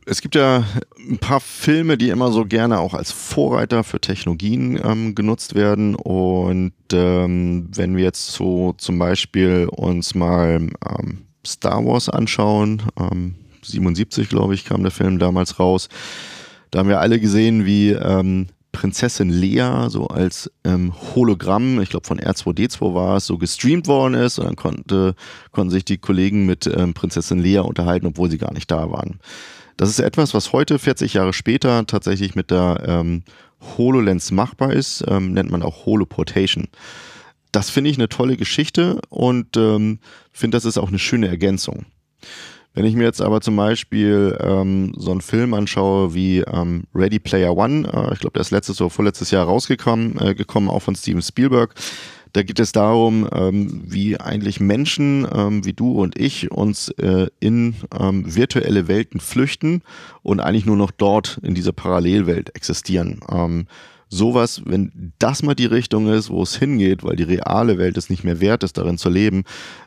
Es 0.09 0.23
gibt 0.23 0.37
ja 0.37 0.65
ein 1.11 1.19
paar 1.19 1.41
Filme, 1.41 1.99
die 1.99 2.11
immer 2.11 2.31
so 2.31 2.45
gerne 2.45 2.79
auch 2.79 2.95
als 2.95 3.11
Vorreiter 3.11 3.83
für 3.83 4.01
Technologien 4.01 4.81
ähm, 4.83 5.17
genutzt 5.17 5.57
werden. 5.57 5.97
Und 5.97 6.73
ähm, 6.93 7.69
wenn 7.75 7.97
wir 7.97 8.05
jetzt 8.05 8.31
so 8.31 8.73
zum 8.79 9.01
Beispiel 9.01 9.69
uns 9.69 10.15
mal 10.15 10.61
ähm, 10.61 11.27
Star 11.45 11.85
Wars 11.85 12.09
anschauen, 12.09 12.83
77 13.63 14.23
ähm, 14.23 14.29
glaube 14.29 14.55
ich 14.55 14.65
kam 14.65 14.83
der 14.83 14.93
Film 14.93 15.19
damals 15.19 15.59
raus, 15.59 15.89
da 16.71 16.79
haben 16.79 16.89
wir 16.89 17.01
alle 17.01 17.19
gesehen, 17.19 17.67
wie 17.67 17.91
ähm, 17.91 18.47
Prinzessin 18.71 19.31
Lea 19.31 19.89
so 19.89 20.07
als 20.07 20.53
ähm, 20.63 20.93
Hologramm, 21.17 21.81
ich 21.81 21.89
glaube 21.91 22.07
von 22.07 22.21
R2D2 22.21 22.95
war 22.95 23.17
es, 23.17 23.27
so 23.27 23.39
gestreamt 23.39 23.89
worden 23.89 24.15
ist 24.15 24.39
und 24.39 24.47
dann 24.47 24.57
konnte, 24.57 25.17
konnten 25.51 25.71
sich 25.71 25.85
die 25.85 25.99
Kollegen 25.99 26.47
mit 26.47 26.69
ähm, 26.69 26.95
Prinzessin 26.95 27.41
Lea 27.41 27.59
unterhalten, 27.59 28.07
obwohl 28.07 28.31
sie 28.31 28.39
gar 28.39 28.53
nicht 28.53 28.71
da 28.71 28.93
waren. 28.93 29.19
Das 29.77 29.91
ist 29.91 30.01
etwas, 30.01 30.33
was 30.33 30.53
heute, 30.53 30.79
40 30.79 31.15
Jahre 31.15 31.33
später, 31.33 31.87
tatsächlich 31.87 32.35
mit 32.35 32.51
der 32.51 32.83
ähm, 32.87 33.23
HoloLens 33.77 34.31
machbar 34.31 34.73
ist, 34.73 35.05
ähm, 35.07 35.33
nennt 35.33 35.51
man 35.51 35.63
auch 35.63 35.87
Holoportation. 35.87 36.69
Das 37.53 37.71
finde 37.71 37.91
ich 37.91 37.99
eine 37.99 38.09
tolle 38.09 38.37
Geschichte 38.37 39.01
und 39.09 39.57
ähm, 39.57 39.99
finde, 40.33 40.57
das 40.57 40.65
ist 40.65 40.79
auch 40.79 40.89
eine 40.89 40.99
schöne 40.99 41.29
Ergänzung. 41.29 41.87
Wenn 42.75 42.85
ich 42.85 42.95
mir 42.95 43.05
jetzt 43.05 43.23
aber 43.23 43.41
zum 43.41 43.57
Beispiel 43.57 44.37
ähm, 44.41 44.93
so 44.99 45.11
einen 45.11 45.23
Film 45.23 45.55
anschaue 45.55 46.13
wie 46.13 46.41
ähm, 46.41 46.85
Ready 46.95 47.19
Player 47.19 47.57
One, 47.57 47.89
äh, 47.91 48.13
ich 48.13 48.21
glaube, 48.21 48.35
der 48.35 48.43
ist 48.43 48.51
letztes 48.51 48.81
oder 48.81 48.91
vorletztes 48.91 49.31
Jahr 49.31 49.47
rausgekommen, 49.47 50.19
äh, 50.21 50.35
gekommen, 50.35 50.69
auch 50.69 50.81
von 50.81 50.95
Steven 50.95 51.23
Spielberg. 51.23 51.75
Da 52.33 52.43
geht 52.43 52.61
es 52.61 52.73
darum, 52.73 53.29
ähm, 53.33 53.83
wie 53.87 54.19
eigentlich 54.19 54.61
Menschen 54.61 55.27
ähm, 55.33 55.65
wie 55.65 55.73
du 55.73 55.93
und 55.93 56.19
ich 56.19 56.51
uns 56.51 56.89
äh, 56.99 57.29
in 57.41 57.75
ähm, 57.99 58.35
virtuelle 58.35 58.89
Welten 58.89 59.21
flüchten 59.21 59.83
und 60.23 60.41
eigentlich 60.41 60.67
nur 60.67 60.77
noch 60.77 60.91
dort 60.91 61.39
in 61.43 61.55
dieser 61.55 61.73
Parallelwelt 61.73 62.55
existieren. 62.55 63.21
Ähm, 63.31 63.67
sowas, 64.09 64.63
wenn 64.65 65.13
das 65.19 65.43
mal 65.43 65.55
die 65.55 65.67
Richtung 65.67 66.09
ist, 66.09 66.31
wo 66.31 66.43
es 66.43 66.57
hingeht, 66.57 67.03
weil 67.05 67.17
die 67.17 67.25
reale 67.25 67.79
Welt 67.79 67.97
es 67.97 68.11
nicht 68.11 68.25
mehr 68.25 68.41
wert 68.41 68.63
ist, 68.63 68.79
darin 68.79 68.99
zu 68.99 69.09
leben, 69.09 69.45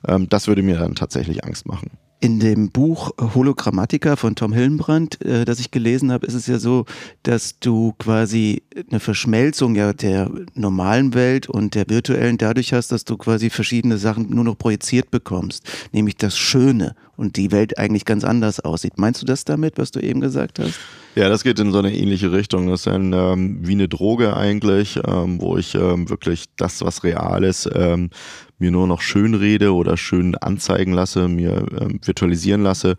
ähm, 0.07 0.27
das 0.29 0.47
würde 0.47 0.63
mir 0.63 0.77
dann 0.77 0.95
tatsächlich 0.95 1.43
Angst 1.43 1.67
machen. 1.67 1.91
In 2.21 2.41
dem 2.41 2.69
Buch 2.69 3.11
Hologrammatika 3.17 4.17
von 4.17 4.35
Tom 4.35 4.51
Hillenbrand, 4.51 5.23
äh, 5.23 5.45
das 5.45 5.61
ich 5.61 5.71
gelesen 5.71 6.11
habe, 6.11 6.27
ist 6.27 6.33
es 6.33 6.47
ja 6.47 6.59
so, 6.59 6.85
dass 7.23 7.59
du 7.59 7.93
quasi 7.97 8.61
eine 8.89 8.99
Verschmelzung 8.99 9.75
ja 9.75 9.93
der 9.93 10.29
normalen 10.53 11.13
Welt 11.13 11.47
und 11.47 11.75
der 11.75 11.87
virtuellen 11.87 12.37
dadurch 12.37 12.73
hast, 12.73 12.91
dass 12.91 13.05
du 13.05 13.15
quasi 13.15 13.49
verschiedene 13.49 13.97
Sachen 13.97 14.29
nur 14.29 14.43
noch 14.43 14.57
projiziert 14.57 15.11
bekommst, 15.11 15.63
nämlich 15.93 16.17
das 16.17 16.37
Schöne 16.37 16.93
und 17.15 17.37
die 17.37 17.53
Welt 17.53 17.77
eigentlich 17.77 18.03
ganz 18.03 18.25
anders 18.25 18.59
aussieht. 18.59 18.97
Meinst 18.97 19.21
du 19.21 19.25
das 19.25 19.45
damit, 19.45 19.77
was 19.77 19.91
du 19.91 20.01
eben 20.01 20.19
gesagt 20.19 20.59
hast? 20.59 20.77
Ja, 21.19 21.27
das 21.27 21.43
geht 21.43 21.59
in 21.59 21.73
so 21.73 21.79
eine 21.79 21.93
ähnliche 21.93 22.31
Richtung. 22.31 22.67
Das 22.67 22.79
ist 22.79 22.87
ein, 22.87 23.11
ähm, 23.11 23.59
wie 23.61 23.73
eine 23.73 23.89
Droge 23.89 24.37
eigentlich, 24.37 24.97
ähm, 25.05 25.41
wo 25.41 25.57
ich 25.57 25.75
ähm, 25.75 26.09
wirklich 26.09 26.45
das, 26.55 26.81
was 26.81 27.03
real 27.03 27.43
ist, 27.43 27.69
ähm, 27.75 28.09
mir 28.57 28.71
nur 28.71 28.87
noch 28.87 29.01
schön 29.01 29.33
rede 29.33 29.73
oder 29.73 29.97
schön 29.97 30.35
anzeigen 30.35 30.93
lasse, 30.93 31.27
mir 31.27 31.65
ähm, 31.77 31.99
virtualisieren 32.01 32.63
lasse. 32.63 32.95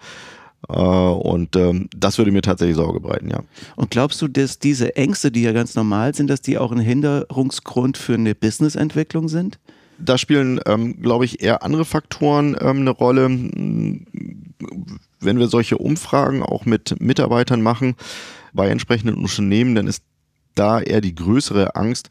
Äh, 0.68 0.75
und 0.75 1.57
ähm, 1.57 1.89
das 1.97 2.18
würde 2.18 2.31
mir 2.31 2.43
tatsächlich 2.43 2.77
Sorge 2.77 3.01
bereiten, 3.01 3.31
ja. 3.31 3.41
Und 3.77 3.91
glaubst 3.91 4.21
du, 4.21 4.29
dass 4.29 4.59
diese 4.59 4.97
Ängste, 4.97 5.33
die 5.33 5.41
ja 5.41 5.53
ganz 5.53 5.75
normal 5.75 6.14
sind, 6.14 6.29
dass 6.29 6.43
die 6.43 6.59
auch 6.59 6.73
ein 6.73 6.79
Hinderungsgrund 6.79 7.97
für 7.97 8.16
eine 8.16 8.35
Businessentwicklung 8.35 9.31
sind? 9.31 9.59
Da 9.97 10.18
spielen, 10.18 10.61
glaube 11.01 11.25
ich, 11.25 11.43
eher 11.43 11.62
andere 11.62 11.87
Faktoren 11.87 12.55
eine 12.55 12.91
Rolle. 12.91 13.29
Wenn 15.21 15.39
wir 15.39 15.49
solche 15.49 15.79
Umfragen 15.79 16.43
auch 16.43 16.64
mit 16.64 17.01
Mitarbeitern 17.01 17.62
machen 17.62 17.95
bei 18.53 18.68
entsprechenden 18.68 19.16
Unternehmen, 19.16 19.75
dann 19.75 19.87
ist 19.87 20.03
da 20.55 20.81
eher 20.81 21.01
die 21.01 21.14
größere 21.14 21.77
Angst, 21.77 22.09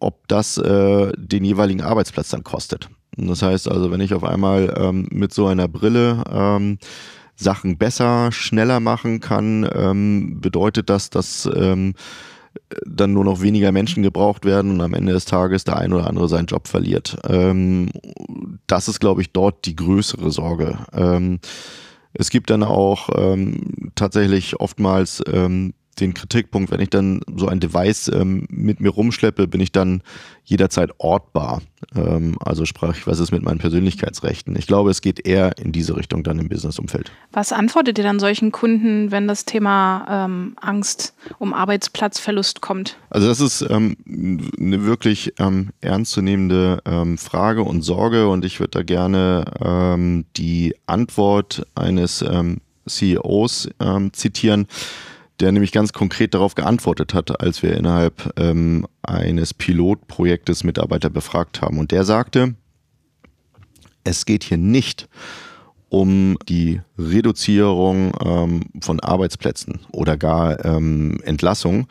ob 0.00 0.28
das 0.28 0.58
äh, 0.58 1.12
den 1.16 1.44
jeweiligen 1.44 1.80
Arbeitsplatz 1.80 2.28
dann 2.28 2.44
kostet. 2.44 2.88
Das 3.16 3.42
heißt 3.42 3.68
also, 3.68 3.90
wenn 3.90 4.00
ich 4.00 4.14
auf 4.14 4.24
einmal 4.24 4.74
ähm, 4.78 5.08
mit 5.10 5.32
so 5.32 5.46
einer 5.46 5.66
Brille 5.66 6.22
ähm, 6.30 6.78
Sachen 7.34 7.78
besser, 7.78 8.30
schneller 8.32 8.80
machen 8.80 9.20
kann, 9.20 9.68
ähm, 9.72 10.40
bedeutet 10.40 10.90
das, 10.90 11.10
dass 11.10 11.48
ähm, 11.54 11.94
dann 12.84 13.12
nur 13.12 13.24
noch 13.24 13.40
weniger 13.40 13.72
Menschen 13.72 14.02
gebraucht 14.02 14.44
werden 14.44 14.72
und 14.72 14.80
am 14.80 14.94
Ende 14.94 15.12
des 15.12 15.24
Tages 15.24 15.64
der 15.64 15.76
ein 15.76 15.92
oder 15.92 16.06
andere 16.08 16.28
seinen 16.28 16.46
Job 16.46 16.68
verliert. 16.68 17.16
Ähm, 17.28 17.90
das 18.66 18.88
ist, 18.88 19.00
glaube 19.00 19.22
ich, 19.22 19.32
dort 19.32 19.64
die 19.66 19.76
größere 19.76 20.30
Sorge. 20.30 20.78
Es 22.12 22.30
gibt 22.30 22.50
dann 22.50 22.62
auch 22.62 23.10
ähm, 23.16 23.90
tatsächlich 23.94 24.60
oftmals 24.60 25.22
ähm, 25.32 25.74
den 26.00 26.14
Kritikpunkt, 26.14 26.70
wenn 26.70 26.80
ich 26.80 26.90
dann 26.90 27.20
so 27.36 27.48
ein 27.48 27.60
Device 27.60 28.08
ähm, 28.08 28.46
mit 28.50 28.80
mir 28.80 28.90
rumschleppe, 28.90 29.48
bin 29.48 29.60
ich 29.60 29.72
dann 29.72 30.02
jederzeit 30.44 30.90
ortbar. 30.98 31.60
Ähm, 31.94 32.36
also 32.40 32.64
sprich, 32.64 33.06
was 33.06 33.18
ist 33.18 33.32
mit 33.32 33.42
meinen 33.42 33.58
Persönlichkeitsrechten? 33.58 34.56
Ich 34.56 34.66
glaube, 34.66 34.90
es 34.90 35.00
geht 35.02 35.26
eher 35.26 35.58
in 35.58 35.72
diese 35.72 35.96
Richtung 35.96 36.22
dann 36.22 36.38
im 36.38 36.48
Businessumfeld. 36.48 37.12
Was 37.32 37.52
antwortet 37.52 37.98
ihr 37.98 38.04
dann 38.04 38.18
solchen 38.18 38.50
Kunden, 38.50 39.10
wenn 39.10 39.28
das 39.28 39.44
Thema 39.44 40.06
ähm, 40.26 40.56
Angst 40.60 41.14
um 41.38 41.52
Arbeitsplatzverlust 41.52 42.62
kommt? 42.62 42.96
Also 43.10 43.28
das 43.28 43.40
ist 43.40 43.62
ähm, 43.68 43.96
eine 44.58 44.84
wirklich 44.84 45.34
ähm, 45.38 45.70
ernstzunehmende 45.80 46.82
ähm, 46.86 47.18
Frage 47.18 47.62
und 47.62 47.82
Sorge 47.82 48.28
und 48.28 48.44
ich 48.44 48.60
würde 48.60 48.70
da 48.70 48.82
gerne 48.82 50.24
die 50.36 50.74
Antwort 50.86 51.66
eines 51.74 52.24
CEOs 52.86 53.68
zitieren 54.12 54.66
der 55.40 55.52
nämlich 55.52 55.72
ganz 55.72 55.92
konkret 55.92 56.34
darauf 56.34 56.54
geantwortet 56.54 57.14
hat, 57.14 57.40
als 57.40 57.62
wir 57.62 57.76
innerhalb 57.76 58.32
ähm, 58.38 58.86
eines 59.02 59.54
Pilotprojektes 59.54 60.64
Mitarbeiter 60.64 61.10
befragt 61.10 61.62
haben. 61.62 61.78
Und 61.78 61.92
der 61.92 62.04
sagte, 62.04 62.54
es 64.04 64.26
geht 64.26 64.44
hier 64.44 64.58
nicht 64.58 65.08
um 65.88 66.36
die 66.48 66.80
Reduzierung 66.98 68.12
ähm, 68.24 68.64
von 68.80 69.00
Arbeitsplätzen 69.00 69.80
oder 69.92 70.16
gar 70.16 70.64
ähm, 70.64 71.20
Entlassung, 71.24 71.86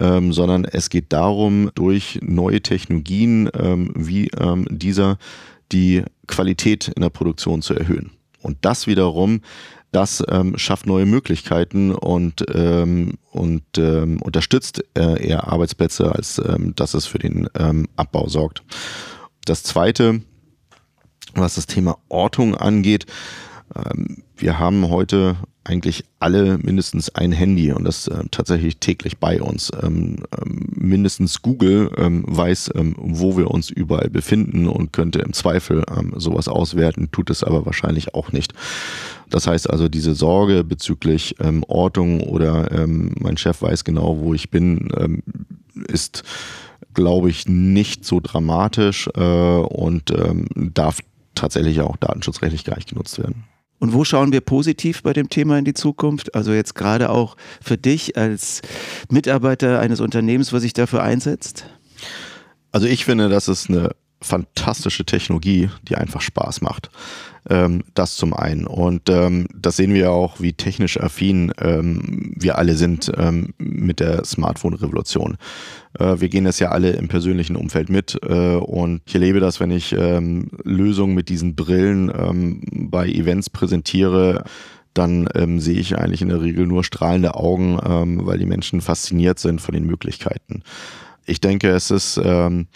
ähm, 0.00 0.32
sondern 0.32 0.64
es 0.64 0.90
geht 0.90 1.12
darum, 1.12 1.70
durch 1.74 2.18
neue 2.22 2.60
Technologien 2.60 3.48
ähm, 3.58 3.92
wie 3.94 4.28
ähm, 4.38 4.66
dieser 4.70 5.18
die 5.70 6.02
Qualität 6.26 6.88
in 6.88 7.02
der 7.02 7.10
Produktion 7.10 7.62
zu 7.62 7.74
erhöhen. 7.74 8.10
Und 8.42 8.58
das 8.62 8.86
wiederum 8.86 9.40
das 9.92 10.24
ähm, 10.28 10.56
schafft 10.56 10.86
neue 10.86 11.06
Möglichkeiten 11.06 11.94
und, 11.94 12.44
ähm, 12.54 13.18
und 13.30 13.62
ähm, 13.76 14.20
unterstützt 14.22 14.82
äh, 14.96 15.26
eher 15.26 15.48
Arbeitsplätze, 15.48 16.10
als 16.10 16.38
ähm, 16.38 16.74
dass 16.74 16.94
es 16.94 17.06
für 17.06 17.18
den 17.18 17.48
ähm, 17.58 17.86
Abbau 17.96 18.26
sorgt. 18.28 18.64
Das 19.44 19.62
Zweite, 19.62 20.22
was 21.34 21.56
das 21.56 21.66
Thema 21.66 21.98
Ortung 22.08 22.56
angeht, 22.56 23.06
ähm, 23.76 24.22
wir 24.36 24.58
haben 24.58 24.88
heute 24.88 25.36
eigentlich 25.64 26.04
alle 26.18 26.58
mindestens 26.58 27.14
ein 27.14 27.30
Handy 27.30 27.72
und 27.72 27.84
das 27.84 28.08
äh, 28.08 28.24
tatsächlich 28.30 28.78
täglich 28.78 29.18
bei 29.18 29.40
uns. 29.40 29.70
Ähm, 29.80 30.24
ähm, 30.40 30.68
mindestens 30.74 31.40
Google 31.42 31.90
ähm, 31.96 32.24
weiß, 32.26 32.72
ähm, 32.74 32.94
wo 32.98 33.36
wir 33.36 33.50
uns 33.50 33.70
überall 33.70 34.10
befinden 34.10 34.66
und 34.66 34.92
könnte 34.92 35.20
im 35.20 35.32
Zweifel 35.32 35.84
ähm, 35.96 36.14
sowas 36.16 36.48
auswerten, 36.48 37.10
tut 37.12 37.30
es 37.30 37.44
aber 37.44 37.64
wahrscheinlich 37.64 38.14
auch 38.14 38.32
nicht. 38.32 38.54
Das 39.30 39.46
heißt 39.46 39.70
also, 39.70 39.88
diese 39.88 40.14
Sorge 40.14 40.64
bezüglich 40.64 41.36
ähm, 41.40 41.64
Ortung 41.66 42.20
oder 42.20 42.86
mein 42.86 43.36
Chef 43.36 43.62
weiß 43.62 43.84
genau, 43.84 44.18
wo 44.20 44.34
ich 44.34 44.50
bin, 44.50 45.22
ist, 45.88 46.22
glaube 46.92 47.30
ich, 47.30 47.48
nicht 47.48 48.04
so 48.04 48.20
dramatisch 48.20 49.08
äh, 49.14 49.20
und 49.20 50.12
darf 50.54 50.98
tatsächlich 51.34 51.80
auch 51.80 51.96
datenschutzrechtlich 51.96 52.64
gar 52.64 52.76
nicht 52.76 52.90
genutzt 52.90 53.18
werden. 53.18 53.44
Und 53.82 53.92
wo 53.92 54.04
schauen 54.04 54.30
wir 54.30 54.42
positiv 54.42 55.02
bei 55.02 55.12
dem 55.12 55.28
Thema 55.28 55.58
in 55.58 55.64
die 55.64 55.74
Zukunft? 55.74 56.36
Also 56.36 56.52
jetzt 56.52 56.76
gerade 56.76 57.10
auch 57.10 57.36
für 57.60 57.76
dich 57.76 58.16
als 58.16 58.62
Mitarbeiter 59.10 59.80
eines 59.80 59.98
Unternehmens, 59.98 60.52
was 60.52 60.62
sich 60.62 60.72
dafür 60.72 61.02
einsetzt? 61.02 61.66
Also 62.70 62.86
ich 62.86 63.04
finde, 63.04 63.28
das 63.28 63.48
ist 63.48 63.68
eine 63.68 63.90
fantastische 64.22 65.04
Technologie, 65.04 65.70
die 65.88 65.96
einfach 65.96 66.20
Spaß 66.20 66.62
macht. 66.62 66.90
Ähm, 67.50 67.82
das 67.94 68.16
zum 68.16 68.34
einen. 68.34 68.66
Und 68.66 69.08
ähm, 69.08 69.48
das 69.52 69.76
sehen 69.76 69.94
wir 69.94 70.12
auch, 70.12 70.40
wie 70.40 70.52
technisch 70.52 71.00
affin 71.00 71.52
ähm, 71.60 72.32
wir 72.36 72.56
alle 72.56 72.76
sind 72.76 73.10
ähm, 73.16 73.52
mit 73.58 73.98
der 73.98 74.24
Smartphone-Revolution. 74.24 75.36
Äh, 75.98 76.20
wir 76.20 76.28
gehen 76.28 76.44
das 76.44 76.60
ja 76.60 76.70
alle 76.70 76.90
im 76.90 77.08
persönlichen 77.08 77.56
Umfeld 77.56 77.88
mit 77.88 78.16
äh, 78.22 78.54
und 78.54 79.02
ich 79.06 79.14
erlebe 79.14 79.40
das, 79.40 79.58
wenn 79.58 79.72
ich 79.72 79.92
ähm, 79.92 80.50
Lösungen 80.62 81.16
mit 81.16 81.28
diesen 81.28 81.56
Brillen 81.56 82.12
ähm, 82.16 82.62
bei 82.90 83.08
Events 83.08 83.50
präsentiere, 83.50 84.44
dann 84.94 85.28
ähm, 85.34 85.58
sehe 85.58 85.80
ich 85.80 85.98
eigentlich 85.98 86.22
in 86.22 86.28
der 86.28 86.42
Regel 86.42 86.66
nur 86.66 86.84
strahlende 86.84 87.34
Augen, 87.34 87.78
ähm, 87.84 88.24
weil 88.24 88.38
die 88.38 88.46
Menschen 88.46 88.80
fasziniert 88.80 89.40
sind 89.40 89.60
von 89.60 89.74
den 89.74 89.84
Möglichkeiten. 89.84 90.62
Ich 91.24 91.40
denke, 91.40 91.70
es 91.70 91.90
ist 91.90 92.20
ähm, 92.22 92.66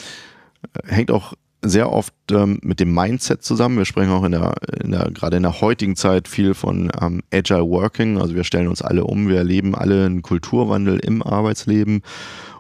hängt 0.86 1.10
auch 1.10 1.34
sehr 1.62 1.92
oft 1.92 2.14
ähm, 2.30 2.58
mit 2.62 2.80
dem 2.80 2.94
Mindset 2.94 3.42
zusammen. 3.42 3.78
Wir 3.78 3.84
sprechen 3.84 4.10
auch 4.10 4.24
in 4.24 4.32
der, 4.32 4.54
in 4.82 4.92
der 4.92 5.10
gerade 5.10 5.36
in 5.36 5.42
der 5.42 5.60
heutigen 5.60 5.96
Zeit 5.96 6.28
viel 6.28 6.54
von 6.54 6.90
ähm, 7.00 7.22
Agile 7.32 7.68
Working. 7.68 8.20
Also 8.20 8.34
wir 8.34 8.44
stellen 8.44 8.68
uns 8.68 8.82
alle 8.82 9.04
um, 9.04 9.28
wir 9.28 9.38
erleben 9.38 9.74
alle 9.74 10.06
einen 10.06 10.22
Kulturwandel 10.22 10.98
im 10.98 11.22
Arbeitsleben. 11.22 12.02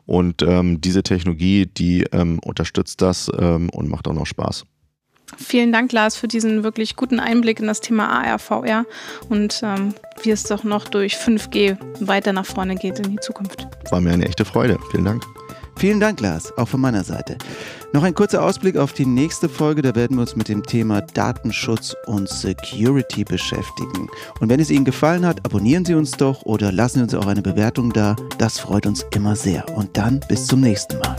Und 0.06 0.42
ähm, 0.42 0.80
diese 0.80 1.02
Technologie, 1.02 1.66
die 1.66 2.04
ähm, 2.12 2.38
unterstützt 2.38 3.02
das 3.02 3.30
ähm, 3.38 3.70
und 3.70 3.88
macht 3.88 4.06
auch 4.06 4.14
noch 4.14 4.26
Spaß. 4.26 4.64
Vielen 5.36 5.72
Dank, 5.72 5.90
Lars, 5.90 6.16
für 6.16 6.28
diesen 6.28 6.62
wirklich 6.62 6.94
guten 6.94 7.18
Einblick 7.18 7.58
in 7.58 7.66
das 7.66 7.80
Thema 7.80 8.08
AR, 8.08 8.38
VR 8.38 8.86
und 9.28 9.60
ähm, 9.64 9.92
wie 10.22 10.30
es 10.30 10.44
doch 10.44 10.62
noch 10.62 10.88
durch 10.88 11.16
5G 11.16 11.76
weiter 11.98 12.32
nach 12.32 12.46
vorne 12.46 12.76
geht 12.76 13.00
in 13.00 13.10
die 13.10 13.20
Zukunft. 13.20 13.66
War 13.90 14.00
mir 14.00 14.12
eine 14.12 14.26
echte 14.26 14.44
Freude. 14.44 14.78
Vielen 14.92 15.04
Dank. 15.04 15.24
Vielen 15.78 16.00
Dank, 16.00 16.20
Lars, 16.20 16.56
auch 16.56 16.68
von 16.68 16.80
meiner 16.80 17.04
Seite. 17.04 17.36
Noch 17.92 18.02
ein 18.02 18.14
kurzer 18.14 18.42
Ausblick 18.42 18.78
auf 18.78 18.94
die 18.94 19.04
nächste 19.04 19.48
Folge, 19.48 19.82
da 19.82 19.94
werden 19.94 20.16
wir 20.16 20.22
uns 20.22 20.34
mit 20.34 20.48
dem 20.48 20.62
Thema 20.62 21.02
Datenschutz 21.02 21.94
und 22.06 22.28
Security 22.28 23.24
beschäftigen. 23.24 24.08
Und 24.40 24.48
wenn 24.48 24.58
es 24.60 24.70
Ihnen 24.70 24.86
gefallen 24.86 25.26
hat, 25.26 25.44
abonnieren 25.44 25.84
Sie 25.84 25.94
uns 25.94 26.12
doch 26.12 26.42
oder 26.42 26.72
lassen 26.72 26.98
Sie 26.98 27.02
uns 27.04 27.14
auch 27.14 27.26
eine 27.26 27.42
Bewertung 27.42 27.92
da. 27.92 28.16
Das 28.38 28.58
freut 28.58 28.86
uns 28.86 29.04
immer 29.14 29.36
sehr. 29.36 29.68
Und 29.76 29.96
dann 29.98 30.20
bis 30.28 30.46
zum 30.46 30.60
nächsten 30.60 30.98
Mal. 30.98 31.16